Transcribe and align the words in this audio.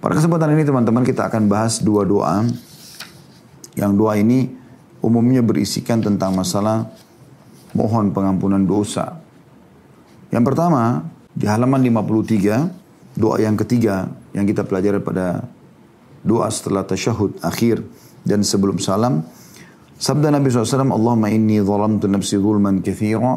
Pada 0.00 0.16
kesempatan 0.16 0.56
ini 0.56 0.64
teman-teman 0.64 1.04
kita 1.04 1.28
akan 1.28 1.44
bahas 1.44 1.84
dua 1.84 2.08
doa. 2.08 2.48
Yang 3.76 3.92
doa 4.00 4.16
ini 4.16 4.48
umumnya 5.04 5.44
berisikan 5.44 6.00
tentang 6.00 6.32
masalah 6.32 6.88
mohon 7.76 8.08
pengampunan 8.08 8.64
dosa. 8.64 9.20
Yang 10.32 10.44
pertama, 10.48 11.04
di 11.36 11.44
halaman 11.44 11.84
53, 11.84 13.20
doa 13.20 13.36
yang 13.44 13.60
ketiga 13.60 14.08
yang 14.32 14.48
kita 14.48 14.64
pelajari 14.64 15.04
pada 15.04 15.44
doa 16.24 16.48
setelah 16.48 16.80
tasyahud 16.88 17.36
akhir 17.44 17.84
dan 18.24 18.40
sebelum 18.40 18.80
salam. 18.80 19.20
Sabda 20.00 20.32
Nabi 20.32 20.48
SAW, 20.48 20.96
Allahumma 20.96 21.28
inni 21.28 21.60
zalamtu 21.60 22.08
nafsi 22.08 22.40
zulman 22.40 22.80
kathira 22.80 23.36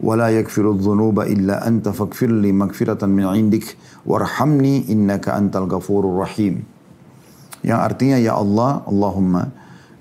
ولا 0.00 0.28
يكفر 0.32 0.64
الذنوب 0.70 1.20
إلا 1.20 1.68
أنت 1.68 1.92
فاغفر 1.92 2.32
لي 2.40 2.52
مغفرة 2.56 3.04
من 3.06 3.24
عندك 3.24 3.76
وارحمني 4.08 4.88
إنك 4.88 5.28
أنت 5.28 5.54
الغفور 5.56 6.02
الرحيم 6.08 6.54
yang 7.60 7.76
artinya 7.84 8.16
ya 8.16 8.40
Allah 8.40 8.80
Allahumma 8.88 9.44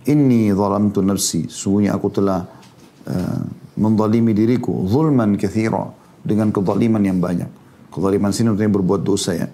inni 0.07 0.47
zalamtu 0.55 1.03
nafsi 1.03 1.51
sungguhnya 1.51 1.91
aku 1.91 2.07
telah 2.07 2.47
uh, 3.03 3.41
menzalimi 3.75 4.31
diriku 4.31 4.87
zulman 4.87 5.35
kathira 5.35 5.91
dengan 6.23 6.55
kezaliman 6.55 7.03
yang 7.03 7.19
banyak 7.19 7.51
kezaliman 7.91 8.31
sini 8.31 8.55
artinya 8.55 8.79
berbuat 8.79 9.03
dosa 9.03 9.35
ya 9.35 9.51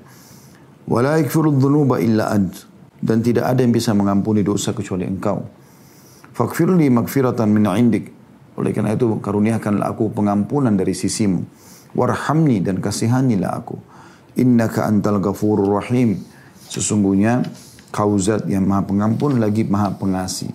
wala 0.86 1.18
yakfiru 1.18 1.50
dhunuba 1.50 1.98
illa 1.98 2.30
ant 2.30 2.70
dan 3.02 3.26
tidak 3.26 3.50
ada 3.50 3.66
yang 3.66 3.74
bisa 3.74 3.90
mengampuni 3.98 4.46
dosa 4.46 4.70
kecuali 4.78 5.10
engkau 5.10 5.42
faghfirli 6.38 6.94
magfiratan 6.94 7.50
min 7.50 7.66
indik 7.74 8.14
oleh 8.61 8.77
karena 8.77 8.93
itu 8.93 9.19
karuniakanlah 9.19 9.97
aku 9.97 10.13
pengampunan 10.13 10.77
dari 10.77 10.93
sisimu. 10.93 11.41
Warhamni 11.97 12.61
dan 12.61 12.79
kasihanilah 12.79 13.51
aku. 13.57 13.77
Innaka 14.39 14.87
antal 14.87 15.19
ghafurur 15.19 15.81
rahim. 15.81 16.21
Sesungguhnya 16.71 17.43
kau 17.91 18.15
zat 18.21 18.47
yang 18.47 18.69
maha 18.69 18.87
pengampun 18.87 19.43
lagi 19.43 19.67
maha 19.67 19.97
pengasih. 19.97 20.53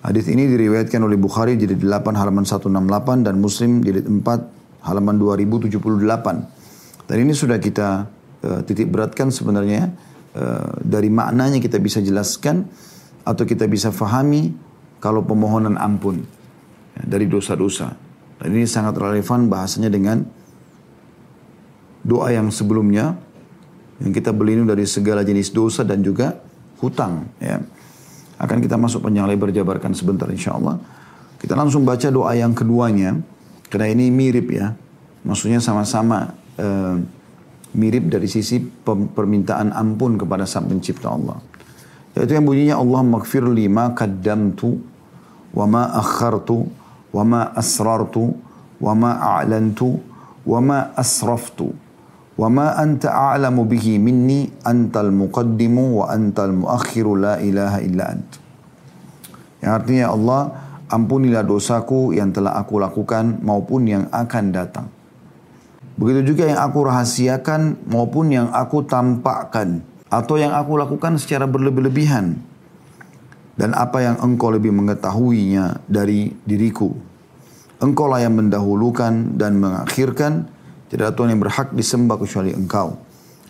Hadis 0.00 0.32
ini 0.32 0.48
diriwayatkan 0.48 0.96
oleh 1.04 1.20
Bukhari 1.20 1.60
jadi 1.60 1.76
8 1.76 2.16
halaman 2.16 2.48
168 2.48 3.20
dan 3.20 3.36
Muslim 3.36 3.84
jadi 3.84 4.00
4 4.00 4.88
halaman 4.88 5.20
2078. 5.20 5.76
Dan 7.04 7.16
ini 7.20 7.36
sudah 7.36 7.60
kita 7.60 8.08
uh, 8.40 8.60
titik 8.64 8.88
beratkan 8.88 9.28
sebenarnya 9.28 9.92
uh, 10.32 10.80
dari 10.80 11.12
maknanya 11.12 11.60
kita 11.60 11.76
bisa 11.76 12.00
jelaskan 12.00 12.64
atau 13.28 13.44
kita 13.44 13.68
bisa 13.68 13.92
fahami 13.92 14.56
kalau 15.00 15.24
pemohonan 15.24 15.80
ampun 15.80 16.22
ya, 16.94 17.02
dari 17.08 17.26
dosa-dosa. 17.26 17.96
Dan 18.40 18.56
ini 18.56 18.64
sangat 18.64 18.96
relevan 18.96 19.48
bahasanya 19.48 19.92
dengan 19.92 20.24
doa 22.00 22.32
yang 22.32 22.48
sebelumnya 22.48 23.16
yang 24.00 24.16
kita 24.16 24.32
berlindung 24.32 24.68
dari 24.68 24.88
segala 24.88 25.20
jenis 25.20 25.52
dosa 25.52 25.84
dan 25.84 26.00
juga 26.00 26.40
hutang. 26.80 27.28
Ya. 27.36 27.60
Akan 28.40 28.64
kita 28.64 28.80
masuk 28.80 29.04
panjang 29.04 29.28
lebar 29.28 29.52
jabarkan 29.52 29.92
sebentar 29.92 30.24
insya 30.32 30.56
Allah. 30.56 30.80
Kita 31.36 31.52
langsung 31.52 31.84
baca 31.84 32.08
doa 32.08 32.32
yang 32.32 32.56
keduanya. 32.56 33.20
Karena 33.68 33.92
ini 33.92 34.08
mirip 34.08 34.48
ya. 34.48 34.72
Maksudnya 35.20 35.60
sama-sama 35.60 36.32
uh, 36.56 36.96
mirip 37.76 38.08
dari 38.08 38.24
sisi 38.24 38.56
permintaan 38.88 39.76
ampun 39.76 40.16
kepada 40.16 40.48
sang 40.48 40.64
pencipta 40.64 41.12
Allah. 41.12 41.36
Yaitu 42.16 42.34
yang 42.34 42.48
bunyinya 42.48 42.80
Allah 42.80 43.04
makfir 43.04 43.44
lima 43.44 43.92
kaddamtu 43.92 44.89
وما 45.54 45.98
أخرت 45.98 46.50
وما 47.14 47.42
أسررت 47.58 48.16
وما 48.80 49.12
أعلنت 49.22 49.80
وما 50.46 50.78
أسرفت 50.96 51.60
وما 52.38 52.66
أنت 52.82 53.04
أعلم 53.06 53.56
به 53.64 53.86
مني 53.98 54.40
أنت 54.66 54.94
المقدم 54.96 55.76
وأنت 55.78 56.38
المؤخر 56.40 57.06
لا 57.14 57.34
إله 57.36 57.72
إلا 57.90 58.04
أنت. 58.14 58.32
Yang 59.60 59.72
artinya 59.76 60.06
Allah 60.16 60.42
ampunilah 60.88 61.44
dosaku 61.44 62.16
yang 62.16 62.32
telah 62.32 62.56
aku 62.56 62.80
lakukan 62.80 63.44
maupun 63.44 63.84
yang 63.84 64.08
akan 64.08 64.44
datang. 64.56 64.88
Begitu 66.00 66.32
juga 66.32 66.48
yang 66.48 66.64
aku 66.64 66.88
rahasiakan 66.88 67.84
maupun 67.84 68.32
yang 68.32 68.48
aku 68.56 68.88
tampakkan 68.88 69.84
atau 70.08 70.40
yang 70.40 70.56
aku 70.56 70.80
lakukan 70.80 71.20
secara 71.20 71.44
berlebih-lebihan 71.44 72.40
dan 73.60 73.76
apa 73.76 74.00
yang 74.00 74.16
engkau 74.24 74.48
lebih 74.48 74.72
mengetahuinya 74.72 75.84
dari 75.84 76.32
diriku. 76.48 76.88
Engkau 77.76 78.08
lah 78.08 78.24
yang 78.24 78.40
mendahulukan 78.40 79.36
dan 79.36 79.60
mengakhirkan. 79.60 80.48
Tidak 80.88 81.04
ada 81.04 81.12
Tuhan 81.12 81.36
yang 81.36 81.44
berhak 81.44 81.76
disembah 81.76 82.16
kecuali 82.16 82.56
engkau. 82.56 82.96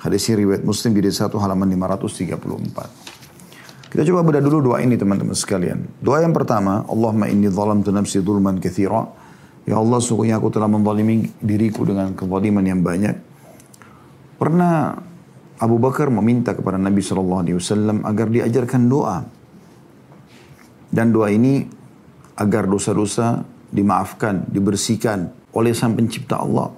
Hadis 0.03 0.27
riwayat 0.35 0.67
Muslim 0.67 0.99
di 0.99 1.15
satu 1.15 1.39
halaman 1.39 1.71
534. 1.79 3.95
Kita 3.95 4.03
coba 4.11 4.21
bedah 4.27 4.43
dulu 4.43 4.75
doa 4.75 4.83
ini 4.83 4.99
teman-teman 4.99 5.39
sekalian. 5.39 5.87
Doa 6.03 6.27
yang 6.27 6.35
pertama, 6.35 6.83
Allahumma 6.91 7.31
inni 7.31 7.47
zalamtu 7.47 7.95
nafsi 7.95 8.19
dhulman 8.19 8.59
kathira. 8.59 9.07
Ya 9.63 9.79
Allah, 9.79 10.03
sungguhnya 10.03 10.43
aku 10.43 10.51
telah 10.51 10.67
menzalimi 10.67 11.31
diriku 11.39 11.87
dengan 11.87 12.19
kezaliman 12.19 12.67
yang 12.67 12.83
banyak. 12.83 13.15
Pernah 14.43 14.91
Abu 15.63 15.79
Bakar 15.79 16.11
meminta 16.11 16.59
kepada 16.59 16.83
Nabi 16.83 16.99
SAW 16.99 17.47
agar 18.05 18.27
diajarkan 18.27 18.91
doa 18.91 19.40
dan 20.91 21.15
doa 21.15 21.31
ini 21.31 21.65
agar 22.35 22.67
dosa-dosa 22.67 23.47
dimaafkan, 23.71 24.51
dibersihkan 24.51 25.31
oleh 25.55 25.75
sang 25.75 25.95
pencipta 25.95 26.43
Allah. 26.43 26.75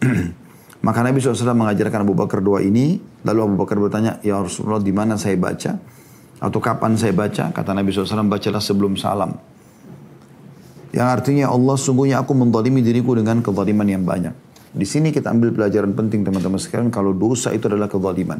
Maka 0.86 1.02
Nabi 1.02 1.18
SAW 1.18 1.56
mengajarkan 1.56 2.04
Abu 2.04 2.14
Bakar 2.14 2.44
doa 2.44 2.62
ini. 2.62 3.00
Lalu 3.26 3.40
Abu 3.42 3.56
Bakar 3.58 3.80
bertanya, 3.80 4.22
Ya 4.22 4.38
Rasulullah 4.38 4.78
di 4.78 4.94
mana 4.94 5.18
saya 5.18 5.34
baca? 5.34 5.74
Atau 6.38 6.60
kapan 6.62 6.94
saya 6.94 7.10
baca? 7.16 7.50
Kata 7.50 7.74
Nabi 7.74 7.90
SAW, 7.90 8.28
bacalah 8.28 8.62
sebelum 8.62 8.94
salam. 8.94 9.34
Yang 10.94 11.08
artinya 11.10 11.50
Allah 11.50 11.76
sungguhnya 11.76 12.22
aku 12.22 12.32
mendalimi 12.36 12.80
diriku 12.84 13.18
dengan 13.18 13.42
kezaliman 13.42 13.88
yang 13.88 14.04
banyak. 14.06 14.32
Di 14.76 14.86
sini 14.86 15.10
kita 15.10 15.32
ambil 15.32 15.56
pelajaran 15.56 15.96
penting 15.96 16.22
teman-teman 16.22 16.60
sekalian. 16.60 16.92
Kalau 16.92 17.16
dosa 17.16 17.50
itu 17.50 17.66
adalah 17.66 17.88
kezaliman. 17.88 18.38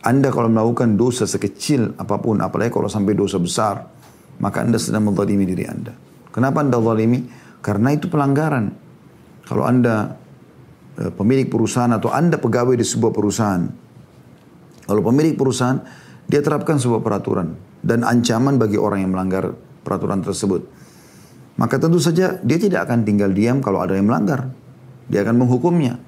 Anda 0.00 0.32
kalau 0.32 0.48
melakukan 0.48 0.96
dosa 0.96 1.28
sekecil 1.28 1.94
apa 2.00 2.16
pun, 2.20 2.40
apalagi 2.40 2.72
kalau 2.72 2.88
sampai 2.88 3.12
dosa 3.12 3.36
besar, 3.36 3.99
maka 4.40 4.64
Anda 4.64 4.80
sedang 4.80 5.06
menzalimi 5.06 5.44
diri 5.44 5.68
Anda. 5.68 5.92
Kenapa 6.32 6.64
Anda 6.64 6.80
zalimi? 6.80 7.28
Karena 7.60 7.92
itu 7.92 8.08
pelanggaran. 8.08 8.72
Kalau 9.44 9.68
Anda 9.68 10.16
e, 10.96 11.12
pemilik 11.12 11.46
perusahaan 11.52 11.92
atau 11.92 12.08
Anda 12.08 12.40
pegawai 12.40 12.74
di 12.74 12.86
sebuah 12.86 13.12
perusahaan, 13.12 13.62
kalau 14.88 15.02
pemilik 15.04 15.36
perusahaan, 15.36 15.78
dia 16.26 16.40
terapkan 16.40 16.80
sebuah 16.80 17.04
peraturan 17.04 17.54
dan 17.84 18.02
ancaman 18.02 18.56
bagi 18.56 18.80
orang 18.80 19.04
yang 19.04 19.12
melanggar 19.12 19.52
peraturan 19.84 20.24
tersebut. 20.24 20.66
Maka 21.60 21.76
tentu 21.76 22.00
saja 22.00 22.40
dia 22.40 22.58
tidak 22.58 22.88
akan 22.88 23.04
tinggal 23.04 23.28
diam 23.34 23.60
kalau 23.60 23.84
ada 23.84 23.92
yang 23.92 24.08
melanggar. 24.08 24.48
Dia 25.10 25.26
akan 25.26 25.44
menghukumnya. 25.44 25.98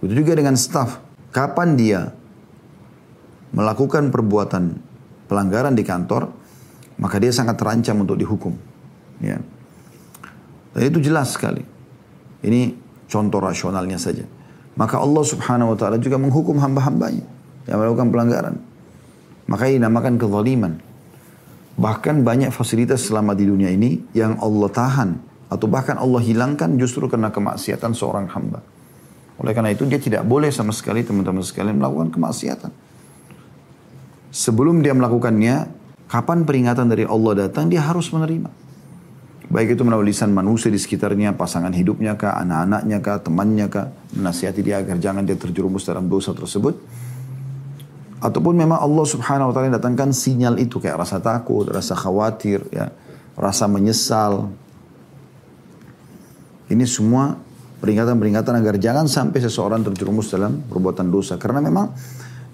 Begitu 0.00 0.24
juga 0.24 0.40
dengan 0.40 0.56
staff. 0.56 0.98
Kapan 1.30 1.78
dia 1.78 2.10
melakukan 3.54 4.10
perbuatan 4.10 4.80
pelanggaran 5.30 5.76
di 5.76 5.84
kantor, 5.86 6.32
maka 7.00 7.16
dia 7.16 7.32
sangat 7.32 7.56
terancam 7.56 8.04
untuk 8.04 8.20
dihukum. 8.20 8.52
Ya. 9.24 9.40
Dan 10.76 10.82
itu 10.84 11.00
jelas 11.00 11.32
sekali. 11.32 11.64
Ini 12.44 12.76
contoh 13.08 13.40
rasionalnya 13.40 13.96
saja. 13.96 14.28
Maka 14.76 15.00
Allah 15.00 15.24
subhanahu 15.24 15.74
wa 15.74 15.76
ta'ala 15.76 15.96
juga 15.96 16.20
menghukum 16.20 16.60
hamba-hambanya 16.60 17.24
yang 17.66 17.80
melakukan 17.80 18.08
pelanggaran. 18.12 18.54
Maka 19.48 19.66
ini 19.66 19.82
dinamakan 19.82 20.14
kezaliman. 20.20 20.72
Bahkan 21.80 22.22
banyak 22.22 22.52
fasilitas 22.52 23.08
selama 23.08 23.32
di 23.32 23.48
dunia 23.48 23.72
ini 23.72 24.04
yang 24.12 24.36
Allah 24.38 24.68
tahan 24.68 25.10
atau 25.50 25.66
bahkan 25.66 25.96
Allah 25.98 26.22
hilangkan 26.22 26.76
justru 26.76 27.08
karena 27.08 27.32
kemaksiatan 27.32 27.96
seorang 27.96 28.30
hamba. 28.30 28.62
Oleh 29.40 29.56
karena 29.56 29.72
itu 29.72 29.88
dia 29.88 29.96
tidak 29.96 30.22
boleh 30.28 30.52
sama 30.52 30.70
sekali 30.76 31.00
teman-teman 31.00 31.40
sekalian 31.40 31.80
melakukan 31.80 32.12
kemaksiatan. 32.12 32.70
Sebelum 34.30 34.84
dia 34.84 34.94
melakukannya, 34.94 35.79
Kapan 36.10 36.42
peringatan 36.42 36.90
dari 36.90 37.06
Allah 37.06 37.46
datang, 37.46 37.70
dia 37.70 37.86
harus 37.86 38.10
menerima. 38.10 38.50
Baik 39.46 39.78
itu 39.78 39.82
melalui 39.86 40.10
lisan 40.10 40.34
manusia 40.34 40.66
di 40.66 40.78
sekitarnya, 40.78 41.38
pasangan 41.38 41.70
hidupnya 41.70 42.18
kah, 42.18 42.34
anak-anaknya 42.42 42.98
kah, 42.98 43.18
temannya 43.22 43.66
kah, 43.70 43.94
menasihati 44.18 44.62
dia 44.62 44.82
agar 44.82 44.98
jangan 44.98 45.22
dia 45.22 45.38
terjerumus 45.38 45.86
dalam 45.86 46.10
dosa 46.10 46.34
tersebut. 46.34 46.74
Ataupun 48.18 48.58
memang 48.58 48.82
Allah 48.82 49.06
subhanahu 49.06 49.50
wa 49.50 49.54
ta'ala 49.54 49.78
datangkan 49.78 50.10
sinyal 50.10 50.58
itu 50.58 50.82
kayak 50.82 50.98
rasa 50.98 51.22
takut, 51.22 51.70
rasa 51.70 51.94
khawatir, 51.94 52.62
ya, 52.74 52.90
rasa 53.38 53.70
menyesal. 53.70 54.50
Ini 56.70 56.86
semua 56.90 57.38
peringatan-peringatan 57.80 58.54
agar 58.54 58.78
jangan 58.78 59.06
sampai 59.06 59.38
seseorang 59.42 59.82
terjerumus 59.86 60.30
dalam 60.30 60.62
perbuatan 60.68 61.08
dosa. 61.08 61.40
Karena 61.40 61.58
memang 61.64 61.90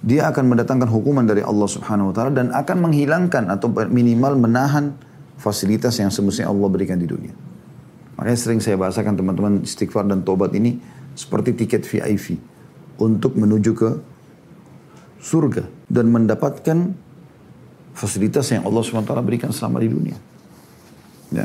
dia 0.05 0.29
akan 0.29 0.53
mendatangkan 0.53 0.89
hukuman 0.93 1.25
dari 1.25 1.41
Allah 1.41 1.69
Subhanahu 1.69 2.13
wa 2.13 2.15
taala 2.15 2.33
dan 2.35 2.53
akan 2.53 2.77
menghilangkan 2.89 3.49
atau 3.49 3.73
minimal 3.89 4.37
menahan 4.37 4.93
fasilitas 5.41 5.97
yang 6.01 6.13
semestinya 6.13 6.53
Allah 6.53 6.69
berikan 6.69 7.01
di 7.01 7.09
dunia. 7.09 7.33
Makanya 8.17 8.39
sering 8.41 8.61
saya 8.65 8.81
bahasakan 8.81 9.17
teman-teman 9.17 9.61
istighfar 9.61 10.09
dan 10.09 10.25
tobat 10.25 10.53
ini 10.57 10.81
seperti 11.17 11.53
tiket 11.53 11.85
VIP. 11.85 12.41
untuk 12.97 13.37
menuju 13.37 13.77
ke 13.77 13.91
surga 15.21 15.69
dan 15.85 16.09
mendapatkan 16.09 16.97
fasilitas 17.93 18.49
yang 18.49 18.65
Allah 18.65 18.81
SWT 18.81 19.13
berikan 19.21 19.53
selama 19.53 19.85
di 19.85 19.89
dunia. 19.93 20.17
Ya. 21.29 21.45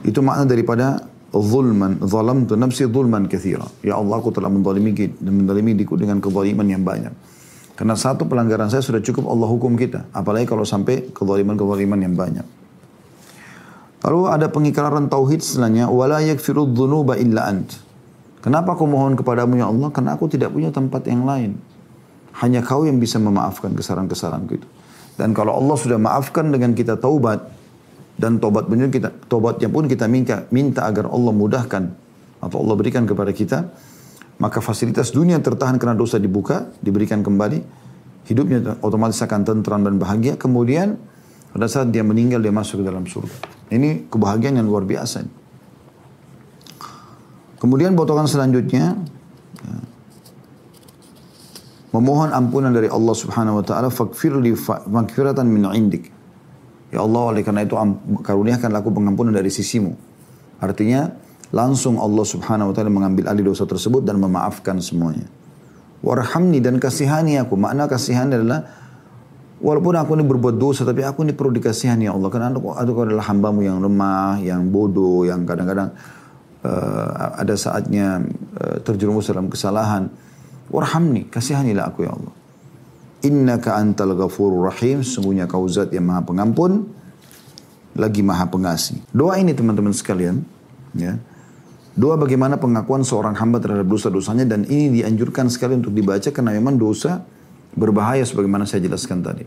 Itu 0.00 0.24
makna 0.24 0.48
daripada 0.48 1.04
zulman, 1.32 1.96
zalam 2.04 2.44
tu 2.44 2.54
nafsi 2.60 2.84
zulman 2.84 3.24
kathira. 3.24 3.64
Ya 3.80 3.96
Allah 3.96 4.20
aku 4.20 4.28
telah 4.28 4.52
mendalimi 4.52 4.92
dan 4.92 5.32
mendalimi 5.32 5.72
diku 5.72 5.96
dengan 5.96 6.20
kezaliman 6.20 6.68
yang 6.68 6.84
banyak. 6.84 7.12
Karena 7.72 7.96
satu 7.96 8.28
pelanggaran 8.28 8.68
saya 8.68 8.84
sudah 8.84 9.00
cukup 9.00 9.32
Allah 9.32 9.48
hukum 9.48 9.72
kita. 9.80 10.12
Apalagi 10.12 10.44
kalau 10.44 10.68
sampai 10.68 11.08
kezaliman-kezaliman 11.08 11.98
yang 12.04 12.14
banyak. 12.14 12.46
Lalu 14.02 14.20
ada 14.28 14.46
pengikaran 14.52 15.08
tauhid 15.08 15.40
setelahnya. 15.40 15.88
Wala 15.88 16.20
yakfiru 16.20 16.68
dhunuba 16.68 17.16
illa 17.16 17.48
ant. 17.48 17.80
Kenapa 18.42 18.74
aku 18.74 18.84
mohon 18.84 19.14
kepadamu 19.14 19.56
ya 19.56 19.70
Allah? 19.70 19.88
Karena 19.94 20.18
aku 20.18 20.26
tidak 20.26 20.52
punya 20.52 20.74
tempat 20.74 21.06
yang 21.06 21.24
lain. 21.24 21.56
Hanya 22.42 22.60
kau 22.60 22.82
yang 22.82 22.98
bisa 22.98 23.22
memaafkan 23.22 23.72
kesalahan-kesalahanku 23.72 24.52
itu. 24.58 24.68
Dan 25.14 25.32
kalau 25.32 25.54
Allah 25.54 25.76
sudah 25.78 25.96
maafkan 26.00 26.50
dengan 26.50 26.74
kita 26.74 26.98
taubat, 26.98 27.46
dan 28.22 28.38
tobat 28.38 28.70
pun 28.70 28.78
kita 28.86 29.10
tobatnya 29.26 29.66
pun 29.66 29.90
kita 29.90 30.06
minta 30.06 30.46
minta 30.54 30.86
agar 30.86 31.10
Allah 31.10 31.34
mudahkan. 31.34 31.84
Atau 32.38 32.62
Allah 32.62 32.78
berikan 32.78 33.02
kepada 33.02 33.34
kita 33.34 33.66
maka 34.38 34.62
fasilitas 34.62 35.10
dunia 35.10 35.38
tertahan 35.42 35.78
karena 35.78 35.98
dosa 35.98 36.18
dibuka 36.22 36.70
diberikan 36.78 37.22
kembali 37.22 37.58
hidupnya 38.26 38.78
otomatis 38.82 39.18
akan 39.22 39.42
tentram 39.42 39.82
dan 39.82 39.98
bahagia. 39.98 40.38
Kemudian 40.38 40.94
pada 41.50 41.66
saat 41.66 41.90
dia 41.90 42.06
meninggal 42.06 42.38
dia 42.38 42.54
masuk 42.54 42.82
ke 42.82 42.84
dalam 42.86 43.02
surga. 43.02 43.34
Ini 43.74 44.06
kebahagiaan 44.06 44.62
yang 44.62 44.70
luar 44.70 44.86
biasa 44.86 45.42
kemudian 47.62 47.94
potongan 47.94 48.26
selanjutnya 48.26 48.98
ya, 49.62 49.78
memohon 51.94 52.34
ampunan 52.34 52.74
dari 52.74 52.90
Allah 52.90 53.14
Subhanahu 53.14 53.62
wa 53.62 53.64
taala 53.64 53.86
fakfirli 53.86 54.58
fakfiratan 54.58 55.46
min 55.46 55.70
indik 55.70 56.10
Ya 56.92 57.00
Allah 57.00 57.22
oleh 57.32 57.40
karena 57.40 57.64
itu 57.64 57.72
karuniakanlah 58.20 58.84
aku 58.84 58.92
pengampunan 58.92 59.32
dari 59.32 59.48
sisimu. 59.48 59.96
Artinya 60.60 61.08
langsung 61.48 61.96
Allah 61.96 62.20
subhanahu 62.20 62.70
wa 62.70 62.74
ta'ala 62.76 62.92
mengambil 62.92 63.32
alih 63.32 63.48
dosa 63.48 63.64
tersebut 63.64 64.04
dan 64.04 64.20
memaafkan 64.20 64.76
semuanya. 64.76 65.24
Warhamni 66.04 66.60
dan 66.60 66.76
kasihani 66.76 67.40
aku. 67.40 67.56
Makna 67.56 67.88
kasihani 67.88 68.36
adalah 68.36 68.68
walaupun 69.56 69.96
aku 69.96 70.20
ini 70.20 70.24
berbuat 70.28 70.60
dosa 70.60 70.84
tapi 70.84 71.00
aku 71.00 71.24
ini 71.24 71.32
perlu 71.32 71.56
dikasihani 71.56 72.06
ya 72.08 72.12
Allah. 72.12 72.28
Karena 72.28 72.52
aku, 72.52 72.76
aku 72.76 73.00
adalah 73.08 73.24
hambamu 73.24 73.64
yang 73.64 73.80
lemah, 73.80 74.44
yang 74.44 74.68
bodoh, 74.68 75.24
yang 75.24 75.48
kadang-kadang 75.48 75.96
uh, 76.60 77.40
ada 77.40 77.56
saatnya 77.56 78.20
uh, 78.60 78.76
terjerumus 78.84 79.32
dalam 79.32 79.48
kesalahan. 79.48 80.12
Warhamni, 80.68 81.32
kasihanilah 81.32 81.88
aku 81.88 82.04
ya 82.04 82.12
Allah. 82.12 82.41
Innaka 83.22 83.78
antal 83.78 84.18
ghafurur 84.18 84.70
rahim. 84.70 85.06
Sungguhnya 85.06 85.46
kau 85.46 85.66
zat 85.70 85.94
yang 85.94 86.06
maha 86.06 86.26
pengampun. 86.26 86.90
Lagi 87.94 88.20
maha 88.24 88.50
pengasih. 88.50 88.98
Doa 89.14 89.38
ini 89.38 89.54
teman-teman 89.54 89.94
sekalian. 89.94 90.42
Ya. 90.94 91.18
Doa 91.92 92.16
bagaimana 92.16 92.56
pengakuan 92.56 93.04
seorang 93.04 93.36
hamba 93.36 93.62
terhadap 93.62 93.86
dosa-dosanya. 93.86 94.48
Dan 94.48 94.66
ini 94.66 95.02
dianjurkan 95.02 95.46
sekali 95.52 95.78
untuk 95.78 95.94
dibaca 95.94 96.28
karena 96.34 96.56
memang 96.56 96.80
dosa 96.80 97.22
berbahaya 97.72 98.24
sebagaimana 98.24 98.66
saya 98.68 98.84
jelaskan 98.84 99.22
tadi. 99.22 99.44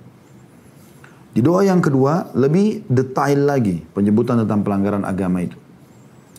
Di 1.35 1.43
doa 1.43 1.67
yang 1.67 1.83
kedua, 1.83 2.31
lebih 2.31 2.87
detail 2.87 3.43
lagi 3.43 3.83
penyebutan 3.91 4.39
tentang 4.47 4.63
pelanggaran 4.63 5.03
agama 5.03 5.43
itu. 5.43 5.59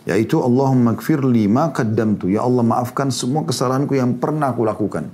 Yaitu 0.08 0.40
Allahumma 0.40 0.96
kfirli 0.96 1.50
ma 1.50 1.68
qaddamtu. 1.68 2.32
Ya 2.32 2.46
Allah 2.46 2.64
maafkan 2.64 3.12
semua 3.12 3.44
kesalahanku 3.44 3.92
yang 3.92 4.16
pernah 4.16 4.54
aku 4.54 4.64
lakukan. 4.64 5.10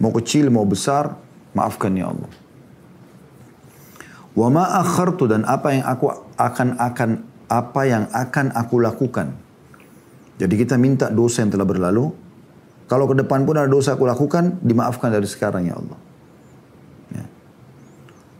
Mau 0.00 0.10
kecil, 0.16 0.48
mau 0.48 0.64
besar, 0.64 1.20
maafkan 1.52 1.92
ya 1.92 2.08
Allah. 2.08 2.30
Wa 4.32 4.48
ma 4.48 4.64
akhartu 4.80 5.28
dan 5.28 5.44
apa 5.44 5.76
yang 5.76 5.84
aku 5.84 6.08
akan 6.40 6.68
akan 6.80 7.10
apa 7.52 7.82
yang 7.84 8.04
akan 8.08 8.46
aku 8.56 8.80
lakukan. 8.80 9.36
Jadi 10.40 10.54
kita 10.56 10.80
minta 10.80 11.12
dosa 11.12 11.44
yang 11.44 11.52
telah 11.52 11.68
berlalu. 11.68 12.08
Kalau 12.88 13.04
ke 13.06 13.14
depan 13.20 13.44
pun 13.44 13.54
ada 13.60 13.68
dosa 13.68 13.94
aku 13.94 14.08
lakukan, 14.08 14.56
dimaafkan 14.64 15.12
dari 15.12 15.28
sekarang 15.28 15.68
ya 15.68 15.76
Allah. 15.76 15.98
Ya. 17.12 17.24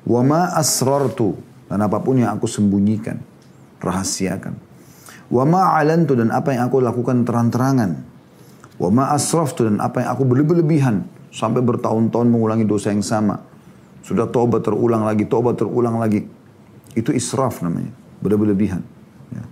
Wa 0.09 0.25
ma 0.25 0.57
asrartu 0.57 1.37
dan 1.69 1.85
apa 1.85 2.01
pun 2.01 2.19
yang 2.19 2.33
aku 2.33 2.49
sembunyikan, 2.49 3.21
rahasiakan. 3.85 4.57
Wa 5.29 5.45
ma 5.45 5.77
alantu 5.77 6.17
dan 6.17 6.33
apa 6.33 6.57
yang 6.57 6.73
aku 6.73 6.81
lakukan 6.81 7.23
terang-terangan. 7.29 8.01
Wa 8.81 8.89
ma 8.89 9.13
asraftu 9.13 9.69
dan 9.69 9.77
apa 9.79 10.03
yang 10.03 10.11
aku 10.17 10.25
berlebihan 10.25 11.20
Sampai 11.31 11.63
bertahun-tahun 11.63 12.27
mengulangi 12.27 12.67
dosa 12.67 12.91
yang 12.91 13.07
sama. 13.07 13.39
Sudah 14.03 14.27
tobat 14.27 14.67
terulang 14.67 15.07
lagi, 15.07 15.25
tobat 15.31 15.57
terulang 15.57 16.03
lagi. 16.03 16.27
Itu 16.99 17.15
israf 17.15 17.63
namanya. 17.63 17.95
Berlebihan. 18.19 18.83
Ya. 19.31 19.45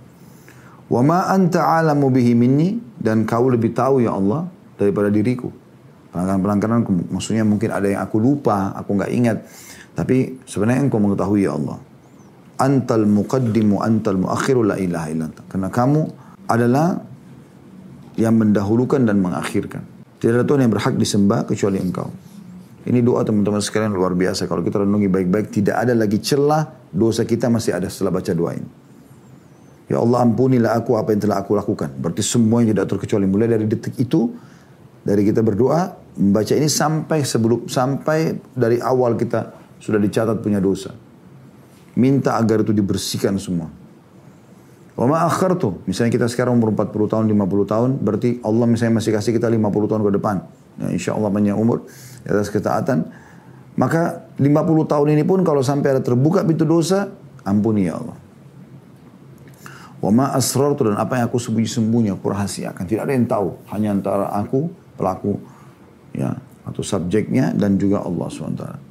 Wa 0.91 1.01
ma 1.07 1.31
anta 1.31 1.79
alamu 1.79 2.11
bihi 2.11 2.35
minni. 2.35 2.79
Dan 2.99 3.23
kau 3.23 3.47
lebih 3.47 3.71
tahu 3.79 4.03
ya 4.03 4.19
Allah 4.19 4.51
daripada 4.75 5.07
diriku. 5.07 5.55
Pelanggaran-pelanggaran 6.11 6.83
maksudnya 7.15 7.47
mungkin 7.47 7.71
ada 7.71 7.87
yang 7.87 8.03
aku 8.03 8.19
lupa, 8.19 8.75
aku 8.75 8.99
nggak 8.99 9.13
ingat. 9.13 9.39
Tapi 9.95 10.43
sebenarnya 10.47 10.89
engkau 10.89 10.99
mengetahui 10.99 11.47
ya 11.47 11.55
Allah. 11.55 11.79
Antal 12.59 13.07
muqaddimu 13.07 13.79
antal 13.79 14.19
muakhiru 14.19 14.67
la 14.67 14.75
ilaha 14.83 15.07
illa 15.15 15.31
Karena 15.47 15.71
kamu 15.71 16.03
adalah 16.51 16.99
yang 18.19 18.35
mendahulukan 18.35 19.07
dan 19.07 19.23
mengakhirkan. 19.23 19.98
Tidak 20.19 20.35
ada 20.35 20.43
Tuhan 20.43 20.67
yang 20.67 20.73
berhak 20.75 20.94
disembah 20.99 21.47
kecuali 21.47 21.79
engkau. 21.79 22.11
Ini 22.88 23.05
doa 23.05 23.23
teman-teman 23.23 23.62
sekalian 23.62 23.94
luar 23.94 24.19
biasa. 24.19 24.50
Kalau 24.50 24.65
kita 24.65 24.82
renungi 24.82 25.06
baik-baik, 25.06 25.53
tidak 25.55 25.76
ada 25.79 25.94
lagi 25.94 26.19
celah 26.19 26.91
dosa 26.91 27.23
kita 27.23 27.47
masih 27.53 27.76
ada 27.76 27.87
setelah 27.87 28.19
baca 28.19 28.32
doa 28.32 28.53
ini. 28.56 28.70
Ya 29.88 30.00
Allah 30.00 30.25
ampunilah 30.25 30.76
aku 30.76 31.00
apa 31.00 31.17
yang 31.17 31.20
telah 31.25 31.41
aku 31.41 31.56
lakukan. 31.56 31.88
Berarti 31.97 32.20
semua 32.20 32.61
yang 32.61 32.76
tidak 32.76 32.93
terkecuali. 32.93 33.25
Mulai 33.25 33.56
dari 33.56 33.65
detik 33.65 33.97
itu, 33.97 34.37
dari 35.00 35.25
kita 35.25 35.41
berdoa, 35.41 35.97
membaca 36.20 36.53
ini 36.53 36.69
sampai 36.69 37.25
sebelum 37.25 37.70
sampai 37.70 38.37
dari 38.53 38.82
awal 38.82 39.17
kita 39.17 39.55
sudah 39.81 39.97
dicatat 39.97 40.44
punya 40.44 40.61
dosa. 40.61 40.93
Minta 41.99 42.37
agar 42.37 42.62
itu 42.62 42.75
dibersihkan 42.75 43.41
semua. 43.41 43.73
Wa 44.99 45.06
ma 45.06 45.23
akhartu. 45.23 45.79
Misalnya 45.87 46.11
kita 46.11 46.27
sekarang 46.27 46.59
umur 46.59 46.75
40 46.75 47.06
tahun, 47.06 47.25
50 47.31 47.71
tahun, 47.71 47.91
berarti 48.03 48.43
Allah 48.43 48.67
misalnya 48.67 48.99
masih 48.99 49.15
kasih 49.15 49.31
kita 49.31 49.47
50 49.47 49.62
tahun 49.87 50.03
ke 50.03 50.12
depan. 50.19 50.37
Ya, 50.83 50.87
insya 50.91 51.11
Allah 51.15 51.31
banyak 51.31 51.55
umur 51.55 51.87
di 52.27 52.29
atas 52.34 52.51
ketaatan. 52.51 53.06
Maka 53.79 54.27
50 54.43 54.91
tahun 54.91 55.15
ini 55.15 55.22
pun 55.22 55.46
kalau 55.46 55.63
sampai 55.63 55.94
ada 55.94 56.03
terbuka 56.03 56.43
pintu 56.43 56.67
dosa, 56.67 57.15
ampuni 57.46 57.87
ya 57.87 57.94
Allah. 57.94 58.19
Wa 60.03 60.11
ma 60.11 60.34
asrartu 60.34 60.91
dan 60.91 60.99
apa 60.99 61.22
yang 61.22 61.31
aku 61.31 61.39
sembunyi-sembunyi, 61.39 62.19
aku 62.19 62.27
rahasiakan. 62.34 62.82
Tidak 62.82 63.06
ada 63.06 63.15
yang 63.15 63.31
tahu. 63.31 63.55
Hanya 63.70 63.94
antara 63.94 64.34
aku, 64.34 64.67
pelaku, 64.99 65.39
ya 66.11 66.34
atau 66.67 66.82
subjeknya 66.84 67.55
dan 67.55 67.81
juga 67.81 68.03
Allah 68.05 68.27
SWT. 68.29 68.88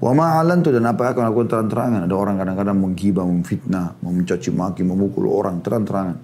Wa 0.00 0.16
ma'alan 0.16 0.64
dan 0.64 0.84
apa 0.88 1.00
yang 1.04 1.12
akan 1.12 1.24
lakukan 1.28 1.48
terang-terangan. 1.52 2.00
Ada 2.08 2.14
orang 2.16 2.40
kadang-kadang 2.40 2.76
menggibah, 2.80 3.24
memfitnah, 3.28 4.00
mencaci 4.00 4.48
maki, 4.48 4.80
memukul 4.80 5.28
orang 5.28 5.60
terang-terangan. 5.60 6.16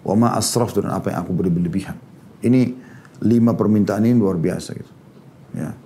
Wa 0.00 0.14
ma'asraf 0.16 0.72
dan 0.72 0.88
apa 0.88 1.12
yang 1.12 1.28
aku 1.28 1.32
beri 1.36 1.52
berlebihan. 1.52 1.96
Ini 2.40 2.60
lima 3.20 3.52
permintaan 3.52 4.08
ini 4.08 4.16
luar 4.16 4.40
biasa 4.40 4.70
gitu. 4.72 4.92
Ya. 5.54 5.76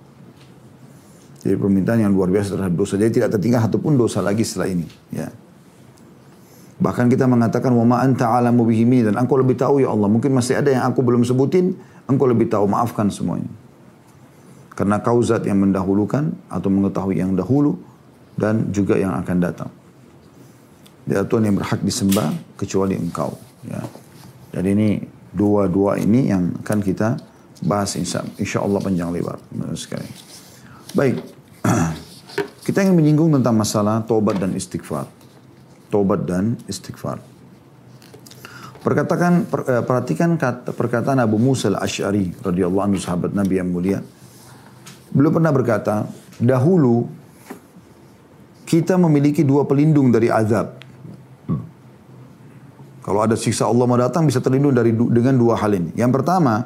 Jadi 1.39 1.55
permintaan 1.55 1.99
yang 1.99 2.15
luar 2.15 2.31
biasa 2.31 2.55
terhadap 2.55 2.75
dosa. 2.75 2.95
Jadi 2.95 3.11
tidak 3.19 3.35
tertinggal 3.35 3.63
satu 3.67 3.79
pun 3.79 3.99
dosa 3.99 4.23
lagi 4.23 4.47
setelah 4.47 4.71
ini. 4.71 4.87
Ya. 5.11 5.31
Bahkan 6.79 7.11
kita 7.11 7.27
mengatakan 7.27 7.75
wa 7.75 7.83
ma 7.83 7.97
anta 7.99 8.31
alamu 8.31 8.63
bihimi 8.63 9.03
dan 9.03 9.19
engkau 9.19 9.35
lebih 9.35 9.59
tahu 9.59 9.83
ya 9.83 9.91
Allah. 9.91 10.07
Mungkin 10.07 10.31
masih 10.31 10.63
ada 10.63 10.71
yang 10.71 10.87
aku 10.87 11.03
belum 11.03 11.27
sebutin, 11.27 11.75
engkau 12.07 12.23
lebih 12.23 12.47
tahu. 12.47 12.71
Maafkan 12.71 13.11
semuanya. 13.11 13.51
Karena 14.79 15.03
kau 15.03 15.19
zat 15.19 15.43
yang 15.43 15.59
mendahulukan 15.59 16.31
atau 16.47 16.71
mengetahui 16.71 17.19
yang 17.19 17.35
dahulu 17.35 17.75
dan 18.39 18.71
juga 18.71 18.95
yang 18.95 19.11
akan 19.11 19.37
datang. 19.43 19.67
Tidak 21.03 21.27
Tuhan 21.27 21.51
yang 21.51 21.59
berhak 21.59 21.83
disembah 21.83 22.31
kecuali 22.55 22.95
engkau. 22.95 23.35
Ya. 23.67 23.83
Jadi 24.55 24.69
ini 24.71 24.89
dua-dua 25.35 25.99
ini 25.99 26.31
yang 26.31 26.63
akan 26.63 26.79
kita 26.79 27.19
bahas 27.67 27.91
insya, 27.99 28.23
insya 28.39 28.63
Allah 28.63 28.79
panjang 28.79 29.11
lebar. 29.11 29.35
Sekali. 29.75 30.07
Baik. 30.95 31.27
Kita 32.63 32.79
ingin 32.79 32.95
menyinggung 32.95 33.35
tentang 33.35 33.59
masalah 33.59 33.99
tobat 34.07 34.39
dan 34.39 34.55
istighfar. 34.55 35.11
Tobat 35.91 36.23
dan 36.23 36.55
istighfar. 36.71 37.19
Perkatakan, 38.79 39.43
eh, 39.43 39.83
perhatikan 39.83 40.39
kata, 40.39 40.71
perkataan 40.71 41.19
Abu 41.19 41.35
Musa 41.35 41.67
al-Ash'ari 41.67 42.31
radhiyallahu 42.39 42.85
anhu 42.87 42.99
sahabat 43.01 43.35
Nabi 43.35 43.59
yang 43.59 43.67
mulia. 43.75 43.99
Beliau 45.09 45.33
pernah 45.33 45.49
berkata, 45.49 46.05
dahulu 46.37 47.09
kita 48.69 48.95
memiliki 49.01 49.41
dua 49.41 49.65
pelindung 49.65 50.13
dari 50.13 50.29
azab. 50.29 50.77
Kalau 53.01 53.25
ada 53.25 53.33
siksa 53.33 53.65
Allah 53.65 53.89
mau 53.89 53.97
datang 53.97 54.29
bisa 54.29 54.37
terlindung 54.37 54.69
dari 54.69 54.93
dengan 54.93 55.33
dua 55.33 55.57
hal 55.57 55.73
ini. 55.73 55.97
Yang 55.97 56.21
pertama, 56.21 56.61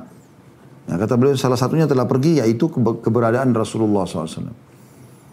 ya 0.91 0.99
kata 0.99 1.15
beliau 1.15 1.39
salah 1.39 1.55
satunya 1.55 1.87
telah 1.87 2.03
pergi 2.03 2.43
yaitu 2.43 2.67
keberadaan 2.99 3.55
Rasulullah 3.55 4.03
SAW. 4.03 4.51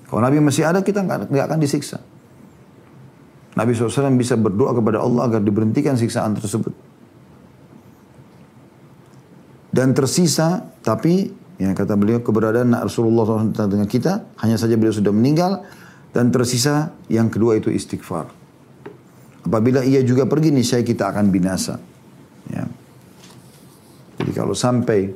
Kalau 0.06 0.20
Nabi 0.22 0.38
masih 0.38 0.62
ada 0.62 0.86
kita 0.86 1.02
nggak 1.02 1.44
akan 1.50 1.58
disiksa. 1.58 1.98
Nabi 3.58 3.74
SAW 3.74 4.14
bisa 4.14 4.38
berdoa 4.38 4.70
kepada 4.70 5.02
Allah 5.02 5.26
agar 5.26 5.42
diberhentikan 5.42 5.98
siksaan 5.98 6.38
tersebut. 6.38 6.70
Dan 9.74 9.90
tersisa, 9.94 10.62
tapi 10.86 11.30
yang 11.60 11.76
kata 11.76 11.92
beliau 11.92 12.24
keberadaan 12.24 12.72
Rasulullah 12.72 13.28
SAW 13.28 13.68
dengan 13.68 13.84
kita, 13.84 14.32
hanya 14.40 14.56
saja 14.56 14.80
beliau 14.80 14.96
sudah 14.96 15.12
meninggal, 15.12 15.60
dan 16.16 16.32
tersisa 16.32 16.96
yang 17.12 17.28
kedua 17.28 17.60
itu 17.60 17.68
istighfar. 17.68 18.32
Apabila 19.44 19.84
ia 19.84 20.00
juga 20.00 20.24
pergi, 20.24 20.56
niscaya 20.56 20.80
kita 20.80 21.12
akan 21.12 21.28
binasa. 21.28 21.76
Ya. 22.48 22.64
Jadi 24.20 24.32
kalau 24.32 24.56
sampai 24.56 25.12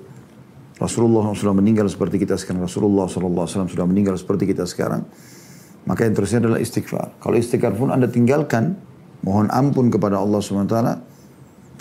Rasulullah 0.77 1.33
SAW 1.33 1.57
meninggal 1.57 1.89
seperti 1.89 2.21
kita 2.21 2.37
sekarang, 2.37 2.69
Rasulullah 2.69 3.09
SAW 3.09 3.49
sudah 3.49 3.89
meninggal 3.89 4.21
seperti 4.21 4.45
kita 4.45 4.69
sekarang, 4.69 5.01
maka 5.89 6.05
yang 6.05 6.13
terusnya 6.13 6.45
adalah 6.45 6.61
istighfar. 6.61 7.17
Kalau 7.25 7.37
istighfar 7.41 7.73
pun 7.73 7.89
Anda 7.89 8.09
tinggalkan, 8.09 8.77
mohon 9.25 9.49
ampun 9.49 9.89
kepada 9.89 10.21
Allah 10.21 10.45
SWT, 10.45 11.14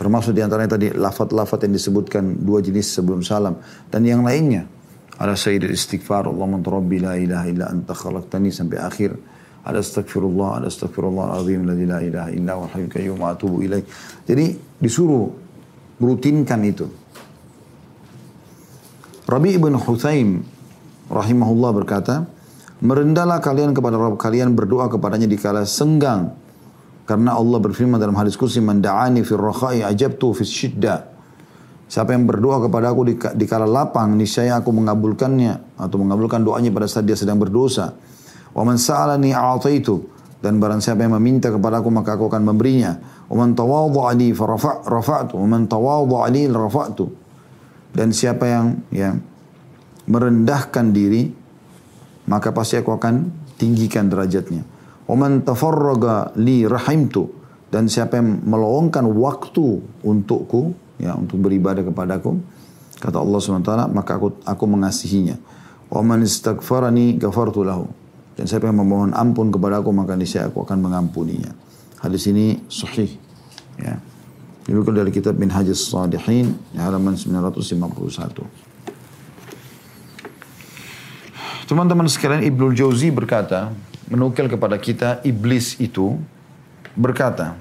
termasuk 0.04 0.36
di 0.36 0.44
antaranya 0.44 0.76
tadi 0.76 0.92
lafat-lafat 0.92 1.64
yang 1.64 1.80
disebutkan 1.80 2.44
dua 2.44 2.60
jenis 2.60 2.92
sebelum 3.00 3.24
salam, 3.24 3.56
dan 3.88 4.04
yang 4.04 4.20
lainnya. 4.20 4.68
Ada 5.16 5.40
sayyidul 5.40 5.72
istighfar, 5.72 6.28
Allah 6.28 6.60
rabbi 6.60 7.00
la 7.00 7.16
ilaha 7.16 7.48
illa 7.48 7.72
anta 7.72 7.96
khalaqtani 7.96 8.52
sampai 8.52 8.84
akhir. 8.84 9.16
Ada 9.64 9.80
astagfirullah, 9.80 10.60
ada 10.60 10.68
astagfirullah 10.68 11.40
azim 11.40 11.64
la 11.64 12.04
ilaha 12.04 12.30
illa 12.36 12.60
wa 12.60 12.68
atubu. 13.32 13.64
Jadi 14.28 14.46
disuruh 14.76 15.32
rutinkan 16.04 16.60
itu. 16.68 16.84
Rabi 19.24 19.56
ibn 19.56 19.80
Huthaim 19.80 20.44
rahimahullah 21.08 21.72
berkata, 21.72 22.28
Merendahlah 22.84 23.40
kalian 23.40 23.72
kepada 23.72 23.96
Rabb 23.96 24.20
kalian 24.20 24.52
berdoa 24.52 24.92
kepadanya 24.92 25.32
di 25.32 25.40
kala 25.40 25.64
senggang. 25.64 26.36
Karena 27.04 27.36
Allah 27.36 27.60
berfirman 27.60 28.00
dalam 28.00 28.16
hadis 28.16 28.40
kursi, 28.40 28.64
Man 28.64 28.80
da'ani 28.80 29.24
rakhai 29.28 29.84
ajabtu 29.84 30.32
fis 30.32 30.52
syidda. 30.52 31.12
Siapa 31.92 32.16
yang 32.16 32.26
berdoa 32.26 32.64
kepada 32.64 32.90
aku 32.90 33.02
di, 33.06 33.16
di 33.20 33.46
kala 33.46 33.68
lapang, 33.68 34.16
niscaya 34.16 34.58
aku 34.58 34.72
mengabulkannya 34.72 35.78
atau 35.78 35.98
mengabulkan 36.00 36.42
doanya 36.42 36.72
pada 36.72 36.88
saat 36.88 37.06
dia 37.06 37.14
sedang 37.14 37.38
berdosa. 37.38 37.94
Wa 38.56 38.64
man 38.64 38.80
sa'alani 38.80 39.36
a'taitu 39.36 40.02
dan 40.44 40.60
barang 40.60 40.84
siapa 40.84 41.08
yang 41.08 41.16
meminta 41.20 41.48
kepada 41.54 41.80
aku 41.80 41.94
maka 41.94 42.16
aku 42.16 42.32
akan 42.32 42.44
memberinya. 42.50 42.98
Wa 43.30 43.36
man 43.40 43.54
tawadha'a 43.54 44.12
li 44.18 44.34
rafa'tu 44.34 45.38
wa 45.38 45.48
man 45.48 45.70
tawadha'a 45.70 46.30
rafa'tu. 46.50 47.06
Dan 47.94 48.10
siapa 48.10 48.46
yang 48.50 48.66
ya 48.90 49.14
merendahkan 50.10 50.90
diri 50.92 51.30
maka 52.26 52.56
pasti 52.56 52.80
aku 52.80 52.96
akan 52.96 53.30
tinggikan 53.60 54.10
derajatnya. 54.10 54.73
Oman 55.08 55.44
tafarraga 55.44 56.32
li 56.40 56.64
rahimtu 56.64 57.28
dan 57.68 57.92
siapa 57.92 58.22
yang 58.22 58.40
meluangkan 58.48 59.04
waktu 59.04 59.84
untukku 60.06 60.72
ya 61.02 61.18
untuk 61.18 61.44
beribadah 61.44 61.84
kepadaku 61.84 62.40
kata 63.04 63.20
Allah 63.20 63.40
SWT 63.42 63.74
maka 63.92 64.16
aku 64.16 64.40
aku 64.48 64.64
mengasihinya. 64.70 65.36
Oman 65.94 66.24
istaghfarani 66.24 67.20
ghafartu 67.20 67.68
lahu 67.68 67.86
dan 68.40 68.48
siapa 68.48 68.72
yang 68.72 68.80
memohon 68.80 69.12
ampun 69.14 69.52
kepada 69.52 69.84
aku 69.84 69.92
maka 69.92 70.16
niscaya 70.16 70.48
aku 70.48 70.64
akan 70.64 70.80
mengampuninya. 70.80 71.52
Hadis 72.00 72.28
ini 72.32 72.64
sahih 72.72 73.12
ya. 73.78 74.00
Ini 74.64 74.80
dari 74.80 75.12
kitab 75.12 75.36
Minhajus 75.36 75.92
Salihin 75.92 76.56
halaman 76.80 77.20
951. 77.20 78.64
Teman-teman 81.68 82.08
sekalian 82.08 82.48
Ibnu 82.48 82.72
Jauzi 82.72 83.12
berkata, 83.12 83.76
menukil 84.14 84.46
kepada 84.46 84.78
kita 84.78 85.26
iblis 85.26 85.82
itu 85.82 86.22
berkata, 86.94 87.58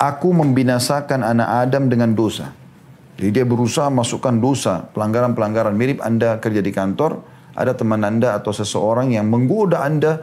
Aku 0.00 0.32
membinasakan 0.32 1.26
anak 1.26 1.68
Adam 1.68 1.90
dengan 1.90 2.14
dosa. 2.14 2.54
Jadi 3.18 3.34
dia 3.34 3.42
berusaha 3.42 3.90
masukkan 3.90 4.30
dosa, 4.30 4.86
pelanggaran-pelanggaran 4.94 5.74
mirip 5.74 5.98
Anda 5.98 6.38
kerja 6.38 6.62
di 6.62 6.70
kantor, 6.70 7.18
ada 7.58 7.74
teman 7.74 8.06
Anda 8.06 8.38
atau 8.38 8.54
seseorang 8.54 9.10
yang 9.10 9.26
menggoda 9.26 9.82
Anda, 9.82 10.22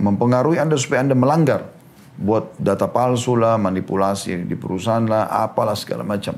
mempengaruhi 0.00 0.56
Anda 0.56 0.80
supaya 0.80 1.04
Anda 1.04 1.12
melanggar. 1.12 1.68
Buat 2.16 2.56
data 2.56 2.88
palsu 2.88 3.36
lah, 3.36 3.60
manipulasi 3.60 4.48
di 4.48 4.56
perusahaan 4.56 5.04
lah, 5.04 5.28
apalah 5.28 5.76
segala 5.76 6.00
macam. 6.00 6.32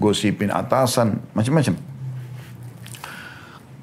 Gosipin 0.00 0.48
atasan, 0.48 1.20
macam-macam. 1.36 1.87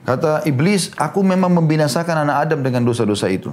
Kata 0.06 0.46
iblis, 0.46 0.94
aku 0.94 1.26
memang 1.26 1.50
membinasakan 1.58 2.30
anak 2.30 2.46
Adam 2.46 2.62
dengan 2.62 2.86
dosa-dosa 2.86 3.26
itu. 3.26 3.50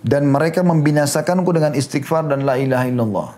Dan 0.00 0.32
mereka 0.32 0.64
membinasakanku 0.64 1.52
dengan 1.52 1.76
istighfar 1.76 2.24
dan 2.32 2.48
la 2.48 2.56
ilaha 2.56 2.84
illallah. 2.88 3.30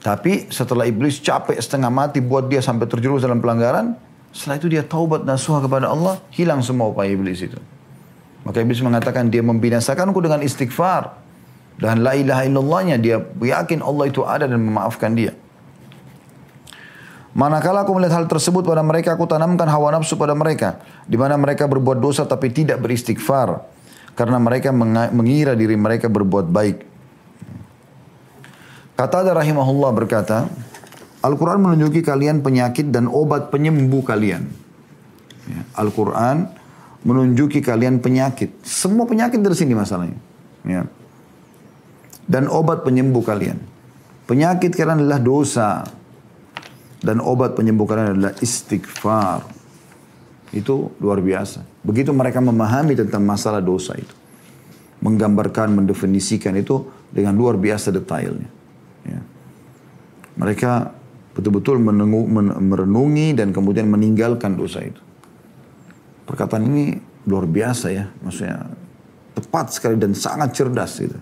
Tapi 0.00 0.48
setelah 0.48 0.88
iblis 0.88 1.20
capek 1.20 1.60
setengah 1.60 1.92
mati 1.92 2.24
buat 2.24 2.48
dia 2.48 2.64
sampai 2.64 2.88
terjerumus 2.88 3.20
dalam 3.20 3.44
pelanggaran, 3.44 3.92
setelah 4.32 4.56
itu 4.56 4.72
dia 4.72 4.82
taubat 4.82 5.28
nasuha 5.28 5.60
kepada 5.60 5.92
Allah, 5.92 6.16
hilang 6.32 6.64
semua 6.64 6.88
upaya 6.88 7.12
iblis 7.12 7.44
itu. 7.44 7.60
Maka 8.42 8.64
iblis 8.64 8.80
mengatakan 8.80 9.28
dia 9.28 9.44
membinasakanku 9.44 10.18
dengan 10.18 10.40
istighfar. 10.40 11.20
Dan 11.76 12.00
la 12.00 12.16
ilaha 12.16 12.42
illallahnya 12.48 12.96
dia 12.96 13.20
yakin 13.40 13.84
Allah 13.84 14.08
itu 14.08 14.24
ada 14.24 14.48
dan 14.48 14.60
memaafkan 14.60 15.12
dia. 15.12 15.36
Manakala 17.32 17.88
aku 17.88 17.96
melihat 17.96 18.20
hal 18.20 18.26
tersebut 18.28 18.60
pada 18.60 18.84
mereka, 18.84 19.16
aku 19.16 19.24
tanamkan 19.24 19.64
hawa 19.64 19.96
nafsu 19.96 20.20
pada 20.20 20.36
mereka. 20.36 20.84
Di 21.08 21.16
mana 21.16 21.40
mereka 21.40 21.64
berbuat 21.64 21.96
dosa 21.96 22.28
tapi 22.28 22.52
tidak 22.52 22.84
beristighfar. 22.84 23.64
Karena 24.12 24.36
mereka 24.36 24.68
mengira 25.08 25.56
diri 25.56 25.72
mereka 25.72 26.12
berbuat 26.12 26.52
baik. 26.52 26.76
Kata 28.92 29.24
ada 29.24 29.32
rahimahullah 29.32 29.90
berkata, 29.96 30.52
Al-Quran 31.24 31.64
menunjuki 31.64 32.04
kalian 32.04 32.44
penyakit 32.44 32.92
dan 32.92 33.08
obat 33.08 33.48
penyembuh 33.48 34.04
kalian. 34.04 34.44
Ya, 35.48 35.62
Al-Quran 35.80 36.52
menunjuki 37.00 37.64
kalian 37.64 38.04
penyakit. 38.04 38.52
Semua 38.60 39.08
penyakit 39.08 39.40
dari 39.40 39.56
sini 39.56 39.72
masalahnya. 39.72 40.20
Ya. 40.68 40.84
Dan 42.28 42.52
obat 42.52 42.84
penyembuh 42.84 43.24
kalian. 43.24 43.56
Penyakit 44.28 44.76
kalian 44.76 45.00
adalah 45.02 45.18
dosa. 45.18 45.88
Dan 47.02 47.18
obat 47.18 47.58
penyembuh 47.58 47.82
kalian 47.82 48.14
adalah 48.14 48.34
istighfar. 48.38 49.42
Itu 50.54 50.94
luar 51.02 51.18
biasa. 51.18 51.82
Begitu 51.82 52.14
mereka 52.14 52.38
memahami 52.38 52.94
tentang 52.94 53.26
masalah 53.26 53.58
dosa 53.58 53.98
itu. 53.98 54.14
Menggambarkan, 55.02 55.82
mendefinisikan 55.82 56.54
itu 56.54 56.86
dengan 57.10 57.34
luar 57.34 57.58
biasa 57.58 57.90
detailnya. 57.90 58.46
Ya. 59.02 59.20
Mereka 60.38 60.94
betul-betul 61.34 61.82
merenungi 62.62 63.34
dan 63.34 63.50
kemudian 63.50 63.90
meninggalkan 63.90 64.54
dosa 64.54 64.86
itu. 64.86 65.02
Perkataan 66.22 66.70
ini 66.70 66.94
luar 67.26 67.50
biasa 67.50 67.90
ya. 67.90 68.06
Maksudnya 68.22 68.62
tepat 69.34 69.74
sekali 69.74 69.98
dan 69.98 70.14
sangat 70.14 70.54
cerdas 70.54 71.02
gitu. 71.02 71.18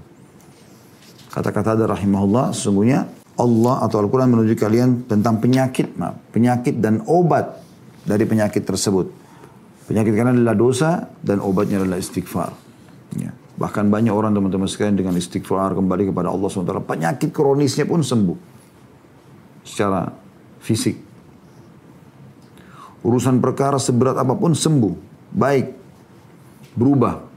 Kata-kata 1.30 1.78
ada 1.78 1.86
rahimahullah 1.94 2.50
sesungguhnya 2.52 3.06
Allah 3.40 3.80
atau 3.88 4.04
Al-Quran 4.04 4.36
menuju 4.36 4.54
kalian 4.60 5.08
tentang 5.08 5.40
penyakit, 5.40 5.96
maaf, 5.96 6.20
penyakit 6.30 6.76
dan 6.76 7.00
obat 7.08 7.64
dari 8.04 8.28
penyakit 8.28 8.68
tersebut. 8.68 9.08
Penyakit 9.88 10.12
kalian 10.12 10.44
adalah 10.44 10.54
dosa 10.54 11.08
dan 11.24 11.40
obatnya 11.40 11.80
adalah 11.80 11.98
istighfar. 11.98 12.52
Ya. 13.16 13.32
Bahkan 13.58 13.90
banyak 13.90 14.12
orang 14.12 14.36
teman-teman 14.36 14.68
sekalian 14.68 15.00
dengan 15.00 15.16
istighfar 15.16 15.74
kembali 15.74 16.12
kepada 16.12 16.30
Allah 16.30 16.46
SWT. 16.46 16.84
Penyakit 16.84 17.32
kronisnya 17.32 17.88
pun 17.88 18.04
sembuh. 18.04 18.38
Secara 19.64 20.06
fisik. 20.60 20.96
Urusan 23.00 23.40
perkara 23.40 23.80
seberat 23.80 24.20
apa 24.20 24.36
pun 24.36 24.52
sembuh. 24.52 24.94
Baik. 25.32 25.66
Berubah. 26.76 27.29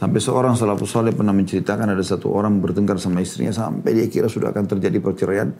Sampai 0.00 0.16
seorang 0.16 0.56
salafus 0.56 0.96
saleh 0.96 1.12
pernah 1.12 1.36
menceritakan 1.36 1.92
ada 1.92 2.00
satu 2.00 2.32
orang 2.32 2.56
bertengkar 2.56 2.96
sama 2.96 3.20
istrinya 3.20 3.52
sampai 3.52 3.92
dia 3.92 4.08
kira 4.08 4.32
sudah 4.32 4.48
akan 4.48 4.64
terjadi 4.64 4.96
perceraian. 4.96 5.52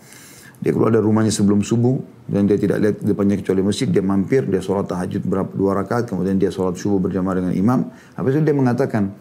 Dia 0.64 0.72
keluar 0.72 0.88
dari 0.88 1.04
rumahnya 1.04 1.28
sebelum 1.28 1.60
subuh 1.60 2.00
dan 2.24 2.48
dia 2.48 2.56
tidak 2.56 2.80
lihat 2.80 2.96
depannya 3.04 3.36
kecuali 3.36 3.60
masjid. 3.60 3.92
Dia 3.92 4.00
mampir, 4.00 4.48
dia 4.48 4.64
sholat 4.64 4.88
tahajud 4.88 5.28
berapa 5.28 5.52
dua 5.52 5.76
rakaat, 5.84 6.08
kemudian 6.08 6.40
dia 6.40 6.48
sholat 6.48 6.80
subuh 6.80 6.96
berjamaah 6.96 7.36
dengan 7.36 7.52
imam. 7.52 7.92
Habis 8.16 8.40
itu 8.40 8.48
dia 8.48 8.56
mengatakan, 8.56 9.12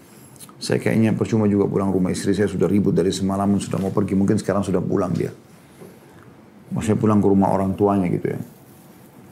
saya 0.56 0.80
kayaknya 0.80 1.12
percuma 1.12 1.52
juga 1.52 1.68
pulang 1.68 1.92
rumah 1.92 2.16
istri 2.16 2.32
saya 2.32 2.48
sudah 2.48 2.72
ribut 2.72 2.96
dari 2.96 3.12
semalam 3.12 3.60
sudah 3.60 3.76
mau 3.76 3.92
pergi 3.92 4.16
mungkin 4.16 4.40
sekarang 4.40 4.64
sudah 4.64 4.80
pulang 4.80 5.12
dia. 5.12 5.36
Maksudnya 6.72 6.96
pulang 6.96 7.20
ke 7.20 7.28
rumah 7.28 7.52
orang 7.52 7.76
tuanya 7.76 8.08
gitu 8.08 8.40
ya. 8.40 8.40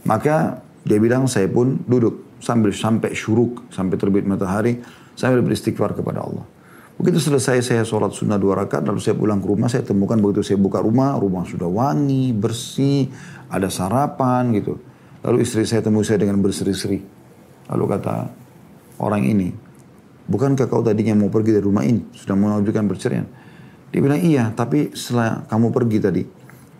Maka 0.03 0.59
dia 0.83 0.99
bilang 0.99 1.31
saya 1.31 1.47
pun 1.47 1.79
duduk 1.87 2.26
sambil 2.37 2.73
sampai 2.73 3.13
syuruk 3.13 3.67
sampai 3.73 3.95
terbit 3.97 4.23
matahari 4.23 4.81
sambil 5.17 5.41
beristighfar 5.41 5.97
kepada 5.97 6.21
Allah. 6.21 6.45
Begitu 6.97 7.21
selesai 7.21 7.61
saya 7.61 7.85
sholat 7.85 8.09
sunnah 8.09 8.41
dua 8.41 8.65
rakaat, 8.65 8.81
lalu 8.89 8.97
saya 8.97 9.13
pulang 9.13 9.37
ke 9.37 9.45
rumah, 9.45 9.69
saya 9.69 9.85
temukan 9.85 10.17
begitu 10.17 10.41
saya 10.41 10.57
buka 10.57 10.81
rumah, 10.81 11.13
rumah 11.21 11.45
sudah 11.45 11.69
wangi, 11.69 12.33
bersih, 12.33 13.05
ada 13.53 13.69
sarapan 13.69 14.49
gitu. 14.57 14.81
Lalu 15.21 15.45
istri 15.45 15.61
saya 15.69 15.85
temui 15.85 16.01
saya 16.01 16.17
dengan 16.17 16.41
berseri-seri. 16.41 16.97
Lalu 17.69 17.83
kata 17.85 18.33
orang 18.97 19.29
ini, 19.29 19.53
bukankah 20.25 20.65
kau 20.65 20.81
tadinya 20.81 21.13
mau 21.13 21.29
pergi 21.29 21.53
dari 21.53 21.65
rumah 21.69 21.85
ini? 21.85 22.01
Sudah 22.17 22.33
mengajukan 22.33 22.89
perceraian. 22.89 23.29
Dia 23.93 23.99
bilang, 24.01 24.17
iya, 24.17 24.49
tapi 24.57 24.89
setelah 24.97 25.45
kamu 25.45 25.69
pergi 25.69 25.97
tadi, 26.01 26.23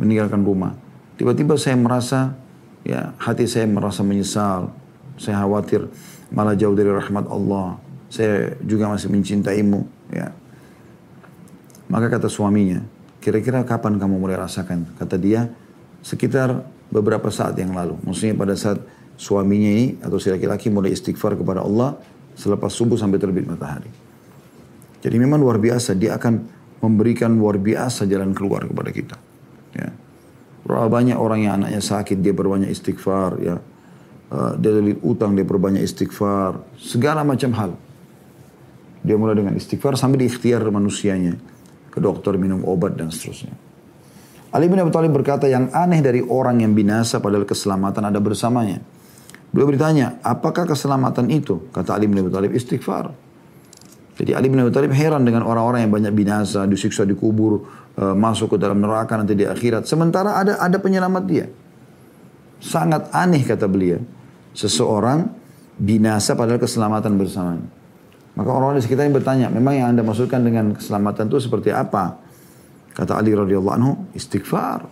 meninggalkan 0.02 0.42
rumah. 0.42 0.74
Tiba-tiba 1.14 1.62
saya 1.62 1.78
merasa, 1.78 2.34
ya 2.82 3.14
hati 3.22 3.46
saya 3.46 3.70
merasa 3.70 4.02
menyesal. 4.02 4.74
Saya 5.18 5.44
khawatir 5.44 5.90
malah 6.32 6.54
jauh 6.54 6.78
dari 6.78 6.90
rahmat 6.94 7.26
Allah. 7.28 7.82
Saya 8.08 8.56
juga 8.64 8.88
masih 8.88 9.12
mencintaimu 9.12 9.98
Ya. 10.14 10.32
Maka 11.88 12.12
kata 12.12 12.28
suaminya, 12.28 12.84
kira-kira 13.24 13.64
kapan 13.64 13.96
kamu 13.96 14.20
mulai 14.20 14.36
rasakan? 14.40 14.88
Kata 15.00 15.16
dia, 15.16 15.48
sekitar 16.04 16.68
beberapa 16.92 17.32
saat 17.32 17.56
yang 17.60 17.76
lalu. 17.76 17.96
Maksudnya 18.04 18.36
pada 18.36 18.56
saat 18.56 18.80
suaminya 19.16 19.72
ini 19.72 19.88
atau 20.04 20.20
si 20.20 20.32
laki-laki 20.32 20.68
mulai 20.68 20.96
istighfar 20.96 21.40
kepada 21.40 21.64
Allah 21.64 21.96
selepas 22.36 22.72
subuh 22.72 23.00
sampai 23.00 23.20
terbit 23.20 23.48
matahari. 23.48 23.90
Jadi 25.00 25.16
memang 25.16 25.40
luar 25.40 25.60
biasa, 25.60 25.96
dia 25.96 26.20
akan 26.20 26.44
memberikan 26.84 27.32
luar 27.36 27.56
biasa 27.56 28.04
jalan 28.06 28.36
keluar 28.36 28.68
kepada 28.68 28.90
kita. 28.92 29.18
Ya. 29.76 29.90
Banyak 30.68 31.16
orang 31.16 31.48
yang 31.48 31.54
anaknya 31.64 31.80
sakit, 31.80 32.20
dia 32.20 32.36
berbanyak 32.36 32.68
istighfar. 32.68 33.40
Ya. 33.40 33.64
Uh, 34.28 34.60
dia 34.60 34.76
lilit 34.76 35.00
utang, 35.08 35.32
dia 35.34 35.48
berbanyak 35.48 35.80
istighfar. 35.88 36.60
Segala 36.76 37.24
macam 37.24 37.52
hal. 37.56 37.72
Dia 39.00 39.16
mulai 39.16 39.40
dengan 39.40 39.56
istighfar 39.56 39.96
sampai 39.96 40.20
di 40.20 40.26
ikhtiar 40.28 40.68
manusianya. 40.68 41.40
Ke 41.88 42.04
dokter 42.04 42.36
minum 42.36 42.62
obat 42.68 43.00
dan 43.00 43.08
seterusnya. 43.08 43.56
Ali 44.52 44.68
bin 44.68 44.80
Abi 44.80 44.92
Thalib 44.92 45.16
berkata 45.16 45.48
yang 45.48 45.72
aneh 45.72 46.04
dari 46.04 46.20
orang 46.24 46.60
yang 46.60 46.76
binasa 46.76 47.24
padahal 47.24 47.48
keselamatan 47.48 48.04
ada 48.04 48.20
bersamanya. 48.20 48.84
Beliau 49.52 49.72
bertanya, 49.72 50.20
apakah 50.24 50.68
keselamatan 50.68 51.32
itu? 51.32 51.72
Kata 51.72 51.96
Ali 51.96 52.12
bin 52.12 52.20
Abi 52.20 52.32
Thalib, 52.32 52.52
istighfar. 52.52 53.16
Jadi 54.20 54.36
Ali 54.36 54.52
bin 54.52 54.60
Abi 54.60 54.76
Thalib 54.76 54.92
heran 54.92 55.24
dengan 55.24 55.48
orang-orang 55.48 55.88
yang 55.88 55.94
banyak 55.94 56.12
binasa, 56.12 56.68
disiksa 56.68 57.08
di 57.08 57.16
kubur, 57.16 57.64
uh, 57.96 58.12
masuk 58.12 58.56
ke 58.56 58.58
dalam 58.60 58.84
neraka 58.84 59.16
nanti 59.16 59.40
di 59.40 59.48
akhirat. 59.48 59.88
Sementara 59.88 60.36
ada 60.36 60.60
ada 60.60 60.78
penyelamat 60.82 61.24
dia. 61.24 61.46
Sangat 62.58 63.14
aneh 63.14 63.46
kata 63.46 63.70
beliau. 63.70 64.17
Seseorang 64.54 65.28
binasa 65.78 66.34
padahal 66.34 66.62
keselamatan 66.62 67.18
bersamanya. 67.18 67.68
Maka 68.38 68.50
orang-orang 68.54 68.78
di 68.78 68.86
sekitarnya 68.86 69.14
bertanya, 69.18 69.48
memang 69.50 69.74
yang 69.74 69.88
anda 69.98 70.06
maksudkan 70.06 70.46
dengan 70.46 70.78
keselamatan 70.78 71.26
itu 71.26 71.42
seperti 71.42 71.74
apa? 71.74 72.22
Kata 72.94 73.18
Ali 73.18 73.34
radhiyallahu 73.34 73.76
anhu, 73.78 73.92
istighfar. 74.14 74.86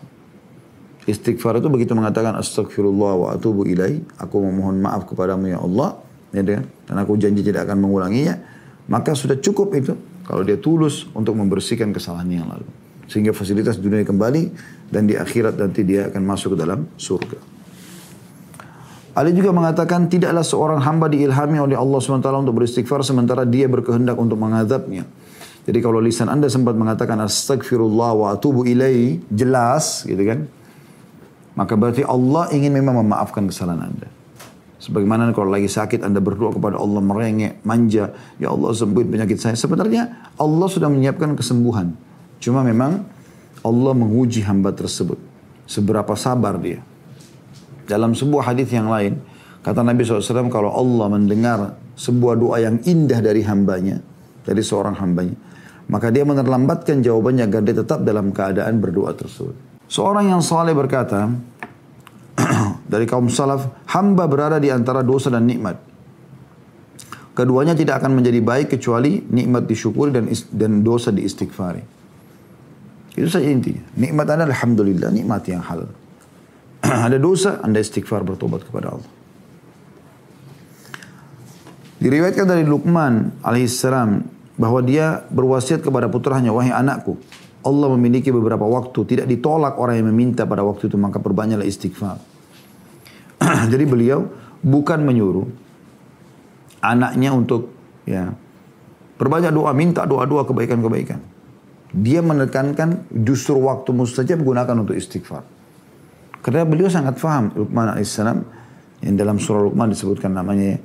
Istighfar 1.05 1.61
itu 1.61 1.69
begitu 1.69 1.93
mengatakan 1.93 2.33
astagfirullah 2.41 3.13
wa 3.13 3.27
atubu 3.37 3.69
ilai. 3.69 4.01
Aku 4.17 4.41
memohon 4.41 4.81
maaf 4.81 5.05
kepadamu 5.05 5.53
ya 5.53 5.61
Allah. 5.61 6.01
Ya, 6.33 6.41
dan 6.41 6.95
aku 6.97 7.15
janji 7.21 7.45
tidak 7.45 7.69
akan 7.69 7.85
mengulanginya. 7.85 8.41
Maka 8.89 9.13
sudah 9.13 9.37
cukup 9.37 9.77
itu. 9.77 9.93
Kalau 10.25 10.41
dia 10.41 10.57
tulus 10.57 11.05
untuk 11.13 11.37
membersihkan 11.37 11.93
kesalahan 11.93 12.25
yang 12.29 12.49
lalu. 12.49 12.65
Sehingga 13.05 13.29
fasilitas 13.29 13.77
dunia 13.77 14.01
kembali 14.01 14.49
dan 14.89 15.05
di 15.05 15.13
akhirat 15.13 15.53
nanti 15.61 15.85
dia 15.85 16.09
akan 16.09 16.21
masuk 16.25 16.57
ke 16.57 16.65
dalam 16.65 16.89
surga. 16.97 17.54
Ali 19.15 19.31
juga 19.31 19.55
mengatakan 19.55 20.11
tidaklah 20.11 20.43
seorang 20.43 20.83
hamba 20.83 21.07
diilhami 21.07 21.55
oleh 21.63 21.79
Allah 21.79 22.03
SWT 22.03 22.27
untuk 22.35 22.59
beristighfar 22.59 22.99
sementara 22.99 23.47
dia 23.47 23.63
berkehendak 23.71 24.19
untuk 24.19 24.35
mengadabnya. 24.35 25.07
Jadi 25.63 25.79
kalau 25.79 26.03
lisan 26.03 26.27
anda 26.27 26.51
sempat 26.51 26.75
mengatakan 26.75 27.23
astagfirullah 27.23 28.11
wa 28.11 28.27
atubu 28.35 28.67
ilai 28.67 29.23
jelas 29.31 30.03
gitu 30.03 30.19
kan. 30.19 30.45
Maka 31.55 31.79
berarti 31.79 32.03
Allah 32.03 32.51
ingin 32.51 32.75
memang 32.75 33.07
memaafkan 33.07 33.47
kesalahan 33.47 33.87
anda. 33.87 34.11
Sebagaimana 34.83 35.31
kalau 35.31 35.49
lagi 35.49 35.71
sakit 35.71 36.03
anda 36.03 36.19
berdoa 36.19 36.51
kepada 36.51 36.75
Allah 36.75 36.99
merengek, 36.99 37.63
manja. 37.63 38.11
Ya 38.37 38.51
Allah 38.51 38.75
sembuhin 38.75 39.09
penyakit 39.09 39.39
saya. 39.39 39.55
Sebenarnya 39.55 40.35
Allah 40.35 40.67
sudah 40.67 40.91
menyiapkan 40.91 41.33
kesembuhan. 41.39 41.95
Cuma 42.43 42.61
memang 42.61 43.01
Allah 43.63 43.93
menguji 43.95 44.43
hamba 44.45 44.75
tersebut. 44.75 45.17
Seberapa 45.65 46.13
sabar 46.13 46.59
dia. 46.59 46.83
Dalam 47.85 48.17
sebuah 48.17 48.53
hadis 48.53 48.69
yang 48.73 48.89
lain, 48.89 49.21
kata 49.61 49.85
Nabi 49.85 50.01
SAW, 50.01 50.49
kalau 50.49 50.73
Allah 50.73 51.07
mendengar 51.09 51.59
sebuah 51.95 52.35
doa 52.35 52.57
yang 52.59 52.81
indah 52.81 53.21
dari 53.21 53.45
hambanya, 53.45 54.01
dari 54.41 54.61
seorang 54.65 54.97
hambanya, 54.97 55.37
maka 55.89 56.09
dia 56.09 56.25
menerlambatkan 56.25 57.05
jawabannya 57.05 57.45
agar 57.45 57.61
dia 57.61 57.75
tetap 57.77 58.01
dalam 58.01 58.33
keadaan 58.33 58.81
berdoa 58.81 59.13
tersebut. 59.13 59.53
Seorang 59.85 60.33
yang 60.33 60.41
saleh 60.41 60.73
berkata, 60.73 61.29
dari 62.91 63.05
kaum 63.05 63.29
salaf, 63.29 63.85
hamba 63.93 64.25
berada 64.25 64.57
di 64.57 64.73
antara 64.73 65.05
dosa 65.05 65.29
dan 65.29 65.45
nikmat. 65.45 65.77
Keduanya 67.35 67.75
tidak 67.75 67.99
akan 67.99 68.15
menjadi 68.15 68.39
baik 68.39 68.79
kecuali 68.79 69.19
nikmat 69.19 69.67
disyukuri 69.67 70.15
dan 70.15 70.31
dan 70.55 70.71
dosa 70.81 71.11
diistighfari. 71.11 71.83
Itu 73.15 73.27
saja 73.27 73.47
intinya. 73.47 73.83
Nikmat 73.99 74.25
adalah 74.27 74.55
alhamdulillah, 74.55 75.11
nikmat 75.11 75.43
yang 75.51 75.59
halal. 75.59 75.91
ada 77.07 77.17
dosa, 77.17 77.61
anda 77.65 77.81
istighfar 77.81 78.21
bertobat 78.21 78.65
kepada 78.65 78.93
Allah. 78.93 79.11
Diriwayatkan 81.95 82.45
dari 82.45 82.63
Luqman 82.67 83.41
alaihissalam 83.41 84.21
bahwa 84.61 84.79
dia 84.85 85.25
berwasiat 85.31 85.81
kepada 85.81 86.05
putranya, 86.11 86.53
wahai 86.53 86.69
anakku, 86.69 87.17
Allah 87.65 87.87
memiliki 87.97 88.29
beberapa 88.29 88.61
waktu, 88.61 88.99
tidak 89.09 89.25
ditolak 89.25 89.81
orang 89.81 89.97
yang 90.03 90.07
meminta 90.13 90.45
pada 90.45 90.61
waktu 90.61 90.85
itu, 90.85 91.01
maka 91.01 91.17
perbanyaklah 91.17 91.65
istighfar. 91.65 92.21
Jadi 93.73 93.85
beliau 93.89 94.29
bukan 94.61 95.01
menyuruh 95.01 95.49
anaknya 96.85 97.33
untuk 97.33 97.73
ya 98.05 98.29
perbanyak 99.17 99.49
doa, 99.49 99.73
minta 99.73 100.05
doa-doa 100.05 100.45
kebaikan-kebaikan. 100.45 101.19
Dia 101.95 102.19
menekankan 102.19 103.07
justru 103.23 103.55
waktu 103.57 103.95
mustajab 103.95 104.43
gunakan 104.43 104.83
untuk 104.83 104.93
istighfar. 104.93 105.54
Karena 106.45 106.61
beliau 106.61 106.85
sangat 106.93 107.17
faham 107.17 107.49
Luqman 107.57 107.97
alaihissalam 107.97 108.37
yang 109.01 109.15
dalam 109.17 109.41
surah 109.41 109.65
Luqman 109.65 109.89
disebutkan 109.89 110.29
namanya 110.29 110.77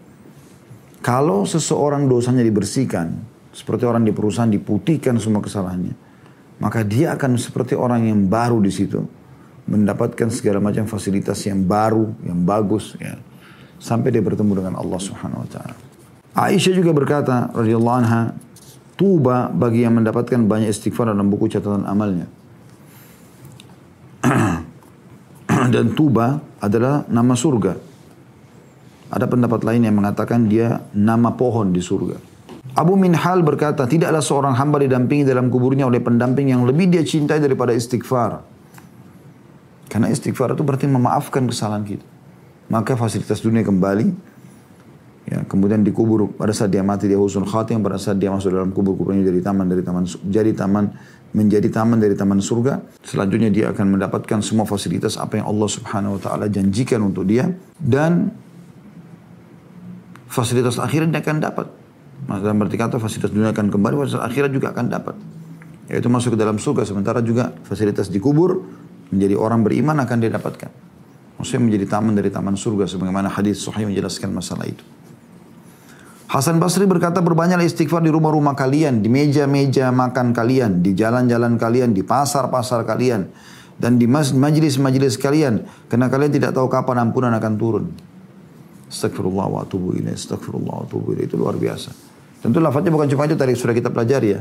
kalau 1.05 1.45
seseorang 1.45 2.09
dosanya 2.09 2.41
dibersihkan 2.41 3.13
seperti 3.53 3.85
orang 3.85 4.09
di 4.09 4.13
perusahaan 4.17 4.49
diputihkan 4.49 5.21
semua 5.21 5.45
kesalahannya 5.45 5.93
maka 6.65 6.81
dia 6.81 7.13
akan 7.13 7.37
seperti 7.37 7.77
orang 7.77 8.09
yang 8.09 8.25
baru 8.25 8.57
di 8.61 8.73
situ 8.73 9.05
mendapatkan 9.69 10.33
segala 10.33 10.65
macam 10.65 10.89
fasilitas 10.89 11.45
yang 11.45 11.65
baru 11.65 12.09
yang 12.25 12.41
bagus 12.41 12.97
ya 12.97 13.21
sampai 13.81 14.13
dia 14.13 14.21
bertemu 14.21 14.65
dengan 14.65 14.75
Allah 14.77 15.01
Subhanahu 15.01 15.45
wa 15.45 15.49
taala. 15.49 15.75
Aisyah 16.37 16.75
juga 16.77 16.93
berkata 16.93 17.49
radhiyallahu 17.53 17.99
anha 18.05 18.37
tuba 18.95 19.49
bagi 19.49 19.83
yang 19.83 19.97
mendapatkan 19.97 20.37
banyak 20.37 20.69
istighfar 20.69 21.09
dalam 21.09 21.33
buku 21.33 21.49
catatan 21.49 21.89
amalnya. 21.89 22.29
dan 25.75 25.93
Tuba 25.93 26.41
adalah 26.61 27.05
nama 27.09 27.37
surga. 27.37 27.77
Ada 29.11 29.27
pendapat 29.27 29.67
lain 29.67 29.85
yang 29.85 29.99
mengatakan 29.99 30.47
dia 30.47 30.81
nama 30.95 31.35
pohon 31.35 31.75
di 31.75 31.83
surga. 31.83 32.31
Abu 32.79 32.95
Minhal 32.95 33.43
berkata, 33.43 33.83
tidaklah 33.83 34.23
seorang 34.23 34.55
hamba 34.55 34.79
didampingi 34.79 35.27
dalam 35.27 35.51
kuburnya 35.51 35.91
oleh 35.91 35.99
pendamping 35.99 36.55
yang 36.55 36.63
lebih 36.63 36.87
dia 36.87 37.03
cintai 37.03 37.43
daripada 37.43 37.75
istighfar. 37.75 38.47
Karena 39.91 40.07
istighfar 40.07 40.55
itu 40.55 40.63
berarti 40.63 40.87
memaafkan 40.87 41.51
kesalahan 41.51 41.83
kita. 41.83 42.07
Maka 42.71 42.95
fasilitas 42.95 43.43
dunia 43.43 43.67
kembali. 43.67 44.30
Ya, 45.31 45.47
kemudian 45.47 45.87
dikubur 45.87 46.27
pada 46.35 46.51
saat 46.51 46.75
dia 46.75 46.83
mati 46.83 47.07
dia 47.07 47.15
husnul 47.15 47.47
khatim, 47.47 47.79
pada 47.87 48.03
saat 48.03 48.19
dia 48.19 48.35
masuk 48.35 48.51
dalam 48.51 48.75
kubur 48.75 48.99
kuburnya 48.99 49.23
jadi 49.31 49.39
taman 49.39 49.71
dari 49.71 49.87
taman 49.87 50.03
jadi 50.27 50.51
taman 50.59 50.91
menjadi 51.31 51.71
taman 51.71 52.03
dari 52.03 52.19
taman 52.19 52.43
surga. 52.43 52.83
Selanjutnya 53.07 53.47
dia 53.47 53.71
akan 53.71 53.95
mendapatkan 53.95 54.43
semua 54.43 54.67
fasilitas 54.67 55.15
apa 55.15 55.39
yang 55.39 55.47
Allah 55.47 55.71
Subhanahu 55.71 56.19
wa 56.19 56.21
taala 56.21 56.51
janjikan 56.51 56.99
untuk 57.07 57.31
dia 57.31 57.47
dan 57.79 58.35
fasilitas 60.27 60.83
akhirat 60.83 61.15
dia 61.15 61.23
akan 61.23 61.39
dapat. 61.39 61.67
Dalam 62.27 62.59
berarti 62.59 62.75
kata 62.75 62.99
fasilitas 62.99 63.31
dunia 63.31 63.55
akan 63.55 63.71
kembali, 63.71 63.95
fasilitas 64.03 64.27
akhirat 64.27 64.51
juga 64.51 64.75
akan 64.75 64.85
dapat. 64.91 65.15
Yaitu 65.87 66.11
masuk 66.11 66.35
ke 66.35 66.39
dalam 66.43 66.59
surga 66.59 66.83
sementara 66.83 67.23
juga 67.23 67.55
fasilitas 67.71 68.11
dikubur 68.11 68.67
menjadi 69.15 69.39
orang 69.39 69.63
beriman 69.63 69.95
akan 70.03 70.17
dia 70.19 70.31
dapatkan. 70.35 70.71
Maksudnya 71.39 71.63
menjadi 71.71 71.87
taman 71.87 72.19
dari 72.19 72.35
taman 72.35 72.59
surga 72.59 72.91
sebagaimana 72.91 73.31
hadis 73.31 73.63
sahih 73.63 73.87
menjelaskan 73.87 74.35
masalah 74.35 74.67
itu. 74.67 74.83
Hasan 76.31 76.63
Basri 76.63 76.87
berkata 76.87 77.19
berbanyaklah 77.19 77.67
istighfar 77.67 78.07
di 78.07 78.11
rumah-rumah 78.15 78.55
kalian, 78.55 79.03
di 79.03 79.11
meja-meja 79.11 79.91
makan 79.91 80.31
kalian, 80.31 80.79
di 80.79 80.95
jalan-jalan 80.95 81.59
kalian, 81.59 81.91
di 81.91 82.07
pasar-pasar 82.07 82.87
kalian, 82.87 83.27
dan 83.83 83.99
di 83.99 84.07
majlis-majlis 84.07 85.19
kalian. 85.19 85.67
Karena 85.91 86.07
kalian 86.07 86.31
tidak 86.31 86.55
tahu 86.55 86.71
kapan 86.71 87.03
ampunan 87.03 87.35
akan 87.35 87.53
turun. 87.59 87.91
Astagfirullah 88.87 89.47
wa 89.51 89.59
atubu 89.67 89.99
ilaih, 89.99 90.15
astagfirullah 90.15 90.71
wa 90.71 90.83
atubu 90.87 91.19
ilaih. 91.19 91.27
Itu 91.27 91.35
luar 91.35 91.59
biasa. 91.59 91.91
Tentu 92.47 92.63
lafadznya 92.63 92.95
bukan 92.95 93.11
cuma 93.11 93.27
itu 93.27 93.35
tadi 93.35 93.59
sudah 93.59 93.75
kita 93.75 93.91
pelajari 93.91 94.29
ya. 94.31 94.39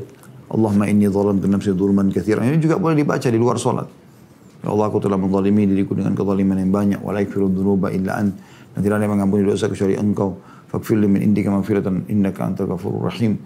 Allahumma 0.54 0.86
inni 0.86 1.10
zalamtu 1.10 1.50
nafsi 1.50 1.74
dzulman 1.74 2.14
katsiran. 2.14 2.46
Ini 2.54 2.62
juga 2.62 2.78
boleh 2.78 3.02
dibaca 3.02 3.26
di 3.26 3.40
luar 3.42 3.58
salat. 3.58 3.90
Ya 4.62 4.70
Allah 4.70 4.94
aku 4.94 5.02
telah 5.02 5.18
menzalimi 5.18 5.66
diriku 5.66 5.98
dengan 5.98 6.14
kezaliman 6.14 6.62
yang 6.62 6.70
banyak. 6.70 7.00
Wa 7.02 7.18
la 7.18 7.26
illa 8.78 9.08
mengampuni 9.10 9.42
dosa 9.42 9.66
kecuali 9.66 9.98
engkau. 9.98 10.49
Faghfir 10.70 11.02
min 11.02 11.22
indika 11.26 11.50
maghfiratan 11.50 12.06
innaka 12.08 12.46
antal 12.46 12.70
ghafurur 12.70 13.10
rahim. 13.10 13.42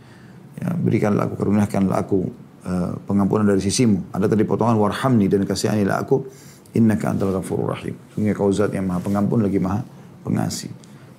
Ya, 0.59 0.75
berikanlah 0.75 1.31
aku, 1.31 1.35
karuniakanlah 1.39 1.97
aku 2.03 2.19
uh, 2.67 2.99
pengampunan 3.07 3.47
dari 3.47 3.63
sisimu. 3.63 4.11
Ada 4.11 4.27
tadi 4.29 4.43
potongan 4.43 4.75
warhamni 4.75 5.31
dan 5.31 5.47
kasihanilah 5.47 6.03
aku. 6.03 6.27
Innaka 6.75 7.15
antal 7.15 7.31
ghafurur 7.31 7.73
rahim. 7.73 7.95
Sungguh 8.13 8.35
kau 8.35 8.51
zat 8.51 8.75
yang 8.75 8.85
maha 8.85 8.99
pengampun 8.99 9.39
lagi 9.39 9.57
maha 9.57 9.81
pengasih. 10.27 10.69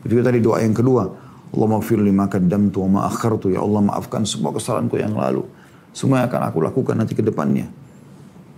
Itu 0.04 0.20
tadi 0.20 0.44
doa 0.44 0.60
yang 0.60 0.76
kedua. 0.76 1.08
Allah 1.54 1.68
maghfir 1.70 1.96
lima 1.96 2.28
qaddamtu 2.28 2.84
wa 2.84 2.88
ma 2.88 3.00
akhartu. 3.08 3.48
Ya 3.48 3.64
Allah 3.64 3.80
maafkan 3.80 4.28
semua 4.28 4.52
kesalahanku 4.52 5.00
yang 5.00 5.16
lalu 5.16 5.46
semua 5.94 6.20
yang 6.20 6.28
akan 6.28 6.42
aku 6.50 6.58
lakukan 6.58 6.94
nanti 6.98 7.14
ke 7.14 7.22
depannya. 7.22 7.70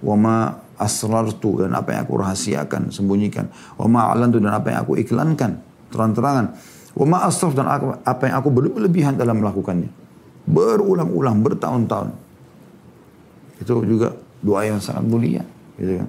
Wa 0.00 0.16
ma 0.16 0.56
asrartu 0.80 1.60
dan 1.60 1.76
apa 1.76 1.92
yang 1.92 2.08
aku 2.08 2.16
rahasiakan, 2.16 2.88
sembunyikan. 2.88 3.52
Wa 3.76 3.84
ma 3.84 4.08
alantu 4.08 4.40
dan 4.40 4.56
apa 4.56 4.72
yang 4.72 4.80
aku 4.88 4.96
iklankan, 4.96 5.60
terang-terangan. 5.92 6.56
Wa 6.96 7.28
asraf 7.28 7.52
dan 7.52 7.68
apa 7.68 8.22
yang 8.24 8.40
aku 8.40 8.48
berlebihan 8.48 9.20
dalam 9.20 9.44
melakukannya. 9.44 9.92
Berulang-ulang, 10.48 11.44
bertahun-tahun. 11.44 12.08
Itu 13.60 13.84
juga 13.84 14.16
doa 14.40 14.64
yang 14.64 14.80
sangat 14.80 15.04
mulia. 15.04 15.44
Gitu 15.76 16.00
kan. 16.00 16.08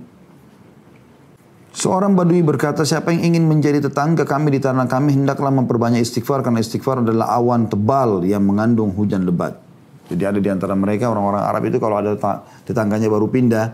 Seorang 1.77 2.15
badui 2.15 2.41
berkata, 2.41 2.87
siapa 2.87 3.13
yang 3.13 3.35
ingin 3.35 3.45
menjadi 3.45 3.83
tetangga 3.83 4.25
kami 4.25 4.49
di 4.49 4.63
tanah 4.63 4.89
kami, 4.89 5.13
hendaklah 5.13 5.53
memperbanyak 5.53 6.01
istighfar, 6.01 6.41
karena 6.41 6.63
istighfar 6.63 7.05
adalah 7.05 7.35
awan 7.37 7.69
tebal 7.69 8.25
yang 8.25 8.41
mengandung 8.47 8.95
hujan 8.97 9.27
lebat. 9.27 9.59
Jadi 10.07 10.23
ada 10.23 10.39
di 10.41 10.49
antara 10.49 10.73
mereka 10.73 11.11
orang-orang 11.11 11.43
Arab 11.43 11.67
itu 11.69 11.77
kalau 11.77 11.99
ada 11.99 12.15
tetangganya 12.65 13.11
baru 13.11 13.29
pindah, 13.29 13.65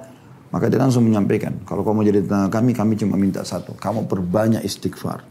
maka 0.51 0.67
dia 0.67 0.81
langsung 0.81 1.05
menyampaikan, 1.07 1.63
kalau 1.63 1.85
kamu 1.85 2.03
jadi 2.09 2.19
tetangga 2.27 2.49
kami, 2.51 2.75
kami 2.75 2.93
cuma 2.99 3.15
minta 3.15 3.39
satu, 3.45 3.71
kamu 3.79 4.09
perbanyak 4.09 4.65
istighfar. 4.67 5.23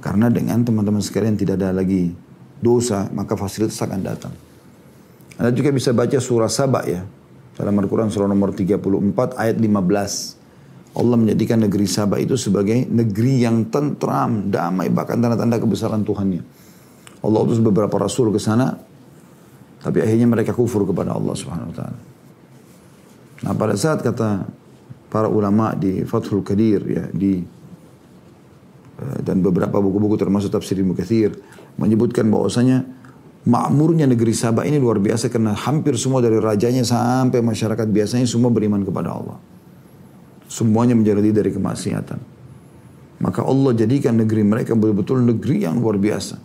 Karena 0.00 0.32
dengan 0.32 0.64
teman-teman 0.64 1.04
sekalian 1.04 1.36
tidak 1.36 1.60
ada 1.60 1.76
lagi 1.76 2.12
dosa, 2.60 3.08
maka 3.12 3.36
fasilitas 3.36 3.76
akan 3.80 4.00
datang. 4.00 4.32
Anda 5.36 5.52
juga 5.52 5.72
bisa 5.72 5.92
baca 5.92 6.16
surah 6.16 6.48
Sabah 6.48 6.84
ya. 6.88 7.04
Dalam 7.56 7.76
Al-Quran 7.76 8.08
surah 8.08 8.28
nomor 8.28 8.56
34 8.56 9.36
ayat 9.36 9.56
15. 9.60 10.96
Allah 10.96 11.16
menjadikan 11.16 11.60
negeri 11.60 11.86
Sabah 11.86 12.18
itu 12.18 12.34
sebagai 12.34 12.88
negeri 12.88 13.44
yang 13.44 13.68
tentram, 13.68 14.48
damai, 14.48 14.88
bahkan 14.90 15.20
tanda-tanda 15.20 15.60
kebesaran 15.60 16.02
Tuhannya. 16.02 16.42
Allah 17.20 17.40
utus 17.44 17.60
beberapa 17.60 18.00
rasul 18.00 18.32
ke 18.32 18.40
sana 18.40 18.90
tapi 19.80 20.04
akhirnya 20.04 20.28
mereka 20.28 20.52
kufur 20.52 20.84
kepada 20.84 21.16
Allah 21.16 21.32
Subhanahu 21.32 21.72
wa 21.72 21.76
taala. 21.76 22.00
Nah, 23.40 23.54
pada 23.56 23.74
saat 23.80 24.04
kata 24.04 24.44
para 25.08 25.28
ulama 25.32 25.72
di 25.72 26.04
Fathul 26.04 26.44
Qadir 26.44 26.80
ya 26.84 27.04
di 27.08 27.40
dan 29.24 29.40
beberapa 29.40 29.80
buku-buku 29.80 30.20
termasuk 30.20 30.52
tafsir 30.52 30.76
Ibnu 30.80 30.92
Katsir 30.92 31.32
menyebutkan 31.80 32.28
bahwasanya 32.28 32.84
makmurnya 33.48 34.04
negeri 34.04 34.36
Sabah 34.36 34.68
ini 34.68 34.76
luar 34.76 35.00
biasa 35.00 35.32
karena 35.32 35.56
hampir 35.56 35.96
semua 35.96 36.20
dari 36.20 36.36
rajanya 36.36 36.84
sampai 36.84 37.40
masyarakat 37.40 37.88
biasanya 37.88 38.28
semua 38.28 38.52
beriman 38.52 38.84
kepada 38.84 39.16
Allah. 39.16 39.38
Semuanya 40.50 40.98
menjadi 40.98 41.30
dari 41.30 41.50
kemaksiatan. 41.54 42.18
Maka 43.20 43.40
Allah 43.44 43.76
jadikan 43.76 44.16
negeri 44.16 44.42
mereka 44.44 44.72
betul-betul 44.72 45.20
negeri 45.24 45.68
yang 45.68 45.78
luar 45.78 46.00
biasa. 46.00 46.40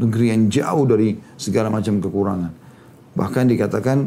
Negeri 0.00 0.34
yang 0.34 0.42
jauh 0.50 0.84
dari 0.88 1.14
segala 1.38 1.70
macam 1.70 2.02
kekurangan. 2.02 2.52
Bahkan 3.14 3.44
dikatakan 3.46 3.98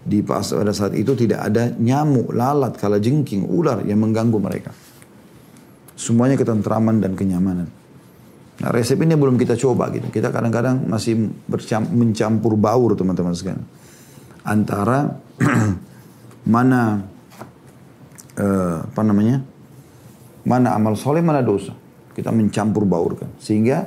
di 0.00 0.24
pada 0.24 0.72
saat 0.72 0.96
itu 0.96 1.12
tidak 1.12 1.52
ada 1.52 1.70
nyamuk, 1.76 2.32
lalat, 2.32 2.74
kala 2.80 2.98
jengking, 2.98 3.46
ular 3.46 3.84
yang 3.84 4.00
mengganggu 4.00 4.40
mereka. 4.40 4.72
Semuanya 6.00 6.40
ketentraman 6.40 6.96
dan 7.04 7.12
kenyamanan. 7.12 7.68
Nah 8.60 8.68
resep 8.72 8.96
ini 9.04 9.12
belum 9.20 9.36
kita 9.36 9.52
coba 9.60 9.92
gitu. 9.92 10.08
Kita 10.08 10.32
kadang-kadang 10.32 10.88
masih 10.88 11.28
mencampur 11.92 12.56
baur 12.56 12.96
teman-teman 12.96 13.36
sekalian. 13.36 13.60
Antara 14.40 15.12
mana 16.56 17.04
uh, 18.40 18.76
apa 18.88 19.02
namanya? 19.04 19.44
Mana 20.48 20.72
amal 20.72 20.96
soleh, 20.96 21.20
mana 21.20 21.44
dosa. 21.44 21.76
Kita 22.16 22.32
mencampur 22.32 22.88
baurkan. 22.88 23.36
Sehingga 23.36 23.84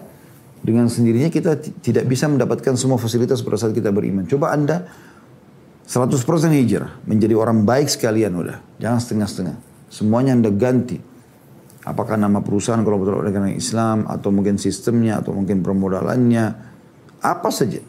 dengan 0.62 0.93
sendirinya 0.93 1.34
kita 1.34 1.58
tidak 1.82 2.06
bisa 2.06 2.30
mendapatkan 2.30 2.78
semua 2.78 3.02
fasilitas 3.02 3.41
pada 3.41 3.58
saat 3.58 3.73
kita 3.73 3.89
beriman. 3.89 4.30
Coba 4.30 4.54
anda 4.54 4.86
100% 5.89 6.13
hijrah, 6.54 7.04
menjadi 7.10 7.34
orang 7.34 7.65
baik 7.65 7.89
sekalian 7.89 8.38
udah. 8.38 8.62
Jangan 8.78 8.99
setengah-setengah. 9.02 9.58
Semuanya 9.89 10.38
anda 10.38 10.54
ganti. 10.54 11.12
Apakah 11.84 12.15
nama 12.15 12.39
perusahaan 12.39 12.80
kalau 12.80 13.00
betul 13.04 13.28
dengan 13.28 13.52
Islam, 13.52 14.08
atau 14.08 14.32
mungkin 14.32 14.56
sistemnya, 14.56 15.19
atau 15.19 15.36
mungkin 15.36 15.60
permodalannya, 15.60 16.46
apa 17.19 17.50
saja. 17.52 17.84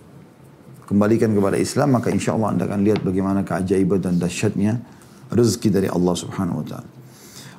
Kembalikan 0.85 1.31
kepada 1.33 1.57
Islam, 1.57 1.97
maka 1.97 2.11
insya 2.11 2.35
Allah 2.35 2.59
anda 2.59 2.65
akan 2.67 2.83
lihat 2.83 3.01
bagaimana 3.07 3.47
keajaiban 3.47 4.03
dan 4.03 4.19
dahsyatnya 4.19 4.83
rezeki 5.31 5.69
dari 5.71 5.89
Allah 5.89 6.15
subhanahu 6.15 6.61
wa 6.61 6.67
ta'ala. 6.67 6.89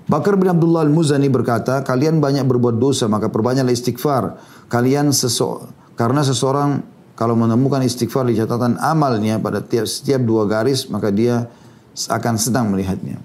Bakar 0.06 0.38
bin 0.38 0.46
Abdullah 0.46 0.86
al-Muzani 0.86 1.26
berkata, 1.34 1.82
kalian 1.82 2.22
banyak 2.22 2.46
berbuat 2.46 2.78
dosa, 2.78 3.10
maka 3.10 3.34
perbanyaklah 3.34 3.74
istighfar. 3.74 4.38
Kalian 4.70 5.10
seso 5.10 5.66
karena 5.98 6.22
seseorang 6.22 6.84
kalau 7.16 7.34
menemukan 7.34 7.80
istighfar 7.82 8.28
di 8.28 8.36
catatan 8.36 8.76
amalnya 8.78 9.40
pada 9.40 9.64
tiap, 9.64 9.88
setiap 9.88 10.22
dua 10.22 10.46
garis, 10.46 10.92
maka 10.92 11.10
dia 11.10 11.48
akan 11.96 12.36
sedang 12.36 12.70
melihatnya. 12.76 13.18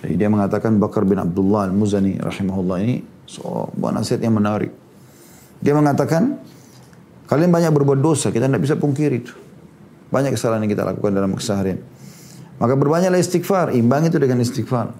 Jadi 0.00 0.14
dia 0.16 0.32
mengatakan 0.32 0.80
Bakar 0.80 1.04
bin 1.04 1.20
Abdullah 1.20 1.68
al-Muzani 1.68 2.16
rahimahullah 2.16 2.76
ini 2.80 3.04
sebuah 3.28 3.92
nasihat 3.92 4.24
yang 4.24 4.40
menarik. 4.40 4.72
Dia 5.60 5.76
mengatakan, 5.76 6.40
kalian 7.28 7.52
banyak 7.52 7.68
berbuat 7.68 8.00
dosa, 8.00 8.32
kita 8.32 8.48
tidak 8.48 8.64
bisa 8.64 8.80
pungkiri 8.80 9.20
itu. 9.20 9.36
Banyak 10.08 10.34
kesalahan 10.34 10.64
yang 10.64 10.72
kita 10.72 10.88
lakukan 10.88 11.12
dalam 11.12 11.36
keseharian. 11.36 11.78
Maka 12.56 12.74
berbanyaklah 12.80 13.20
istighfar, 13.20 13.76
imbang 13.76 14.08
itu 14.08 14.16
dengan 14.16 14.40
istighfar. 14.40 14.92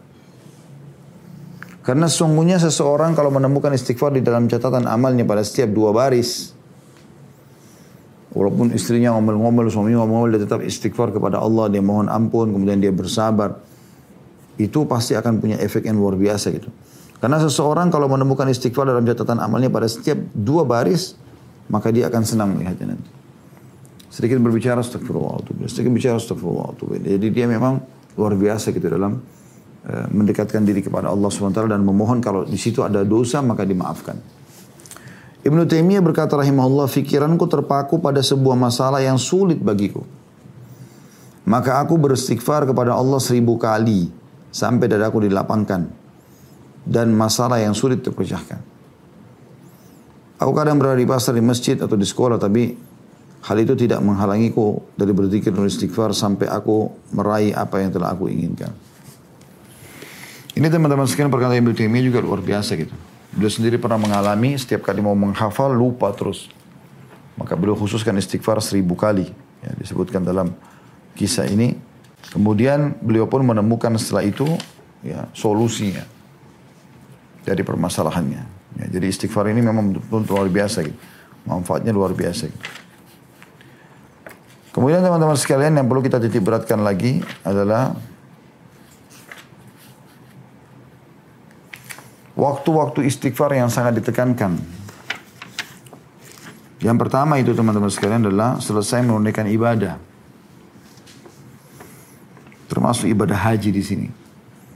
Karena 1.80 2.06
sungguhnya 2.06 2.60
seseorang 2.60 3.16
kalau 3.16 3.32
menemukan 3.32 3.72
istighfar 3.72 4.12
di 4.12 4.20
dalam 4.20 4.46
catatan 4.52 4.84
amalnya 4.84 5.24
pada 5.24 5.40
setiap 5.40 5.72
dua 5.72 5.96
baris. 5.96 6.52
Walaupun 8.30 8.70
istrinya 8.76 9.16
ngomel-ngomel, 9.16 9.72
suaminya 9.72 10.04
ngomel-ngomel, 10.04 10.38
dia 10.38 10.42
tetap 10.46 10.60
istighfar 10.62 11.10
kepada 11.10 11.42
Allah, 11.42 11.66
dia 11.66 11.82
mohon 11.82 12.06
ampun, 12.06 12.52
kemudian 12.52 12.78
dia 12.78 12.94
bersabar. 12.94 13.58
Itu 14.60 14.84
pasti 14.84 15.16
akan 15.16 15.40
punya 15.40 15.56
efek 15.56 15.88
yang 15.88 15.96
luar 15.96 16.20
biasa 16.20 16.52
gitu. 16.52 16.68
Karena 17.16 17.40
seseorang 17.40 17.88
kalau 17.88 18.08
menemukan 18.08 18.48
istighfar 18.48 18.88
dalam 18.88 19.04
catatan 19.04 19.40
amalnya 19.40 19.72
pada 19.72 19.88
setiap 19.88 20.20
dua 20.36 20.68
baris, 20.68 21.16
maka 21.72 21.88
dia 21.88 22.12
akan 22.12 22.22
senang 22.24 22.52
melihatnya 22.56 22.96
nanti. 22.96 23.10
Sedikit 24.12 24.36
berbicara 24.42 24.82
astagfirullah, 24.84 25.68
sedikit 25.70 25.92
bicara 25.94 26.20
astagfirullah. 26.20 26.76
Jadi 27.00 27.26
dia 27.32 27.46
memang 27.48 27.80
luar 28.18 28.34
biasa 28.36 28.74
gitu 28.74 28.90
dalam 28.90 29.20
Eh, 29.80 30.06
mendekatkan 30.12 30.60
diri 30.60 30.84
kepada 30.84 31.08
Allah 31.08 31.32
SWT 31.32 31.64
dan 31.64 31.80
memohon 31.80 32.20
kalau 32.20 32.44
di 32.44 32.60
situ 32.60 32.84
ada 32.84 33.00
dosa 33.00 33.40
maka 33.40 33.64
dimaafkan. 33.64 34.12
Ibnu 35.40 35.64
Taimiyah 35.64 36.04
berkata 36.04 36.36
rahimahullah, 36.36 36.84
fikiranku 36.84 37.48
terpaku 37.48 37.96
pada 37.96 38.20
sebuah 38.20 38.60
masalah 38.60 39.00
yang 39.00 39.16
sulit 39.16 39.56
bagiku. 39.56 40.04
Maka 41.48 41.80
aku 41.80 41.96
beristighfar 41.96 42.68
kepada 42.68 42.92
Allah 42.92 43.16
seribu 43.24 43.56
kali 43.56 44.12
sampai 44.50 44.86
dadaku 44.90 45.26
dilapangkan 45.26 45.82
dan 46.86 47.06
masalah 47.14 47.62
yang 47.62 47.74
sulit 47.74 48.02
terpecahkan. 48.02 48.60
Aku 50.40 50.52
kadang 50.56 50.80
berada 50.80 50.96
di 50.96 51.04
pasar, 51.04 51.36
di 51.36 51.44
masjid 51.44 51.76
atau 51.76 51.94
di 51.94 52.06
sekolah 52.08 52.40
tapi 52.40 52.72
hal 53.44 53.56
itu 53.60 53.76
tidak 53.76 54.00
menghalangiku 54.00 54.80
dari 54.96 55.12
berzikir 55.12 55.52
dan 55.52 55.68
istighfar 55.68 56.12
sampai 56.12 56.48
aku 56.48 56.92
meraih 57.12 57.52
apa 57.52 57.80
yang 57.80 57.92
telah 57.92 58.12
aku 58.12 58.28
inginkan. 58.28 58.72
Ini 60.56 60.66
teman-teman 60.66 61.06
sekalian 61.06 61.30
perkataan 61.30 61.60
Ibnu 61.62 61.72
Taimiyah 61.76 62.04
juga 62.04 62.20
luar 62.24 62.40
biasa 62.42 62.76
gitu. 62.76 62.92
Beliau 63.30 63.52
sendiri 63.52 63.78
pernah 63.78 63.96
mengalami 63.96 64.58
setiap 64.58 64.82
kali 64.82 64.98
mau 64.98 65.14
menghafal 65.14 65.70
lupa 65.70 66.10
terus. 66.10 66.50
Maka 67.38 67.54
beliau 67.54 67.78
khususkan 67.78 68.18
istighfar 68.18 68.58
seribu 68.58 68.98
kali. 68.98 69.30
Ya, 69.62 69.70
disebutkan 69.78 70.26
dalam 70.26 70.52
kisah 71.14 71.46
ini. 71.46 71.78
Kemudian 72.30 72.94
beliau 73.02 73.26
pun 73.26 73.42
menemukan 73.42 73.94
setelah 73.98 74.22
itu 74.22 74.46
ya 75.02 75.26
solusinya 75.34 76.06
dari 77.42 77.62
permasalahannya. 77.66 78.42
Ya, 78.78 78.86
jadi 78.86 79.10
istighfar 79.10 79.50
ini 79.50 79.66
memang 79.66 79.98
betul-betul 79.98 80.38
luar 80.38 80.46
biasa 80.46 80.86
gitu. 80.86 80.98
Manfaatnya 81.44 81.90
luar 81.90 82.14
biasa 82.14 82.46
gitu. 82.46 82.62
Kemudian 84.70 85.02
teman-teman 85.02 85.34
sekalian 85.34 85.74
yang 85.74 85.90
perlu 85.90 85.98
kita 85.98 86.22
titik 86.22 86.46
beratkan 86.46 86.86
lagi 86.86 87.18
adalah 87.42 87.98
Waktu-waktu 92.40 93.04
istighfar 93.04 93.52
yang 93.52 93.68
sangat 93.68 94.00
ditekankan. 94.00 94.56
Di 96.80 96.88
Yang 96.88 96.96
pertama 97.04 97.36
itu 97.36 97.52
teman-teman 97.52 97.92
sekalian 97.92 98.24
adalah 98.24 98.56
selesai 98.56 99.04
menunaikan 99.04 99.44
ibadah. 99.44 100.00
Termasuk 102.70 103.10
ibadah 103.10 103.34
haji 103.34 103.74
di 103.74 103.82
sini. 103.82 104.06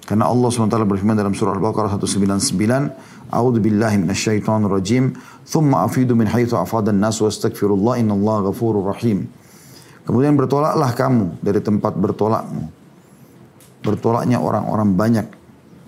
Karena 0.05 0.29
Allah 0.29 0.51
SWT 0.53 0.75
berfirman 0.85 1.17
dalam 1.17 1.33
surah 1.33 1.57
Al-Baqarah 1.57 1.97
199, 1.97 3.31
A'udzu 3.33 3.63
billahi 3.63 3.97
minasyaitonir 4.05 4.69
rajim, 4.69 5.17
"Tsumma 5.47 5.87
afidu 5.87 6.13
min 6.13 6.29
haitsu 6.29 6.61
afadan 6.61 7.01
nas 7.01 7.23
wastaghfirullah 7.23 8.03
innallaha 8.03 8.53
ghafurur 8.53 8.93
rahim." 8.93 9.31
Kemudian 10.05 10.37
bertolaklah 10.37 10.93
kamu 10.93 11.41
dari 11.41 11.65
tempat 11.65 11.97
bertolakmu. 11.97 12.69
Bertolaknya 13.81 14.37
orang-orang 14.43 14.93
banyak 14.93 15.25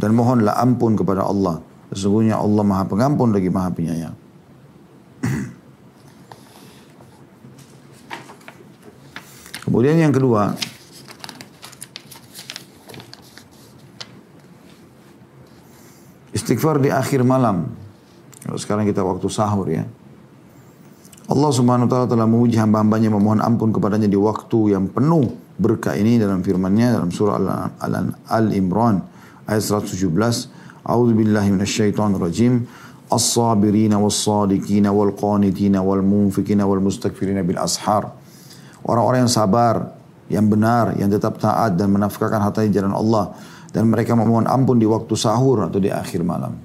dan 0.00 0.16
mohonlah 0.16 0.56
ampun 0.56 0.96
kepada 0.96 1.28
Allah. 1.28 1.60
Sesungguhnya 1.92 2.40
Allah 2.40 2.64
Maha 2.64 2.88
Pengampun 2.88 3.36
lagi 3.36 3.52
Maha 3.52 3.68
Penyayang. 3.68 4.16
Kemudian 9.68 10.00
yang 10.00 10.16
kedua, 10.16 10.56
istighfar 16.46 16.78
di 16.78 16.94
akhir 16.94 17.26
malam. 17.26 17.66
Kalau 18.46 18.54
sekarang 18.54 18.86
kita 18.86 19.02
waktu 19.02 19.26
sahur 19.26 19.66
ya. 19.66 19.82
Allah 21.26 21.50
subhanahu 21.50 21.90
wa 21.90 21.92
ta'ala 21.92 22.06
telah 22.06 22.22
memuji 22.22 22.54
hamba-hambanya 22.54 23.10
memohon 23.10 23.42
ampun 23.42 23.74
kepadanya 23.74 24.06
di 24.06 24.14
waktu 24.14 24.78
yang 24.78 24.86
penuh 24.86 25.34
berkah 25.58 25.98
ini 25.98 26.22
dalam 26.22 26.46
firman-Nya 26.46 27.02
dalam 27.02 27.10
surah 27.10 27.42
Al-Imran 28.30 29.02
ayat 29.50 29.58
117. 29.58 30.06
A'udzu 30.86 31.18
billahi 31.18 31.50
minasyaitonir 31.50 32.22
rajim. 32.22 32.62
As-sabirina 33.10 33.98
was-sadiqina 33.98 34.94
wal-qanitina 34.94 35.82
wal-munfikina 35.82 36.62
wal-mustakfirina 36.62 37.42
bil 37.42 37.58
ashar. 37.58 38.06
Orang-orang 38.86 39.26
yang 39.26 39.34
sabar, 39.34 39.98
yang 40.30 40.46
benar, 40.46 40.94
yang 40.94 41.10
tetap 41.10 41.42
taat 41.42 41.74
dan 41.74 41.90
menafkahkan 41.90 42.38
hartanya 42.38 42.70
jalan 42.70 42.94
Allah 42.94 43.34
dan 43.76 43.92
mereka 43.92 44.16
memohon 44.16 44.48
ampun 44.48 44.80
di 44.80 44.88
waktu 44.88 45.12
sahur 45.12 45.68
atau 45.68 45.76
di 45.76 45.92
akhir 45.92 46.24
malam. 46.24 46.56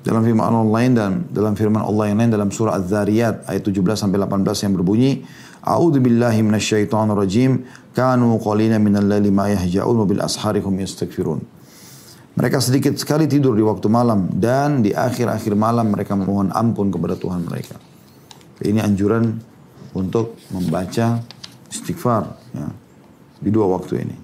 Dalam 0.00 0.24
firman 0.24 0.48
Allah 0.48 0.64
lain 0.64 0.92
dan 0.96 1.12
dalam 1.28 1.52
firman 1.52 1.84
Allah 1.84 2.08
yang 2.08 2.16
lain 2.24 2.32
dalam 2.32 2.48
surah 2.48 2.80
Az-Zariyat 2.80 3.44
ayat 3.44 3.60
17 3.60 3.84
sampai 4.00 4.16
18 4.16 4.64
yang 4.64 4.72
berbunyi, 4.80 5.28
A'udzu 5.64 6.00
billahi 6.00 6.40
minasyaitonir 6.40 7.16
rajim, 7.16 7.68
kanu 7.92 8.40
qalina 8.40 8.80
minal 8.80 9.04
laili 9.04 9.28
ma 9.28 9.48
yahja'un 9.52 10.08
bil 10.08 10.20
asharihum 10.24 10.72
yastaghfirun. 10.80 11.40
Mereka 12.36 12.64
sedikit 12.64 12.96
sekali 12.96 13.28
tidur 13.28 13.52
di 13.56 13.64
waktu 13.64 13.88
malam 13.92 14.28
dan 14.40 14.80
di 14.80 14.92
akhir-akhir 14.92 15.52
malam 15.52 15.92
mereka 15.92 16.16
memohon 16.16 16.48
ampun 16.52 16.88
kepada 16.88 17.16
Tuhan 17.16 17.44
mereka. 17.44 17.76
Ini 18.60 18.80
anjuran 18.80 19.36
untuk 19.96 20.36
membaca 20.52 21.20
istighfar 21.68 22.24
ya, 22.52 22.83
di 23.44 23.52
dua 23.52 23.68
waktu 23.76 23.94
ini. 24.00 24.16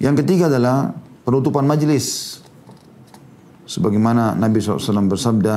Yang 0.00 0.24
ketiga 0.24 0.52
adalah 0.52 0.92
penutupan 1.24 1.64
majlis. 1.64 2.36
Sebagaimana 3.64 4.34
Nabi 4.34 4.58
SAW 4.58 5.06
bersabda, 5.06 5.54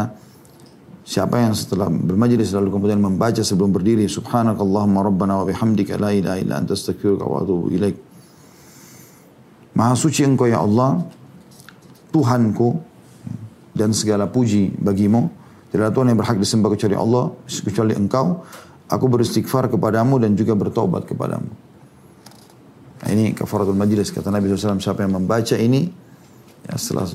siapa 1.03 1.41
yang 1.41 1.51
setelah 1.57 1.89
bermajlis 1.89 2.53
lalu 2.55 2.69
kemudian 2.71 3.01
membaca 3.01 3.41
sebelum 3.43 3.73
berdiri, 3.75 4.07
Subhanakallahumma 4.07 5.03
rabbana 5.03 5.41
wa 5.41 5.45
bihamdika 5.47 5.99
la 5.99 6.13
ilaha 6.13 6.37
illa 6.39 6.55
anta 6.61 6.77
astaghfiruka 6.77 7.25
wa 7.25 7.41
atubu 7.41 7.73
ilaik. 7.73 7.97
Maha 9.73 9.97
suci 9.97 10.21
engkau 10.21 10.45
ya 10.45 10.61
Allah, 10.61 11.01
Tuhanku, 12.13 12.77
dan 13.73 13.89
segala 13.89 14.29
puji 14.29 14.77
bagimu. 14.77 15.33
Tidak 15.73 15.81
ada 15.81 15.89
Tuhan 15.89 16.13
yang 16.13 16.19
berhak 16.21 16.37
disembah 16.37 16.69
kecuali 16.69 16.93
Allah, 16.93 17.33
kecuali 17.49 17.97
engkau. 17.97 18.45
Aku 18.85 19.09
beristighfar 19.09 19.73
kepadamu 19.73 20.21
dan 20.21 20.37
juga 20.37 20.53
bertobat 20.53 21.09
kepadamu. 21.09 21.49
Nah, 23.03 23.11
ini 23.11 23.35
kafaratul 23.35 23.75
majlis. 23.75 24.15
Kata 24.15 24.31
Nabi 24.31 24.47
SAW, 24.47 24.79
siapa 24.79 25.03
yang 25.03 25.19
membaca 25.19 25.59
ini, 25.59 25.91
ya 26.63 26.79
setelah 26.79 27.11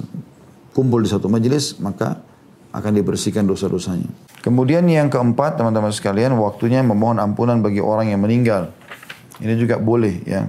kumpul 0.77 1.01
di 1.01 1.09
satu 1.09 1.33
majelis, 1.33 1.81
maka 1.81 2.20
akan 2.77 2.92
dibersihkan 2.92 3.48
dosa-dosanya. 3.48 4.12
Kemudian 4.44 4.85
yang 4.85 5.09
keempat, 5.09 5.57
teman-teman 5.57 5.88
sekalian, 5.88 6.37
waktunya 6.37 6.85
memohon 6.85 7.16
ampunan 7.16 7.64
bagi 7.64 7.81
orang 7.81 8.12
yang 8.12 8.20
meninggal. 8.20 8.68
Ini 9.40 9.57
juga 9.57 9.81
boleh 9.81 10.29
ya. 10.29 10.44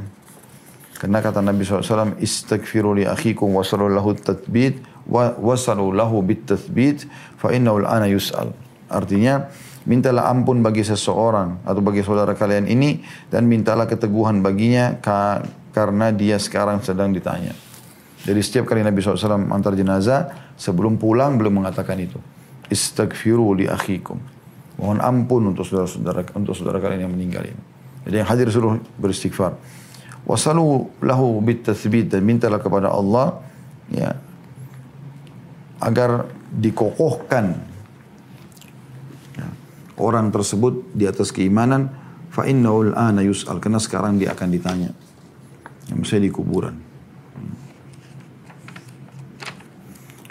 Karena 0.99 1.23
kata 1.23 1.39
Nabi 1.39 1.63
SAW, 1.63 2.19
Istaghfiru 2.19 2.99
li 2.99 3.07
akhikum 3.07 3.55
wasalu 3.55 3.87
lahu 3.87 4.11
tatbid, 4.19 4.83
wasalu 5.07 5.95
bit 6.27 6.43
tathbid, 6.43 7.07
fa 7.39 7.55
innahu 7.55 7.87
ana 7.87 8.11
yus'al. 8.11 8.51
Artinya, 8.91 9.47
mintalah 9.89 10.29
ampun 10.29 10.61
bagi 10.61 10.85
seseorang 10.85 11.65
atau 11.65 11.81
bagi 11.81 12.05
saudara 12.05 12.37
kalian 12.37 12.69
ini 12.69 13.01
dan 13.33 13.49
mintalah 13.49 13.89
keteguhan 13.89 14.45
baginya 14.45 15.01
karena 15.73 16.13
dia 16.13 16.37
sekarang 16.37 16.85
sedang 16.85 17.09
ditanya. 17.09 17.57
Jadi 18.21 18.39
setiap 18.45 18.69
kali 18.69 18.85
Nabi 18.85 19.01
SAW 19.01 19.49
antar 19.49 19.73
jenazah, 19.73 20.53
sebelum 20.53 21.01
pulang 21.01 21.41
belum 21.41 21.63
mengatakan 21.63 21.97
itu. 21.97 22.21
Istaghfiru 22.69 23.57
li 23.57 23.65
akhikum. 23.65 24.21
Mohon 24.77 24.99
ampun 25.01 25.41
untuk 25.49 25.65
saudara-saudara 25.65 26.37
untuk 26.37 26.53
saudara 26.53 26.77
kalian 26.77 27.09
yang 27.09 27.13
meninggal 27.15 27.49
ini. 27.49 27.63
Jadi 28.05 28.15
yang 28.21 28.29
hadir 28.29 28.47
suruh 28.53 28.77
beristighfar. 29.01 29.57
Wasalu 30.29 31.01
lahu 31.01 31.41
bit 31.41 31.65
dan 31.65 32.21
mintalah 32.21 32.61
kepada 32.61 32.93
Allah 32.93 33.41
ya 33.89 34.13
agar 35.81 36.27
dikokohkan 36.53 37.68
orang 39.99 40.31
tersebut 40.33 40.95
di 40.95 41.05
atas 41.05 41.29
keimanan 41.29 41.91
fa 42.31 42.47
innahu 42.47 42.95
ana 42.95 43.21
yus'al 43.21 43.59
karena 43.61 43.77
sekarang 43.77 44.17
dia 44.17 44.33
akan 44.33 44.47
ditanya. 44.49 44.91
Yang 45.91 45.97
misalnya 45.99 46.23
di 46.25 46.33
kuburan. 46.33 46.75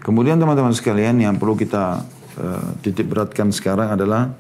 Kemudian 0.08 0.40
teman-teman 0.40 0.72
sekalian 0.72 1.20
yang 1.20 1.36
perlu 1.36 1.52
kita 1.52 2.00
uh, 2.40 2.68
titik 2.80 3.12
beratkan 3.12 3.52
sekarang 3.52 3.92
adalah 3.92 4.32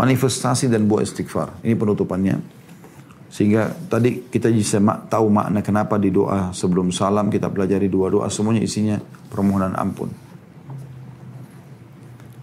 manifestasi 0.00 0.72
dan 0.72 0.88
buah 0.88 1.04
istighfar. 1.04 1.60
Ini 1.60 1.76
penutupannya. 1.76 2.40
Sehingga 3.28 3.68
tadi 3.90 4.30
kita 4.30 4.48
bisa 4.48 4.78
tahu 5.10 5.26
makna 5.26 5.60
kenapa 5.60 5.98
di 5.98 6.08
doa 6.08 6.54
sebelum 6.54 6.94
salam 6.94 7.28
kita 7.28 7.50
pelajari 7.50 7.90
dua 7.90 8.06
doa 8.06 8.30
semuanya 8.30 8.62
isinya 8.62 8.96
permohonan 9.28 9.74
ampun. 9.74 10.08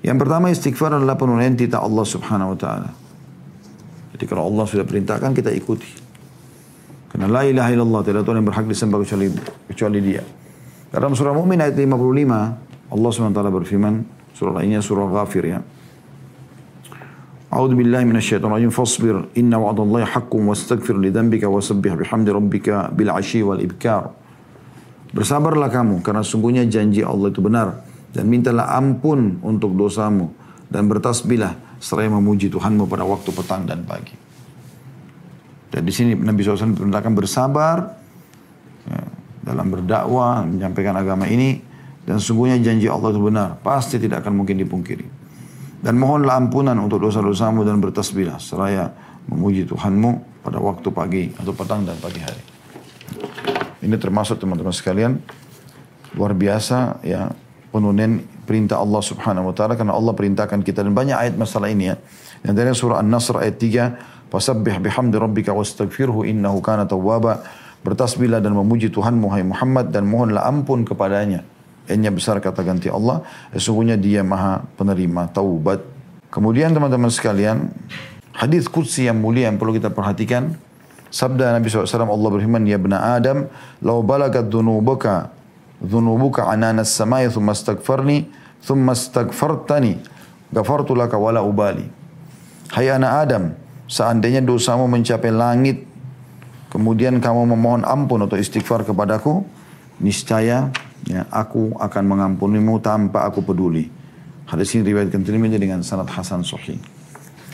Yang 0.02 0.18
pertama 0.18 0.50
istighfar 0.50 0.98
adalah 0.98 1.14
penunaian 1.14 1.54
titah 1.54 1.86
Allah 1.86 2.02
Subhanahu 2.02 2.54
wa 2.54 2.58
taala. 2.58 2.90
Jadi 4.18 4.26
kalau 4.26 4.50
Allah 4.50 4.66
sudah 4.66 4.86
perintahkan 4.86 5.30
kita 5.38 5.54
ikuti. 5.54 5.86
Karena 7.14 7.30
la 7.30 7.46
ilaha 7.46 7.70
illallah 7.70 8.02
tidak 8.02 8.26
Tuhan 8.26 8.42
yang 8.42 8.48
berhak 8.50 8.66
disembah 8.66 8.98
kecuali 9.06 9.30
kecuali 9.70 10.00
Dia. 10.02 10.24
Dalam 10.90 11.14
surah 11.14 11.38
Mu'min 11.38 11.62
ayat 11.62 11.78
55, 11.78 12.92
Allah 12.92 13.10
SWT 13.14 13.40
berfirman, 13.62 13.94
surah 14.34 14.54
lainnya 14.60 14.82
surah 14.82 15.08
Ghafir 15.08 15.44
ya. 15.46 15.60
Billahi 17.52 18.08
minasyaitonir 18.08 18.64
rajim 18.64 18.72
fasbir 18.72 19.16
inna 19.36 19.60
wa'dallahi 19.60 20.08
haqqun 20.08 20.48
wastaghfir 20.48 20.96
li 20.98 21.12
dzambika 21.12 21.52
wasabbih 21.52 22.00
bihamdi 22.00 22.32
rabbika 22.32 22.90
bil 22.96 23.12
'ashyi 23.12 23.44
wal 23.44 23.60
ibkar. 23.60 24.16
Bersabarlah 25.12 25.68
kamu 25.68 26.00
karena 26.00 26.24
sungguhnya 26.24 26.64
janji 26.64 27.04
Allah 27.04 27.28
itu 27.28 27.44
benar 27.44 27.90
dan 28.12 28.28
mintalah 28.28 28.76
ampun 28.76 29.39
untuk 29.43 29.76
dosamu 29.76 30.32
dan 30.67 30.88
bertasbihlah 30.88 31.80
seraya 31.82 32.12
memuji 32.12 32.47
Tuhanmu 32.47 32.88
pada 32.88 33.04
waktu 33.04 33.32
petang 33.32 33.65
dan 33.67 33.84
pagi. 33.84 34.15
Dan 35.71 35.88
di 35.88 35.93
sini 35.95 36.13
Nabi 36.15 36.43
SAW 36.43 36.76
perintahkan 36.76 37.13
bersabar, 37.15 37.95
ya, 38.86 39.02
dalam 39.41 39.71
berdakwah, 39.71 40.43
menyampaikan 40.43 41.00
agama 41.00 41.26
ini 41.32 41.63
dan 42.04 42.19
sungguhnya 42.19 42.60
janji 42.60 42.91
Allah 42.91 43.15
itu 43.15 43.21
benar, 43.24 43.50
pasti 43.63 43.95
tidak 43.95 44.28
akan 44.28 44.43
mungkin 44.43 44.60
dipungkiri. 44.60 45.08
Dan 45.82 45.97
mohonlah 45.97 46.38
ampunan 46.38 46.78
untuk 46.78 47.02
dosa-dosamu 47.02 47.65
dan 47.65 47.82
bertasbihlah 47.82 48.38
seraya 48.38 48.93
memuji 49.32 49.65
Tuhanmu 49.65 50.43
pada 50.45 50.62
waktu 50.62 50.88
pagi 50.93 51.24
atau 51.39 51.56
petang 51.56 51.88
dan 51.88 51.97
pagi 51.97 52.21
hari. 52.21 52.43
Ini 53.82 53.97
termasuk 53.97 54.38
teman-teman 54.38 54.76
sekalian 54.76 55.17
luar 56.13 56.38
biasa 56.38 57.02
ya 57.02 57.34
penunaian 57.71 58.19
perintah 58.43 58.77
Allah 58.84 58.99
Subhanahu 58.99 59.49
wa 59.49 59.53
taala 59.55 59.79
karena 59.79 59.95
Allah 59.95 60.12
perintahkan 60.12 60.60
kita 60.62 60.84
dan 60.84 60.91
banyak 60.91 61.15
ayat 61.15 61.36
masalah 61.39 61.71
ini 61.71 61.89
ya. 61.89 61.95
Yang 62.43 62.53
dari 62.53 62.69
surah 62.75 62.99
An-Nasr 62.99 63.39
ayat 63.39 63.57
3, 63.57 63.84
"Fasabbih 64.27 64.84
bihamdi 64.84 65.15
rabbika 65.15 65.55
wastaghfirhu 65.55 66.27
innahu 66.27 66.60
kana 66.60 66.84
tawwaba." 66.86 67.41
Bertasbihlah 67.81 68.38
dan 68.45 68.53
memuji 68.53 68.93
Tuhan 68.93 69.17
Muhammad 69.17 69.57
Muhammad 69.57 69.86
dan 69.89 70.05
mohonlah 70.05 70.45
ampun 70.45 70.86
kepadanya. 70.86 71.41
Hanya 71.89 72.13
besar 72.13 72.38
kata 72.38 72.62
ganti 72.62 72.93
Allah, 72.93 73.25
sesungguhnya 73.57 73.97
dia 73.97 74.21
maha 74.21 74.62
penerima 74.77 75.34
taubat. 75.34 75.81
Kemudian 76.29 76.77
teman-teman 76.77 77.10
sekalian, 77.10 77.73
hadis 78.38 78.69
kudsi 78.69 79.10
yang 79.10 79.17
mulia 79.17 79.49
yang 79.49 79.57
perlu 79.57 79.73
kita 79.73 79.89
perhatikan. 79.89 80.53
Sabda 81.12 81.57
Nabi 81.57 81.67
SAW 81.67 82.07
Allah 82.07 82.29
berfirman, 82.31 82.63
Ya 82.69 82.77
bena 82.77 83.17
Adam, 83.17 83.49
lau 83.84 83.99
balagat 84.05 84.47
dhunubuka, 84.47 85.34
dhunubuka 85.82 86.46
ananas 86.46 86.94
samai 86.94 87.28
thumma 87.28 87.58
stagfarni, 87.58 88.30
thumma 88.62 88.94
astaghfartani 88.94 89.98
ghafartu 90.54 90.94
laka 90.94 91.17
wala 91.17 91.41
ubali. 91.41 91.89
Hai 92.72 92.88
anak 92.88 93.12
Adam, 93.28 93.44
seandainya 93.89 94.39
dosamu 94.39 94.88
mencapai 94.88 95.34
langit, 95.34 95.84
kemudian 96.72 97.20
kamu 97.20 97.52
memohon 97.58 97.84
ampun 97.84 98.24
atau 98.24 98.39
istighfar 98.39 98.88
kepadaku, 98.88 99.44
niscaya 100.00 100.72
ya, 101.10 101.28
aku 101.34 101.76
akan 101.76 102.04
mengampunimu 102.08 102.80
tanpa 102.80 103.28
aku 103.28 103.44
peduli. 103.44 103.89
Hadis 104.48 104.76
ini 104.76 104.88
riwayatkan 104.91 105.24
Tirmidzi 105.24 105.60
dengan 105.60 105.80
sanad 105.84 106.12
hasan 106.12 106.44
sahih. 106.44 106.80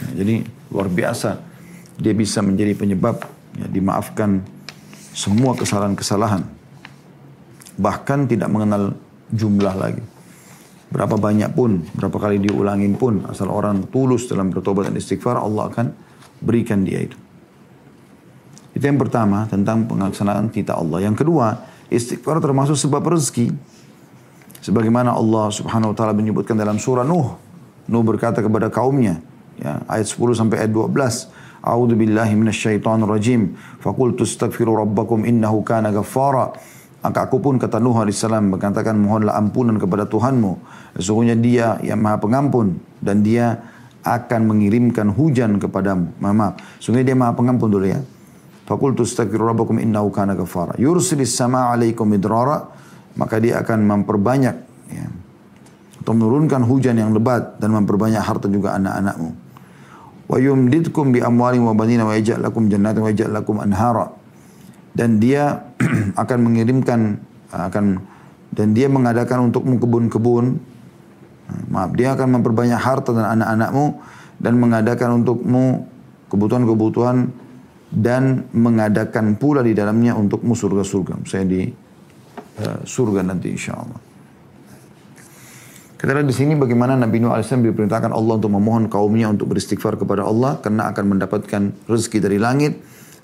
Ya, 0.02 0.22
jadi 0.22 0.46
luar 0.70 0.90
biasa 0.90 1.42
dia 1.98 2.14
bisa 2.14 2.46
menjadi 2.46 2.78
penyebab 2.78 3.22
ya, 3.58 3.66
dimaafkan 3.70 4.46
semua 5.14 5.58
kesalahan-kesalahan. 5.58 6.57
Bahkan 7.78 8.26
tidak 8.30 8.50
mengenal 8.50 8.98
jumlah 9.30 9.76
lagi. 9.78 10.04
Berapa 10.88 11.20
banyak 11.20 11.52
pun, 11.52 11.84
berapa 11.94 12.16
kali 12.16 12.40
diulangin 12.40 12.96
pun, 12.96 13.28
asal 13.28 13.52
orang 13.52 13.92
tulus 13.92 14.26
dalam 14.32 14.50
bertobat 14.50 14.88
dan 14.88 14.96
istighfar, 14.96 15.36
Allah 15.36 15.68
akan 15.68 15.92
berikan 16.40 16.88
dia 16.88 17.04
itu. 17.04 17.18
Itu 18.72 18.86
yang 18.88 18.96
pertama 18.96 19.50
tentang 19.52 19.84
pelaksanaan 19.84 20.48
kita 20.48 20.80
Allah. 20.80 21.04
Yang 21.04 21.26
kedua, 21.26 21.60
istighfar 21.92 22.40
termasuk 22.40 22.80
sebab 22.80 23.04
rezeki. 23.04 23.52
Sebagaimana 24.64 25.12
Allah 25.12 25.52
subhanahu 25.52 25.92
wa 25.92 25.96
ta'ala 25.98 26.16
menyebutkan 26.16 26.56
dalam 26.56 26.80
surah 26.80 27.04
Nuh. 27.04 27.36
Nuh 27.88 28.04
berkata 28.04 28.40
kepada 28.40 28.72
kaumnya, 28.72 29.20
ya, 29.60 29.84
ayat 29.92 30.08
10 30.08 30.38
sampai 30.38 30.66
ayat 30.66 30.72
12. 30.72 31.32
A'udhu 31.68 31.96
billahi 32.00 32.36
rajim. 33.04 33.42
Astaghfiru 33.84 34.78
rabbakum 34.78 35.26
innahu 35.28 35.66
kana 35.66 35.92
ghaffara. 35.92 36.54
Maka 36.98 37.30
aku 37.30 37.38
pun 37.40 37.62
kata 37.62 37.78
Nuh 37.78 37.94
AS 37.94 38.26
mengatakan 38.26 38.98
mohonlah 38.98 39.38
ampunan 39.38 39.78
kepada 39.78 40.10
Tuhanmu. 40.10 40.60
Sesungguhnya 40.98 41.38
dia 41.38 41.78
yang 41.86 42.02
maha 42.02 42.18
pengampun 42.18 42.82
dan 43.00 43.22
dia 43.22 43.64
akan 44.02 44.50
mengirimkan 44.50 45.14
hujan 45.14 45.62
kepadamu. 45.62 46.12
Maaf, 46.20 46.58
sesungguhnya 46.82 47.14
dia 47.14 47.18
maha 47.18 47.38
pengampun 47.38 47.70
dulu 47.70 47.86
ya. 47.86 48.02
Fakultu 48.68 49.08
astaghfiru 49.08 49.48
rabbakum 49.48 49.80
innahu 49.80 50.12
kana 50.12 50.36
ghafara. 50.36 50.76
Yursilis 50.76 51.32
sama 51.32 51.72
alaikum 51.72 52.10
idrara. 52.12 52.68
Maka 53.18 53.42
dia 53.42 53.58
akan 53.66 53.82
memperbanyak 53.82 54.56
ya, 54.94 55.08
atau 56.06 56.14
menurunkan 56.14 56.62
hujan 56.70 57.02
yang 57.02 57.10
lebat 57.18 57.58
dan 57.58 57.74
memperbanyak 57.74 58.22
harta 58.22 58.46
juga 58.46 58.78
anak-anakmu. 58.78 59.34
Wa 60.30 60.38
yumdidkum 60.38 61.16
bi 61.16 61.24
amwalin 61.26 61.66
wa 61.66 61.74
banina 61.74 62.06
wa 62.06 62.14
yaj'al 62.14 62.46
lakum 62.46 62.70
jannatin 62.70 63.02
wa 63.02 63.10
yaj'al 63.10 63.32
lakum 63.32 63.58
anhara 63.58 64.14
dan 64.94 65.20
dia 65.20 65.74
akan 66.22 66.38
mengirimkan 66.44 67.20
akan 67.52 68.00
dan 68.54 68.68
dia 68.72 68.88
mengadakan 68.88 69.52
untukmu 69.52 69.80
kebun-kebun. 69.82 70.46
Maaf 71.72 71.96
dia 71.96 72.12
akan 72.12 72.40
memperbanyak 72.40 72.76
harta 72.76 73.16
dan 73.16 73.40
anak-anakmu 73.40 73.86
dan 74.44 74.54
mengadakan 74.60 75.24
untukmu 75.24 75.88
kebutuhan-kebutuhan 76.28 77.32
dan 77.88 78.44
mengadakan 78.52 79.40
pula 79.40 79.64
di 79.64 79.72
dalamnya 79.72 80.12
untukmu 80.20 80.52
surga-surga. 80.52 81.24
Saya 81.24 81.48
di 81.48 81.64
uh, 82.60 82.84
surga 82.84 83.24
nanti 83.24 83.48
insya 83.48 83.80
Allah 83.80 84.08
kita 85.98 86.14
lihat 86.14 86.30
di 86.30 86.36
sini 86.38 86.54
bagaimana 86.54 86.94
Nabi 86.94 87.18
Nuh 87.18 87.34
AS 87.34 87.50
diperintahkan 87.50 88.14
Allah 88.14 88.38
untuk 88.38 88.54
memohon 88.54 88.86
kaumnya 88.86 89.34
untuk 89.34 89.50
beristighfar 89.50 89.98
kepada 89.98 90.30
Allah 90.30 90.62
karena 90.62 90.94
akan 90.94 91.18
mendapatkan 91.18 91.62
rezeki 91.90 92.22
dari 92.22 92.38
langit 92.38 92.78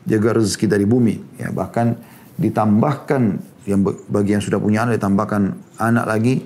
jaga 0.08 0.36
rezeki 0.38 0.66
dari 0.68 0.86
bumi. 0.88 1.40
Ya, 1.40 1.52
bahkan 1.52 2.00
ditambahkan 2.40 3.22
yang 3.64 3.86
bagi 3.86 4.36
yang 4.36 4.44
sudah 4.44 4.60
punya 4.60 4.84
anak 4.84 5.00
ditambahkan 5.00 5.56
anak 5.80 6.06
lagi 6.10 6.44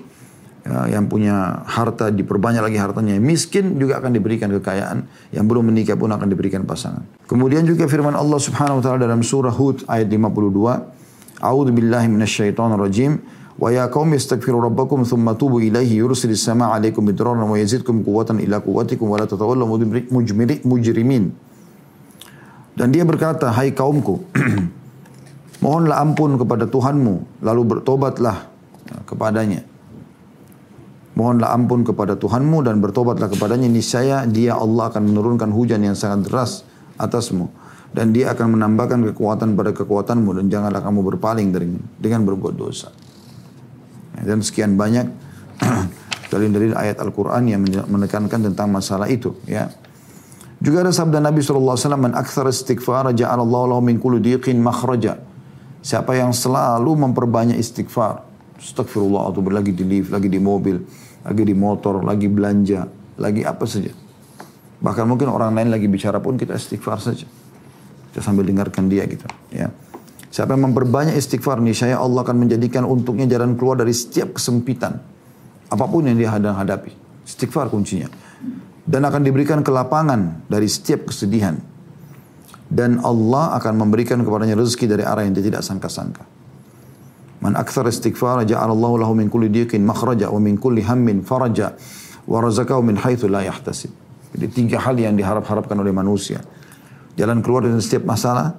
ya, 0.62 0.98
yang 0.98 1.10
punya 1.10 1.66
harta 1.66 2.14
diperbanyak 2.14 2.62
lagi 2.62 2.78
hartanya. 2.78 3.18
Miskin 3.18 3.78
juga 3.80 3.98
akan 3.98 4.14
diberikan 4.14 4.52
kekayaan 4.54 5.06
yang 5.34 5.44
belum 5.50 5.70
menikah 5.72 5.98
pun 5.98 6.14
akan 6.14 6.28
diberikan 6.30 6.62
pasangan. 6.62 7.02
Kemudian 7.26 7.66
juga 7.66 7.90
firman 7.90 8.14
Allah 8.14 8.38
subhanahu 8.38 8.78
wa 8.78 8.84
ta'ala 8.84 8.98
dalam 9.08 9.24
surah 9.24 9.52
Hud 9.54 9.88
ayat 9.90 10.06
52 10.06 10.98
A'udhu 11.38 11.70
billahi 11.70 12.10
minasyaitonir 12.10 12.82
rajim 12.82 13.22
wa 13.58 13.70
ya 13.70 13.86
qaumi 13.90 14.18
istaghfiru 14.18 14.62
rabbakum 14.62 15.02
thumma 15.06 15.34
tubu 15.34 15.62
ilaihi 15.62 15.98
yursilis 15.98 16.42
sama 16.42 16.70
alaikum 16.74 17.06
bidraran 17.06 17.42
wa 17.42 17.58
yazidkum 17.58 18.02
quwwatan 18.02 18.38
ila 18.42 18.58
quwwatikum 18.62 19.10
wa 19.10 19.18
la 19.18 19.26
tatawallaw 19.26 19.66
mujrimin 20.66 21.22
dan 22.78 22.94
dia 22.94 23.02
berkata, 23.02 23.50
hai 23.50 23.74
kaumku, 23.74 24.22
mohonlah 25.64 25.98
ampun 25.98 26.38
kepada 26.38 26.70
Tuhanmu, 26.70 27.42
lalu 27.42 27.62
bertobatlah 27.66 28.46
kepadanya. 29.02 29.66
Mohonlah 31.18 31.50
ampun 31.50 31.82
kepada 31.82 32.14
Tuhanmu 32.14 32.62
dan 32.62 32.78
bertobatlah 32.78 33.26
kepadanya. 33.26 33.66
Niscaya 33.66 34.22
dia 34.30 34.54
Allah 34.54 34.86
akan 34.94 35.10
menurunkan 35.10 35.50
hujan 35.50 35.82
yang 35.82 35.98
sangat 35.98 36.30
deras 36.30 36.62
atasmu. 36.94 37.50
Dan 37.90 38.14
dia 38.14 38.30
akan 38.30 38.54
menambahkan 38.54 39.02
kekuatan 39.10 39.58
pada 39.58 39.74
kekuatanmu 39.74 40.38
dan 40.38 40.46
janganlah 40.46 40.78
kamu 40.78 41.02
berpaling 41.10 41.50
dari 41.50 41.66
dengan 41.98 42.22
berbuat 42.22 42.54
dosa. 42.54 42.94
Dan 44.22 44.46
sekian 44.46 44.78
banyak 44.78 45.10
dalil-dalil 46.30 46.78
ayat 46.78 47.02
Al-Quran 47.02 47.42
yang 47.50 47.66
menekankan 47.66 48.38
tentang 48.38 48.70
masalah 48.70 49.10
itu. 49.10 49.34
Ya. 49.50 49.74
Juga 50.58 50.82
ada 50.82 50.90
sabda 50.90 51.22
Nabi 51.22 51.38
SAW, 51.38 51.78
Man 51.94 52.18
akthar 52.18 52.50
istighfar 52.50 53.14
ja'alallahu 53.14 53.70
lahu 53.70 53.82
min 53.82 54.02
kulli 54.02 54.18
diqin 54.18 54.58
makhraja. 54.58 55.22
Siapa 55.78 56.18
yang 56.18 56.34
selalu 56.34 56.98
memperbanyak 56.98 57.54
istighfar. 57.54 58.26
Astagfirullah 58.58 59.30
atau 59.30 59.38
lagi 59.46 59.70
di 59.70 59.86
lift, 59.86 60.10
lagi 60.10 60.26
di 60.26 60.42
mobil, 60.42 60.82
lagi 61.22 61.42
di 61.46 61.54
motor, 61.54 62.02
lagi 62.02 62.26
belanja, 62.26 62.90
lagi 63.22 63.46
apa 63.46 63.62
saja. 63.70 63.94
Bahkan 64.82 65.04
mungkin 65.06 65.30
orang 65.30 65.54
lain 65.54 65.70
lagi 65.70 65.86
bicara 65.86 66.18
pun 66.18 66.34
kita 66.34 66.58
istighfar 66.58 66.98
saja. 66.98 67.22
Kita 68.10 68.18
sambil 68.18 68.42
dengarkan 68.42 68.90
dia 68.90 69.06
gitu. 69.06 69.30
Ya. 69.54 69.70
Siapa 70.34 70.58
yang 70.58 70.74
memperbanyak 70.74 71.14
istighfar 71.14 71.62
nih, 71.62 71.78
saya 71.78 72.02
Allah 72.02 72.26
akan 72.26 72.34
menjadikan 72.34 72.82
untuknya 72.82 73.30
jalan 73.30 73.54
keluar 73.54 73.78
dari 73.78 73.94
setiap 73.94 74.34
kesempitan. 74.34 74.98
Apa 75.70 75.86
pun 75.86 76.02
yang 76.02 76.18
dia 76.18 76.34
hadapi. 76.34 76.90
Istighfar 77.22 77.70
kuncinya 77.70 78.10
dan 78.88 79.04
akan 79.04 79.20
diberikan 79.20 79.60
kelapangan 79.60 80.48
dari 80.48 80.64
setiap 80.64 81.12
kesedihan. 81.12 81.60
Dan 82.68 83.04
Allah 83.04 83.56
akan 83.60 83.84
memberikan 83.84 84.24
kepadanya 84.24 84.56
rezeki 84.56 84.88
dari 84.88 85.04
arah 85.04 85.24
yang 85.24 85.36
dia 85.36 85.44
tidak 85.44 85.60
sangka-sangka. 85.60 86.24
Man 87.44 87.54
akthar 87.54 87.84
istighfar 87.88 88.48
ja'alallahu 88.48 89.04
lahu 89.04 89.12
min 89.12 89.28
kulli 89.28 89.52
diqin 89.52 89.84
makhraja 89.84 90.32
wa 90.32 90.40
min 90.40 90.56
kulli 90.56 90.82
hammin 90.84 91.22
faraja 91.22 91.76
wa 92.24 92.38
razaqahu 92.40 92.80
min 92.80 92.96
haitsu 92.96 93.28
la 93.28 93.44
yahtasib. 93.44 93.92
Jadi 94.36 94.46
tiga 94.52 94.80
hal 94.84 94.96
yang 95.00 95.16
diharap-harapkan 95.16 95.76
oleh 95.80 95.92
manusia. 95.92 96.44
Jalan 97.16 97.40
keluar 97.40 97.64
dari 97.64 97.76
setiap 97.80 98.04
masalah. 98.04 98.56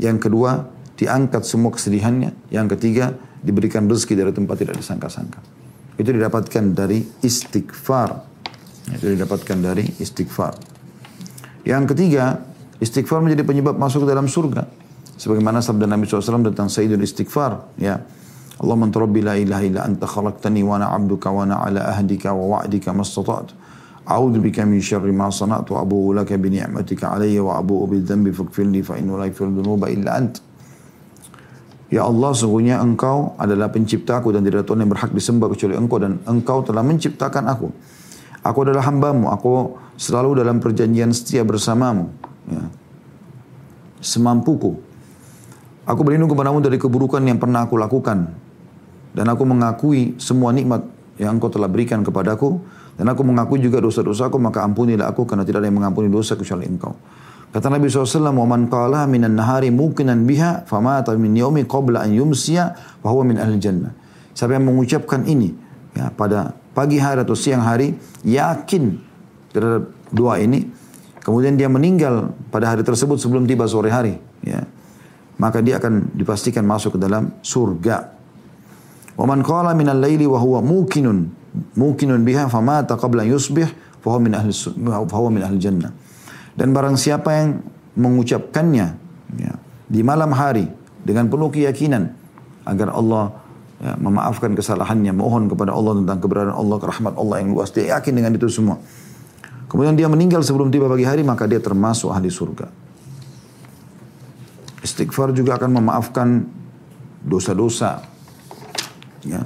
Yang 0.00 0.26
kedua, 0.26 0.66
diangkat 0.98 1.46
semua 1.46 1.70
kesedihannya. 1.70 2.50
Yang 2.50 2.66
ketiga, 2.78 3.14
diberikan 3.38 3.86
rezeki 3.86 4.14
dari 4.18 4.32
tempat 4.34 4.58
tidak 4.58 4.78
disangka-sangka. 4.78 5.38
Itu 5.94 6.10
didapatkan 6.10 6.64
dari 6.74 7.04
istighfar. 7.22 8.31
Itu 8.90 9.14
didapatkan 9.14 9.58
dari 9.62 9.86
istighfar. 10.02 10.58
Yang 11.62 11.94
ketiga, 11.94 12.42
istighfar 12.82 13.22
menjadi 13.22 13.46
penyebab 13.46 13.78
masuk 13.78 14.02
ke 14.02 14.08
dalam 14.10 14.26
surga. 14.26 14.66
Sebagaimana 15.14 15.62
sabda 15.62 15.86
Nabi 15.86 16.10
SAW 16.10 16.42
tentang 16.50 16.66
Sayyidul 16.66 17.06
Istighfar. 17.06 17.78
Ya. 17.78 18.02
Allah 18.58 18.78
rabbi 18.78 19.22
la 19.22 19.38
ilaha 19.38 19.62
illa 19.62 19.80
anta 19.86 20.06
khalaqtani 20.06 20.66
wa 20.66 20.78
ana 20.78 20.90
abduka 20.90 21.30
wa 21.30 21.46
ana 21.46 21.62
ala 21.62 21.94
ahdika 21.94 22.34
wa 22.34 22.58
wa'dika 22.58 22.90
mastata'tu. 22.90 23.54
Syarri 24.82 25.14
ma 25.14 25.30
sana'tu 25.30 25.78
abu'u 25.78 26.10
laka 26.10 26.34
bi 26.34 26.50
ni'matika 26.50 27.14
alayya 27.14 27.42
wa 27.42 27.58
abu'u 27.62 27.86
bil 27.86 28.02
dhanbi 28.02 28.34
faghfirli 28.34 28.82
fa 28.82 28.98
innahu 28.98 29.18
la 29.22 29.30
yaghfiru 29.30 29.50
dhunuba 29.62 29.86
illa 29.90 30.18
ant. 30.18 30.42
Ya 31.92 32.08
Allah, 32.08 32.32
sungguhnya 32.34 32.82
engkau 32.82 33.36
adalah 33.38 33.70
penciptaku 33.70 34.32
dan 34.32 34.42
tidak 34.42 34.64
ada 34.64 34.66
Tuhan 34.66 34.80
yang 34.80 34.90
berhak 34.90 35.12
disembah 35.12 35.46
kecuali 35.52 35.74
engkau 35.76 35.98
dan 36.00 36.12
engkau 36.24 36.64
telah 36.66 36.82
menciptakan 36.82 37.46
aku. 37.46 37.68
Aku 38.45 38.63
adalah 38.63 38.85
hambamu, 38.87 39.27
aku 39.27 39.75
selalu 39.99 40.39
dalam 40.39 40.61
perjanjian 40.63 41.11
setia 41.11 41.43
bersamamu. 41.43 42.07
Ya. 42.47 42.63
Semampuku. 43.99 44.77
Aku 45.87 46.03
berlindung 46.03 46.31
kepadamu 46.31 46.59
dari 46.59 46.77
keburukan 46.79 47.23
yang 47.23 47.39
pernah 47.39 47.63
aku 47.65 47.75
lakukan. 47.79 48.31
Dan 49.15 49.25
aku 49.27 49.43
mengakui 49.47 50.19
semua 50.21 50.53
nikmat 50.53 50.85
yang 51.17 51.39
engkau 51.39 51.49
telah 51.49 51.67
berikan 51.67 52.05
kepadaku. 52.05 52.61
Dan 52.97 53.09
aku 53.09 53.21
mengakui 53.25 53.61
juga 53.61 53.77
dosa-dosaku, 53.81 54.41
maka 54.41 54.65
ampunilah 54.65 55.09
aku 55.09 55.25
karena 55.25 55.45
tidak 55.45 55.65
ada 55.65 55.67
yang 55.69 55.77
mengampuni 55.81 56.09
dosa 56.09 56.33
kecuali 56.33 56.65
engkau. 56.65 56.97
Kata 57.47 57.71
Nabi 57.71 57.87
SAW, 57.87 58.35
وَمَنْ 58.35 58.67
قَالَهَا 58.67 59.07
مِنَ 59.07 59.23
النَّهَارِ 59.23 59.71
مُوقِنًا 59.71 60.15
بِهَا 60.27 60.67
فَمَاتَ 60.67 61.07
مِنْ 61.15 61.31
يَوْمِ 61.31 61.57
قَبْلَ 61.63 61.95
أَنْ 61.95 62.11
يُمْسِيَ 62.11 62.57
فَهُوَ 63.01 63.19
مِنْ 63.23 63.39
أَهْلِ 63.39 63.55
الْجَنَّةِ 63.55 63.89
Siapa 64.35 64.53
yang 64.53 64.67
mengucapkan 64.67 65.23
ini 65.25 65.55
ya, 65.95 66.11
pada 66.11 66.53
pagi 66.72 66.98
hari 66.98 67.24
atau 67.24 67.36
siang 67.36 67.64
hari 67.64 67.94
yakin 68.24 68.96
terhadap 69.52 69.92
doa 70.12 70.40
ini 70.40 70.68
kemudian 71.20 71.56
dia 71.56 71.68
meninggal 71.68 72.32
pada 72.48 72.72
hari 72.72 72.82
tersebut 72.82 73.20
sebelum 73.20 73.44
tiba 73.44 73.68
sore 73.68 73.92
hari 73.92 74.16
ya 74.44 74.64
maka 75.36 75.60
dia 75.60 75.80
akan 75.80 76.12
dipastikan 76.16 76.64
masuk 76.64 76.96
ke 76.96 76.98
dalam 77.00 77.32
surga 77.44 78.12
wa 79.16 79.24
man 79.28 79.44
qala 79.44 79.76
minal 79.76 80.00
laili 80.00 80.24
wa 80.24 80.40
huwa 80.40 80.64
mukinun 80.64 81.42
mukinun 81.76 82.24
biha 82.24 82.48
famata 82.48 82.96
qabla 82.96 83.24
yusbih 83.28 83.68
fahuwa 84.02 84.20
min 84.20 84.32
ahli 84.34 84.50
fahuwa 85.08 85.30
min 85.30 85.42
ahli 85.46 85.56
jannah. 85.60 85.92
Dan 86.52 86.74
barang 86.74 86.98
siapa 86.98 87.30
yang 87.32 87.48
mengucapkannya 87.96 88.86
ya, 89.40 89.52
di 89.88 90.00
malam 90.04 90.32
hari 90.34 90.68
dengan 91.00 91.28
penuh 91.30 91.48
keyakinan 91.48 92.12
agar 92.66 92.92
Allah 92.92 93.32
ya, 93.82 93.98
memaafkan 93.98 94.54
kesalahannya, 94.54 95.10
mohon 95.10 95.50
kepada 95.50 95.74
Allah 95.74 95.98
tentang 95.98 96.18
keberadaan 96.22 96.54
Allah, 96.54 96.78
rahmat 96.78 97.18
Allah 97.18 97.36
yang 97.42 97.50
luas. 97.50 97.74
Dia 97.74 97.98
yakin 97.98 98.14
dengan 98.14 98.32
itu 98.38 98.46
semua. 98.46 98.78
Kemudian 99.66 99.98
dia 99.98 100.06
meninggal 100.06 100.46
sebelum 100.46 100.70
tiba 100.70 100.86
pagi 100.86 101.02
hari, 101.02 101.26
maka 101.26 101.50
dia 101.50 101.58
termasuk 101.58 102.14
ahli 102.14 102.30
surga. 102.30 102.70
Istighfar 104.84 105.34
juga 105.34 105.58
akan 105.58 105.82
memaafkan 105.82 106.28
dosa-dosa. 107.24 108.02
Ya. 109.26 109.42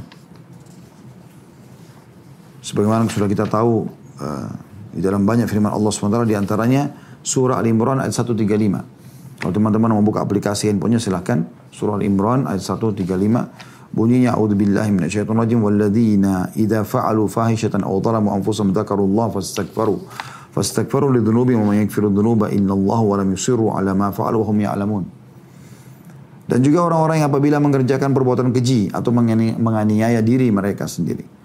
Sebagaimana 2.64 3.06
sudah 3.06 3.30
kita 3.30 3.46
tahu 3.46 3.86
uh, 4.18 4.50
di 4.90 5.04
dalam 5.04 5.28
banyak 5.28 5.46
firman 5.46 5.70
Allah 5.70 5.92
SWT 5.92 6.24
di 6.24 6.34
antaranya 6.34 6.90
surah 7.20 7.60
Al-Imran 7.62 8.02
ayat 8.02 8.16
135. 8.16 9.44
Kalau 9.44 9.52
teman-teman 9.52 9.92
mau 9.92 10.02
buka 10.02 10.24
aplikasi 10.24 10.72
handphonenya 10.72 10.98
silahkan. 10.98 11.44
Surah 11.70 12.00
Al-Imran 12.00 12.48
ayat 12.48 12.64
135. 12.64 13.75
Bunyinya 13.94 14.34
a'udzubillahi 14.34 14.90
minasyaitonir 14.90 15.46
rajim 15.46 15.60
walladzina 15.62 16.50
idza 16.58 16.82
fa'alu 16.82 17.28
fahishatan 17.30 17.86
aw 17.86 17.94
dhalamu 18.02 18.34
anfusahum 18.34 18.74
dzakarullaha 18.74 19.38
fastaghfaru 19.38 19.96
fastaghfaru 20.52 21.16
lidzunubihim 21.20 21.62
wa 21.62 21.72
man 21.72 21.84
yaghfiru 21.84 22.08
dzunuba 22.08 22.48
illallah 22.48 23.00
wa 23.04 23.14
lam 23.20 23.28
yusirru 23.32 23.72
ala 23.72 23.92
ma 23.92 24.10
fa'alu 24.10 24.36
wa 24.42 24.46
hum 24.48 24.58
ya'lamun. 24.62 25.04
Dan 26.46 26.62
juga 26.62 26.86
orang-orang 26.86 27.22
yang 27.22 27.28
apabila 27.28 27.56
mengerjakan 27.58 28.14
perbuatan 28.14 28.54
keji 28.54 28.94
atau 28.94 29.10
menganiaya 29.10 30.22
diri 30.22 30.46
mereka 30.54 30.86
sendiri 30.86 31.36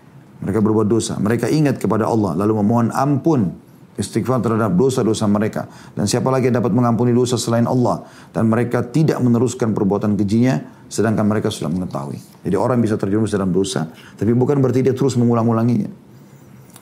mereka 0.42 0.60
berbuat 0.60 0.90
dosa. 0.90 1.22
Mereka 1.22 1.48
ingat 1.54 1.78
kepada 1.78 2.10
Allah. 2.10 2.34
Lalu 2.34 2.66
memohon 2.66 2.90
ampun. 2.92 3.54
Istighfar 3.92 4.42
terhadap 4.42 4.74
dosa-dosa 4.74 5.30
mereka. 5.30 5.70
Dan 5.94 6.10
siapa 6.10 6.34
lagi 6.34 6.50
yang 6.50 6.58
dapat 6.58 6.74
mengampuni 6.74 7.14
dosa 7.14 7.38
selain 7.38 7.70
Allah. 7.70 8.02
Dan 8.34 8.50
mereka 8.50 8.82
tidak 8.82 9.22
meneruskan 9.22 9.78
perbuatan 9.78 10.18
kejinya. 10.18 10.81
Sedangkan 10.92 11.24
mereka 11.24 11.48
sudah 11.48 11.72
mengetahui. 11.72 12.20
Jadi 12.44 12.56
orang 12.60 12.84
bisa 12.84 13.00
terjerumus 13.00 13.32
dalam 13.32 13.56
dosa. 13.56 13.88
Tapi 13.88 14.36
bukan 14.36 14.60
berarti 14.60 14.84
dia 14.84 14.92
terus 14.92 15.16
mengulang-ulanginya. 15.16 15.88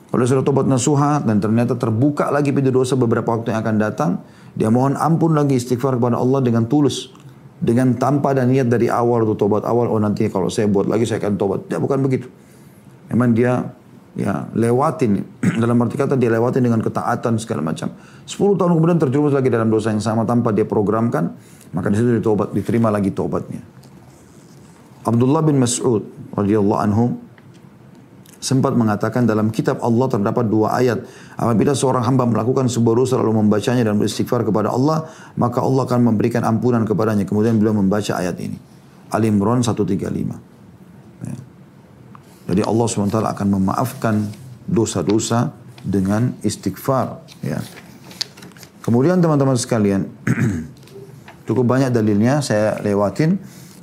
Kalau 0.09 0.25
sudah 0.25 0.41
tobat 0.41 0.65
nasuha 0.65 1.21
dan 1.21 1.37
ternyata 1.37 1.77
terbuka 1.77 2.33
lagi 2.33 2.49
pintu 2.49 2.73
dosa 2.73 2.97
beberapa 2.97 3.37
waktu 3.37 3.53
yang 3.53 3.61
akan 3.61 3.75
datang. 3.77 4.11
Dia 4.57 4.73
mohon 4.73 4.97
ampun 4.97 5.37
lagi 5.37 5.61
istighfar 5.61 6.01
kepada 6.01 6.17
Allah 6.17 6.41
dengan 6.41 6.65
tulus. 6.65 7.13
Dengan 7.61 7.93
tanpa 8.01 8.33
dan 8.33 8.49
niat 8.49 8.65
dari 8.65 8.89
awal 8.89 9.29
atau 9.29 9.37
tobat 9.37 9.61
awal. 9.61 9.85
Oh 9.93 10.01
nanti 10.01 10.25
kalau 10.25 10.49
saya 10.49 10.65
buat 10.65 10.89
lagi 10.89 11.05
saya 11.05 11.21
akan 11.21 11.37
tobat. 11.37 11.69
Ya 11.69 11.77
bukan 11.77 12.01
begitu. 12.01 12.25
Memang 13.13 13.37
dia 13.37 13.77
ya 14.17 14.49
lewatin 14.57 15.21
dalam 15.61 15.77
arti 15.85 16.01
kata 16.01 16.17
dia 16.17 16.33
lewatin 16.33 16.65
dengan 16.65 16.81
ketaatan 16.81 17.37
segala 17.37 17.61
macam. 17.61 17.93
10 18.25 18.57
tahun 18.57 18.71
kemudian 18.73 18.97
terjerumus 18.97 19.37
lagi 19.37 19.53
dalam 19.53 19.69
dosa 19.69 19.93
yang 19.93 20.01
sama 20.01 20.25
tanpa 20.25 20.49
dia 20.49 20.65
programkan, 20.65 21.37
maka 21.77 21.93
di 21.93 22.01
situ 22.01 22.17
ditobat, 22.17 22.49
diterima 22.49 22.89
lagi 22.89 23.13
tobatnya. 23.13 23.78
Abdullah 25.09 25.41
bin 25.41 25.57
Mas'ud 25.57 26.05
radhiyallahu 26.37 26.81
anhu 26.85 27.17
sempat 28.39 28.77
mengatakan 28.77 29.25
dalam 29.25 29.49
kitab 29.49 29.81
Allah 29.81 30.07
terdapat 30.07 30.45
dua 30.47 30.77
ayat. 30.77 31.01
Apabila 31.35 31.73
seorang 31.73 32.05
hamba 32.05 32.29
melakukan 32.29 32.69
sebuah 32.69 32.95
dosa 33.03 33.17
lalu 33.19 33.41
membacanya 33.41 33.89
dan 33.89 33.97
beristighfar 33.97 34.45
kepada 34.45 34.69
Allah, 34.71 35.09
maka 35.35 35.59
Allah 35.59 35.83
akan 35.89 36.13
memberikan 36.13 36.45
ampunan 36.47 36.85
kepadanya. 36.87 37.25
Kemudian 37.27 37.57
beliau 37.59 37.75
membaca 37.75 38.15
ayat 38.15 38.37
ini. 38.39 38.55
Al-Imran 39.09 39.65
135. 39.65 40.49
Jadi 42.49 42.65
Allah 42.65 42.85
SWT 42.89 43.13
akan 43.13 43.47
memaafkan 43.61 44.25
dosa-dosa 44.65 45.53
dengan 45.85 46.33
istighfar. 46.41 47.21
Ya. 47.45 47.61
Kemudian 48.81 49.21
teman-teman 49.21 49.53
sekalian, 49.53 50.09
cukup 51.47 51.69
banyak 51.69 51.93
dalilnya 51.93 52.41
saya 52.41 52.81
lewatin. 52.81 53.37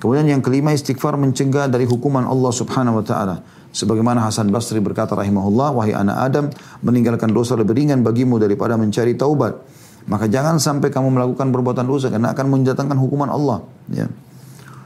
Kemudian 0.07 0.39
yang 0.39 0.39
kelima 0.39 0.71
istighfar 0.71 1.19
mencegah 1.19 1.67
dari 1.67 1.83
hukuman 1.83 2.23
Allah 2.23 2.55
Subhanahu 2.55 3.03
wa 3.03 3.05
taala. 3.05 3.43
Sebagaimana 3.75 4.23
Hasan 4.23 4.55
Basri 4.55 4.79
berkata 4.79 5.19
rahimahullah, 5.19 5.75
wahai 5.75 5.99
anak 5.99 6.17
Adam, 6.23 6.47
meninggalkan 6.87 7.35
dosa 7.35 7.59
lebih 7.59 7.75
ringan 7.75 8.07
bagimu 8.07 8.39
daripada 8.39 8.79
mencari 8.79 9.19
taubat. 9.19 9.59
Maka 10.07 10.31
jangan 10.31 10.63
sampai 10.63 10.95
kamu 10.95 11.11
melakukan 11.11 11.51
perbuatan 11.51 11.91
dosa 11.91 12.07
karena 12.07 12.31
akan 12.31 12.47
mendatangkan 12.55 12.95
hukuman 13.03 13.35
Allah. 13.35 13.67
Ya. 13.91 14.07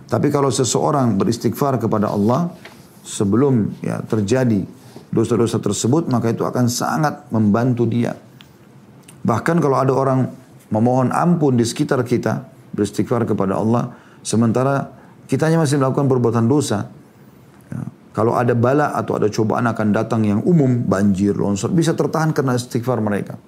Tapi 0.08 0.32
kalau 0.32 0.48
seseorang 0.48 1.20
beristighfar 1.20 1.76
kepada 1.76 2.08
Allah, 2.08 2.56
sebelum 3.04 3.76
ya 3.84 4.00
terjadi 4.00 4.64
dosa-dosa 5.12 5.60
tersebut 5.60 6.08
maka 6.08 6.32
itu 6.32 6.48
akan 6.48 6.64
sangat 6.72 7.28
membantu 7.28 7.84
dia. 7.84 8.16
Bahkan 9.20 9.60
kalau 9.60 9.76
ada 9.76 9.92
orang 9.92 10.32
memohon 10.72 11.12
ampun 11.12 11.60
di 11.60 11.68
sekitar 11.68 12.00
kita 12.08 12.48
beristighfar 12.72 13.28
kepada 13.28 13.60
Allah 13.60 13.92
sementara 14.24 14.99
kitanya 15.30 15.62
masih 15.62 15.78
melakukan 15.78 16.10
perbuatan 16.10 16.50
dosa. 16.50 16.90
Ya, 17.70 17.86
kalau 18.10 18.34
ada 18.34 18.58
bala 18.58 18.90
atau 18.98 19.14
ada 19.14 19.30
cobaan 19.30 19.70
akan 19.70 19.94
datang 19.94 20.26
yang 20.26 20.42
umum 20.42 20.82
banjir 20.82 21.38
longsor 21.38 21.70
bisa 21.70 21.94
tertahan 21.94 22.34
karena 22.34 22.58
istighfar 22.58 22.98
mereka. 22.98 23.38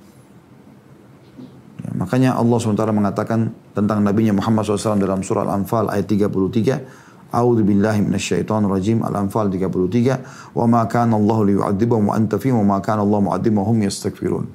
Ya, 1.82 1.90
makanya 1.98 2.38
Allah 2.38 2.56
SWT 2.62 2.86
mengatakan 2.94 3.50
tentang 3.74 4.06
Nabi 4.06 4.30
Muhammad 4.30 4.62
SAW 4.62 5.02
dalam 5.02 5.26
surah 5.26 5.42
Al-Anfal 5.50 5.90
ayat 5.90 6.06
33 6.06 7.10
A'udzu 7.32 7.64
billahi 7.64 8.04
minasyaitonir 8.04 8.68
rajim 8.68 9.00
Al-Anfal 9.00 9.48
33 9.48 10.52
wa 10.52 10.68
ma 10.68 10.84
kana 10.84 11.16
Allah 11.16 11.38
liyu'adzibahum 11.48 12.12
wa 12.12 12.14
anta 12.14 12.36
fihim 12.36 12.60
wa 12.62 12.76
ma 12.76 12.78
kana 12.84 13.02
Allah 13.02 13.24
mu'adzibahum 13.24 13.82
yastaghfirun. 13.88 14.46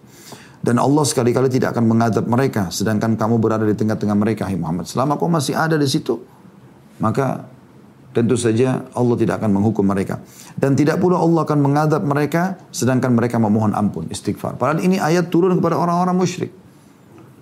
Dan 0.61 0.78
Allah 0.78 1.01
sekali-kali 1.01 1.49
tidak 1.49 1.73
akan 1.73 1.89
mengadab 1.89 2.25
mereka 2.30 2.69
sedangkan 2.69 3.17
kamu 3.17 3.41
berada 3.41 3.65
di 3.65 3.73
tengah-tengah 3.73 4.13
mereka 4.13 4.45
hai 4.45 4.57
Muhammad. 4.61 4.86
Selama 4.86 5.17
kau 5.17 5.25
masih 5.25 5.57
ada 5.57 5.73
di 5.73 5.89
situ 5.89 6.21
maka 6.97 7.45
tentu 8.17 8.33
saja 8.33 8.81
Allah 8.97 9.15
tidak 9.17 9.37
akan 9.43 9.61
menghukum 9.61 9.85
mereka. 9.85 10.17
Dan 10.57 10.73
tidak 10.73 10.97
pula 10.97 11.21
Allah 11.21 11.45
akan 11.45 11.59
mengadab 11.61 12.01
mereka 12.01 12.57
sedangkan 12.73 13.13
mereka 13.13 13.37
memohon 13.37 13.77
ampun, 13.77 14.09
istighfar. 14.09 14.57
Padahal 14.57 14.81
ini 14.81 14.97
ayat 14.97 15.29
turun 15.29 15.53
kepada 15.61 15.77
orang-orang 15.77 16.17
musyrik. 16.17 16.49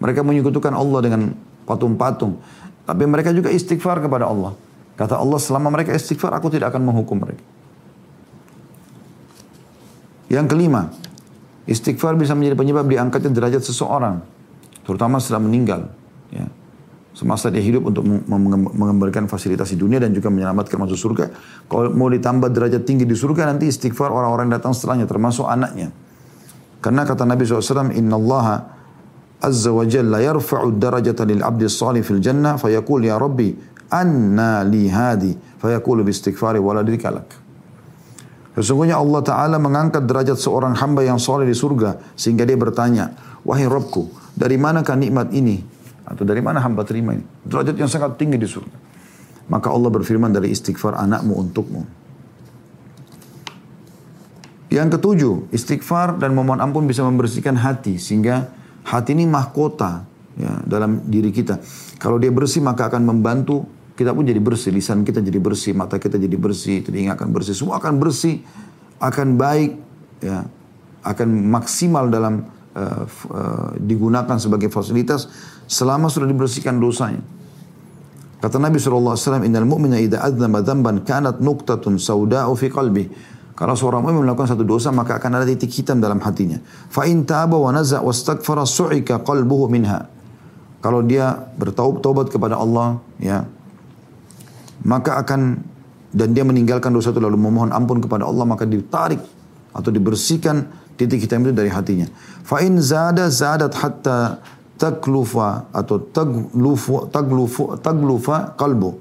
Mereka 0.03 0.27
menyekutukan 0.27 0.75
Allah 0.75 0.99
dengan 0.99 1.31
patung-patung. 1.63 2.43
Tapi 2.83 3.03
mereka 3.07 3.31
juga 3.31 3.49
istighfar 3.49 4.03
kepada 4.03 4.27
Allah. 4.27 4.53
Kata 4.95 5.19
Allah, 5.19 5.39
selama 5.39 5.71
mereka 5.71 5.91
istighfar, 5.95 6.35
aku 6.35 6.51
tidak 6.51 6.71
akan 6.75 6.87
menghukum 6.87 7.19
mereka. 7.19 7.43
Yang 10.31 10.45
kelima, 10.51 10.91
istighfar 11.67 12.19
bisa 12.19 12.35
menjadi 12.35 12.55
penyebab 12.59 12.85
diangkatnya 12.87 13.31
derajat 13.31 13.63
seseorang. 13.63 14.23
Terutama 14.83 15.23
setelah 15.23 15.41
meninggal. 15.43 15.81
Ya. 16.29 16.45
Semasa 17.15 17.47
dia 17.47 17.63
hidup 17.63 17.87
untuk 17.87 18.03
mengembalikan 18.75 19.23
fasilitas 19.31 19.71
di 19.71 19.79
dunia 19.79 20.03
dan 20.03 20.11
juga 20.11 20.27
menyelamatkan 20.27 20.75
masuk 20.75 20.99
surga. 20.99 21.31
Kalau 21.71 21.87
mau 21.95 22.11
ditambah 22.11 22.51
derajat 22.51 22.83
tinggi 22.83 23.07
di 23.07 23.15
surga, 23.15 23.47
nanti 23.55 23.71
istighfar 23.71 24.11
orang-orang 24.11 24.51
datang 24.51 24.75
setelahnya, 24.75 25.07
termasuk 25.07 25.47
anaknya. 25.47 25.95
Karena 26.83 27.07
kata 27.07 27.23
Nabi 27.23 27.47
SAW, 27.47 27.95
Inna 27.95 28.19
Allah 28.19 28.67
azza 29.39 29.71
wa 29.71 29.87
jalla 29.87 30.19
yarfa'u 30.19 30.75
darajata 30.75 31.23
lil 31.23 31.39
abdi 31.39 31.71
salih 31.71 32.03
fil 32.03 32.19
jannah, 32.19 32.59
fayaqul 32.59 33.07
ya 33.07 33.15
Rabbi, 33.15 33.55
anna 33.95 34.67
li 34.67 34.91
hadi 34.91 35.31
fayaqulu 35.63 36.03
bi 36.03 36.11
istighfari 36.11 36.59
waladika 36.59 37.15
lak. 37.15 37.29
Sesungguhnya 38.59 38.99
Allah 38.99 39.23
Ta'ala 39.23 39.55
mengangkat 39.59 40.03
derajat 40.03 40.35
seorang 40.35 40.75
hamba 40.79 41.03
yang 41.03 41.19
soleh 41.19 41.47
di 41.47 41.55
surga. 41.55 42.15
Sehingga 42.15 42.47
dia 42.47 42.55
bertanya, 42.55 43.11
Wahai 43.43 43.67
Robku, 43.67 44.11
dari 44.31 44.55
manakah 44.55 44.95
nikmat 44.95 45.31
ini? 45.35 45.74
Atau 46.05 46.23
dari 46.23 46.39
mana 46.39 46.61
hamba 46.61 46.85
terima 46.85 47.17
ini? 47.17 47.25
Derajat 47.43 47.75
yang 47.75 47.89
sangat 47.89 48.21
tinggi 48.21 48.37
di 48.37 48.45
surga. 48.45 48.77
Maka 49.49 49.73
Allah 49.73 49.89
berfirman 49.89 50.29
dari 50.33 50.53
istighfar 50.53 50.97
anakmu 50.97 51.33
untukmu. 51.33 51.81
Yang 54.69 54.97
ketujuh, 54.97 55.33
istighfar 55.53 56.17
dan 56.17 56.33
memohon 56.33 56.61
ampun 56.61 56.85
bisa 56.85 57.01
membersihkan 57.05 57.57
hati. 57.57 57.97
Sehingga 57.97 58.49
hati 58.85 59.17
ini 59.17 59.25
mahkota 59.25 60.05
ya, 60.37 60.61
dalam 60.65 61.05
diri 61.09 61.33
kita. 61.33 61.61
Kalau 61.97 62.21
dia 62.21 62.29
bersih 62.29 62.61
maka 62.61 62.89
akan 62.89 63.05
membantu 63.05 63.65
kita 63.95 64.11
pun 64.11 64.27
jadi 64.27 64.43
bersih, 64.43 64.75
lisan 64.75 65.07
kita 65.07 65.23
jadi 65.23 65.39
bersih, 65.39 65.71
mata 65.71 65.95
kita 65.95 66.19
jadi 66.19 66.35
bersih, 66.35 66.83
telinga 66.83 67.15
akan 67.15 67.31
bersih, 67.31 67.55
semua 67.55 67.79
akan 67.79 67.95
bersih, 67.95 68.43
akan 68.99 69.39
baik, 69.39 69.71
ya, 70.19 70.43
akan 70.99 71.27
maksimal 71.47 72.11
dalam 72.11 72.43
uh, 72.75 73.03
uh, 73.07 73.69
digunakan 73.79 74.37
sebagai 74.37 74.67
fasilitas 74.69 75.31
selama 75.65 76.11
sudah 76.11 76.27
dibersihkan 76.27 76.77
dosanya. 76.77 77.23
Kata 78.43 78.61
Nabi 78.61 78.77
SAW, 78.77 79.41
Innal 79.41 79.65
mu'mina 79.65 79.97
idha 79.97 80.21
adzama 80.21 80.61
dhamban 80.61 81.01
kanat 81.01 81.41
nuktatun 81.41 81.97
sauda'u 81.97 82.53
fi 82.53 82.69
qalbi. 82.69 83.09
Kalau 83.55 83.73
seorang 83.73 84.03
mu'min 84.03 84.27
melakukan 84.27 84.51
satu 84.51 84.67
dosa, 84.67 84.91
maka 84.91 85.17
akan 85.17 85.39
ada 85.39 85.47
titik 85.47 85.71
hitam 85.71 86.03
dalam 86.03 86.19
hatinya. 86.19 86.59
Fa 86.91 87.07
in 87.07 87.23
taba 87.23 87.55
wa 87.55 87.71
naza' 87.71 88.03
wa 88.03 88.11
stakfara 88.11 88.67
su'ika 88.67 89.23
qalbuhu 89.23 89.71
minha. 89.71 90.11
Kalau 90.83 91.01
dia 91.01 91.33
bertaubat 91.57 92.29
kepada 92.29 92.59
Allah, 92.59 93.01
ya, 93.17 93.47
maka 94.85 95.17
akan 95.23 95.57
dan 96.15 96.31
dia 96.31 96.47
meninggalkan 96.47 96.95
dosa 96.95 97.11
itu 97.11 97.19
lalu 97.19 97.35
memohon 97.35 97.75
ampun 97.75 97.99
kepada 97.99 98.23
Allah 98.23 98.47
maka 98.47 98.63
ditarik 98.63 99.19
atau 99.75 99.91
dibersihkan 99.91 100.63
titik 100.95 101.27
hitam 101.27 101.43
itu 101.43 101.51
dari 101.51 101.67
hatinya. 101.67 102.07
Fa 102.44 102.58
in 102.64 102.82
zada 102.82 103.30
zadat 103.30 103.76
hatta 103.76 104.40
taklufa 104.80 105.68
atau 105.70 106.00
taglufu 106.00 107.12
taglufu 107.12 107.76
taglufa 107.78 108.56
kalbu. 108.56 108.96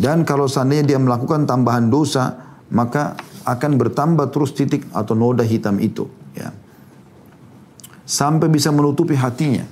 Dan 0.00 0.24
kalau 0.24 0.48
seandainya 0.48 0.96
dia 0.96 0.98
melakukan 0.98 1.44
tambahan 1.44 1.92
dosa, 1.92 2.56
maka 2.72 3.20
akan 3.44 3.76
bertambah 3.76 4.32
terus 4.32 4.56
titik 4.56 4.88
atau 4.96 5.12
noda 5.12 5.44
hitam 5.44 5.76
itu. 5.76 6.08
Ya. 6.32 6.56
Sampai 8.08 8.48
bisa 8.48 8.72
menutupi 8.72 9.12
hatinya. 9.12 9.68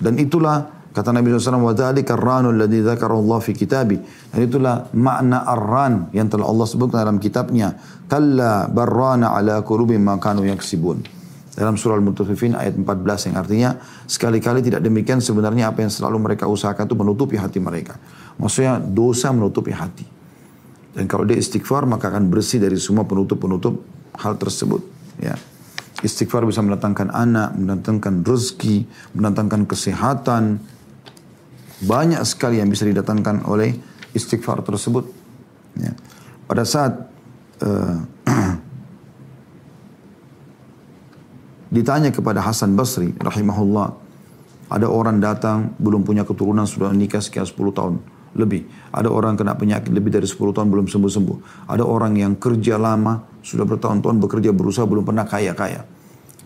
Dan 0.00 0.16
itulah 0.16 0.82
Kata 0.92 1.08
Nabi 1.08 1.32
SAW, 1.32 1.72
وَذَلِكَ 1.72 2.04
الرَّانُ 2.04 2.52
الَّذِي 2.52 2.84
ذَكَرَ 2.84 3.10
اللَّهُ 3.16 3.38
فِي 3.40 3.56
كِتَابِ 3.56 3.88
Dan 4.28 4.38
itulah 4.44 4.92
makna 4.92 5.40
ar-ran 5.48 6.12
yang 6.12 6.28
telah 6.28 6.44
Allah 6.44 6.68
sebutkan 6.68 7.08
dalam 7.08 7.16
kitabnya. 7.16 7.80
Kalla 8.12 8.68
barrana 8.68 9.32
ala 9.32 9.64
kurubim 9.64 10.04
makanu 10.04 10.44
yaksibun. 10.44 11.00
dalam 11.57 11.73
surah 11.73 11.97
Al-Mutaffifin 11.97 12.53
ayat 12.53 12.77
14 12.77 13.33
yang 13.33 13.35
artinya 13.41 13.69
sekali-kali 14.05 14.61
tidak 14.61 14.85
demikian 14.85 15.17
sebenarnya 15.17 15.73
apa 15.73 15.81
yang 15.81 15.89
selalu 15.89 16.21
mereka 16.21 16.45
usahakan 16.45 16.85
itu 16.85 16.93
menutupi 16.93 17.33
hati 17.33 17.57
mereka. 17.57 17.97
Maksudnya 18.37 18.77
dosa 18.77 19.33
menutupi 19.33 19.73
hati. 19.73 20.05
Dan 20.93 21.09
kalau 21.09 21.25
dia 21.25 21.33
istighfar 21.33 21.89
maka 21.89 22.13
akan 22.13 22.29
bersih 22.29 22.61
dari 22.61 22.77
semua 22.77 23.09
penutup-penutup 23.09 23.81
hal 24.21 24.37
tersebut. 24.37 24.85
Ya. 25.17 25.33
Istighfar 26.05 26.45
bisa 26.45 26.61
mendatangkan 26.61 27.09
anak, 27.09 27.57
mendatangkan 27.57 28.21
rezeki, 28.21 28.85
mendatangkan 29.17 29.65
kesehatan, 29.65 30.61
banyak 31.81 32.21
sekali 32.21 32.61
yang 32.61 32.69
bisa 32.69 32.85
didatangkan 32.85 33.49
oleh 33.49 33.73
istighfar 34.13 34.61
tersebut. 34.61 35.09
Ya. 35.73 35.97
Pada 36.45 36.69
saat 36.69 37.09
uh, 37.65 37.97
ditanya 41.73 42.09
kepada 42.13 42.43
Hasan 42.43 42.73
Basri 42.73 43.11
rahimahullah, 43.17 43.87
ada 44.67 44.87
orang 44.91 45.23
datang 45.23 45.71
belum 45.79 46.03
punya 46.03 46.27
keturunan 46.27 46.67
sudah 46.67 46.91
nikah 46.91 47.23
sekian 47.23 47.47
10 47.47 47.55
tahun 47.71 47.95
lebih. 48.35 48.67
Ada 48.91 49.07
orang 49.07 49.39
kena 49.39 49.55
penyakit 49.55 49.89
lebih 49.89 50.11
dari 50.11 50.27
10 50.27 50.53
tahun 50.53 50.67
belum 50.67 50.85
sembuh-sembuh. 50.91 51.67
Ada 51.71 51.83
orang 51.87 52.19
yang 52.19 52.35
kerja 52.35 52.75
lama, 52.75 53.23
sudah 53.41 53.63
bertahun-tahun 53.63 54.17
bekerja 54.21 54.51
berusaha 54.51 54.83
belum 54.83 55.07
pernah 55.07 55.23
kaya-kaya. 55.23 55.87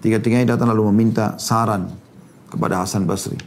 Tiga-tiganya 0.02 0.58
datang 0.58 0.70
lalu 0.74 0.90
meminta 0.94 1.38
saran 1.38 1.90
kepada 2.50 2.82
Hasan 2.82 3.06
Basri. 3.06 3.38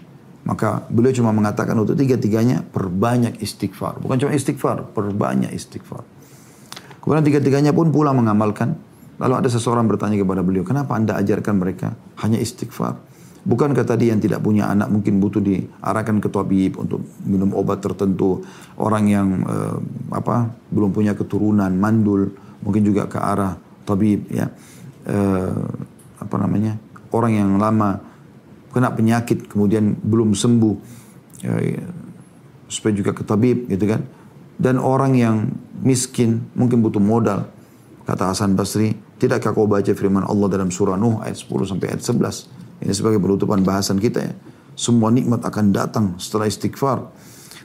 Maka 0.44 0.84
beliau 0.92 1.10
cuma 1.16 1.32
mengatakan 1.32 1.72
untuk 1.80 1.96
tiga-tiganya 1.96 2.60
perbanyak 2.60 3.40
istighfar. 3.40 3.96
Bukan 3.98 4.20
cuma 4.20 4.36
istighfar, 4.36 4.92
perbanyak 4.92 5.50
istighfar. 5.56 6.04
Kemudian 7.00 7.24
tiga-tiganya 7.24 7.72
pun 7.72 7.88
pulang 7.88 8.16
mengamalkan. 8.16 8.76
Lalu 9.18 9.34
ada 9.44 9.48
seseorang 9.48 9.86
bertanya 9.86 10.18
kepada 10.18 10.42
beliau, 10.42 10.66
kenapa 10.66 10.98
anda 10.98 11.14
ajarkan 11.18 11.54
mereka 11.60 11.94
hanya 12.22 12.38
istighfar? 12.40 12.98
Bukankah 13.44 13.84
tadi 13.84 14.08
yang 14.08 14.24
tidak 14.24 14.40
punya 14.40 14.72
anak 14.72 14.88
mungkin 14.88 15.20
butuh 15.20 15.44
diarahkan 15.44 16.16
ke 16.16 16.32
tabib 16.32 16.80
untuk 16.80 17.04
minum 17.28 17.52
obat 17.52 17.84
tertentu. 17.84 18.40
Orang 18.80 19.04
yang 19.12 19.44
uh, 19.44 19.76
apa 20.16 20.48
belum 20.72 20.96
punya 20.96 21.12
keturunan, 21.12 21.68
mandul, 21.76 22.32
mungkin 22.64 22.82
juga 22.88 23.04
ke 23.04 23.20
arah 23.20 23.60
tabib 23.84 24.32
ya. 24.32 24.48
Uh, 25.04 25.68
apa 26.16 26.36
namanya? 26.40 26.80
Orang 27.12 27.36
yang 27.36 27.60
lama 27.60 28.00
kena 28.72 28.90
penyakit 28.90 29.46
kemudian 29.46 29.94
belum 30.02 30.34
sembuh 30.34 30.76
ya, 31.44 31.54
supaya 32.66 32.92
juga 32.96 33.14
ke 33.14 33.22
tabib 33.22 33.70
gitu 33.70 33.86
kan 33.86 34.02
dan 34.58 34.82
orang 34.82 35.14
yang 35.14 35.36
miskin 35.78 36.50
mungkin 36.58 36.82
butuh 36.82 36.98
modal 36.98 37.46
kata 38.02 38.34
Hasan 38.34 38.58
Basri 38.58 38.98
tidakkah 39.20 39.54
kau 39.54 39.68
baca 39.68 39.92
firman 39.94 40.24
Allah 40.26 40.48
dalam 40.50 40.68
surah 40.68 40.98
Nuh 40.98 41.22
ayat 41.22 41.38
10 41.38 41.70
sampai 41.70 41.94
ayat 41.94 42.02
11 42.02 42.84
ini 42.84 42.92
sebagai 42.92 43.18
penutupan 43.22 43.62
bahasan 43.62 43.98
kita 43.98 44.20
ya 44.22 44.32
semua 44.74 45.14
nikmat 45.14 45.42
akan 45.46 45.70
datang 45.70 46.06
setelah 46.18 46.50
istighfar 46.50 47.10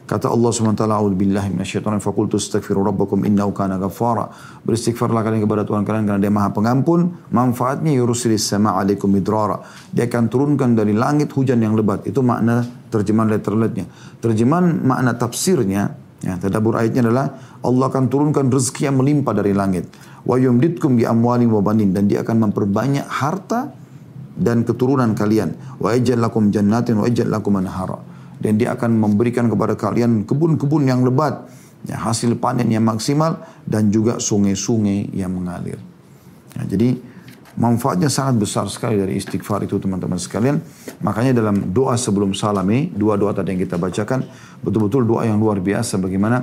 Kata 0.09 0.25
Allah 0.25 0.49
SWT, 0.49 0.89
A'udzubillahi 0.89 1.53
minasyaitonir 1.53 2.01
fakultu 2.01 2.41
astaghfiru 2.41 2.81
rabbakum 2.81 3.21
innahu 3.29 3.53
kana 3.53 3.77
ghaffara. 3.77 4.25
Beristighfarlah 4.65 5.21
kalian 5.21 5.45
kepada 5.45 5.61
Tuhan 5.69 5.85
kalian 5.85 6.09
karena 6.09 6.17
Dia 6.17 6.33
Maha 6.33 6.49
Pengampun. 6.49 7.29
Manfaatnya 7.29 7.93
yursilis 7.93 8.41
sama 8.41 8.73
alaikum 8.73 9.05
midrara. 9.05 9.61
Dia 9.93 10.09
akan 10.09 10.25
turunkan 10.25 10.73
dari 10.73 10.97
langit 10.97 11.29
hujan 11.37 11.61
yang 11.61 11.77
lebat. 11.77 12.09
Itu 12.09 12.25
makna 12.25 12.65
terjemahan 12.89 13.37
letterletnya. 13.37 13.85
Terjemahan 14.17 14.81
makna 14.81 15.13
tafsirnya, 15.13 15.93
ya, 16.23 16.39
tadabur 16.39 16.79
ayatnya 16.79 17.09
adalah 17.09 17.27
Allah 17.63 17.85
akan 17.89 18.07
turunkan 18.07 18.47
rezeki 18.51 18.89
yang 18.91 18.97
melimpah 18.99 19.33
dari 19.35 19.51
langit. 19.55 19.87
Wa 20.23 20.35
yumditkum 20.35 20.99
bi 20.99 21.03
amwali 21.07 21.47
wa 21.47 21.63
banin 21.63 21.95
dan 21.95 22.07
Dia 22.07 22.23
akan 22.23 22.49
memperbanyak 22.49 23.07
harta 23.07 23.71
dan 24.39 24.63
keturunan 24.63 25.15
kalian. 25.15 25.55
Wa 25.79 25.95
ijal 25.95 26.19
lakum 26.19 26.51
jannatin 26.51 26.99
wa 26.99 27.05
ijal 27.07 27.27
lakum 27.27 27.59
anhara 27.59 28.09
dan 28.39 28.55
dia 28.55 28.73
akan 28.73 28.95
memberikan 28.95 29.51
kepada 29.51 29.75
kalian 29.75 30.23
kebun-kebun 30.23 30.87
yang 30.87 31.03
lebat, 31.03 31.51
ya, 31.83 31.99
hasil 31.99 32.39
panen 32.39 32.71
yang 32.71 32.87
maksimal 32.87 33.43
dan 33.67 33.91
juga 33.91 34.17
sungai-sungai 34.17 35.11
yang 35.11 35.35
mengalir. 35.35 35.77
Ya, 36.55 36.63
jadi 36.65 36.95
manfaatnya 37.59 38.07
sangat 38.07 38.39
besar 38.39 38.65
sekali 38.71 38.95
dari 38.95 39.19
istighfar 39.19 39.67
itu 39.67 39.75
teman-teman 39.77 40.15
sekalian. 40.15 40.63
Makanya 41.03 41.35
dalam 41.35 41.75
doa 41.75 41.99
sebelum 41.99 42.31
salami, 42.31 42.87
dua 42.89 43.19
doa 43.19 43.35
tadi 43.35 43.53
yang 43.53 43.61
kita 43.61 43.75
bacakan, 43.75 44.23
betul-betul 44.63 45.03
doa 45.03 45.27
yang 45.27 45.37
luar 45.37 45.59
biasa 45.59 45.99
bagaimana 45.99 46.39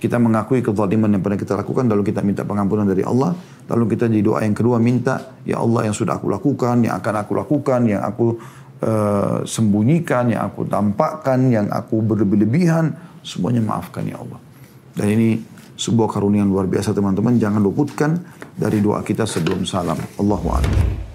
kita 0.00 0.16
mengakui 0.16 0.64
kezaliman 0.64 1.12
yang 1.12 1.20
pernah 1.20 1.36
kita 1.36 1.60
lakukan, 1.60 1.84
lalu 1.84 2.08
kita 2.08 2.24
minta 2.24 2.40
pengampunan 2.40 2.88
dari 2.88 3.04
Allah, 3.04 3.36
lalu 3.68 3.84
kita 3.92 4.08
di 4.08 4.24
doa 4.24 4.40
yang 4.40 4.56
kedua 4.56 4.80
minta, 4.80 5.36
ya 5.44 5.60
Allah 5.60 5.92
yang 5.92 5.94
sudah 5.94 6.16
aku 6.16 6.32
lakukan, 6.32 6.80
yang 6.80 6.96
akan 6.96 7.14
aku 7.20 7.32
lakukan, 7.36 7.80
yang 7.84 8.00
aku 8.00 8.40
uh, 8.80 9.44
sembunyikan, 9.44 10.32
yang 10.32 10.48
aku 10.48 10.64
tampakkan, 10.64 11.52
yang 11.52 11.68
aku 11.68 12.00
berlebih-lebihan, 12.00 12.96
semuanya 13.20 13.60
maafkan 13.60 14.08
ya 14.08 14.16
Allah. 14.16 14.40
Dan 14.96 15.06
ini 15.12 15.28
sebuah 15.76 16.08
karunia 16.08 16.44
yang 16.44 16.52
luar 16.52 16.64
biasa 16.64 16.96
teman-teman. 16.96 17.36
Jangan 17.36 17.60
luputkan 17.60 18.20
dari 18.60 18.84
doa 18.84 19.00
kita 19.00 19.24
sebelum 19.24 19.64
salam. 19.64 19.96
Allahu 20.20 20.48
Akbar. 20.52 21.09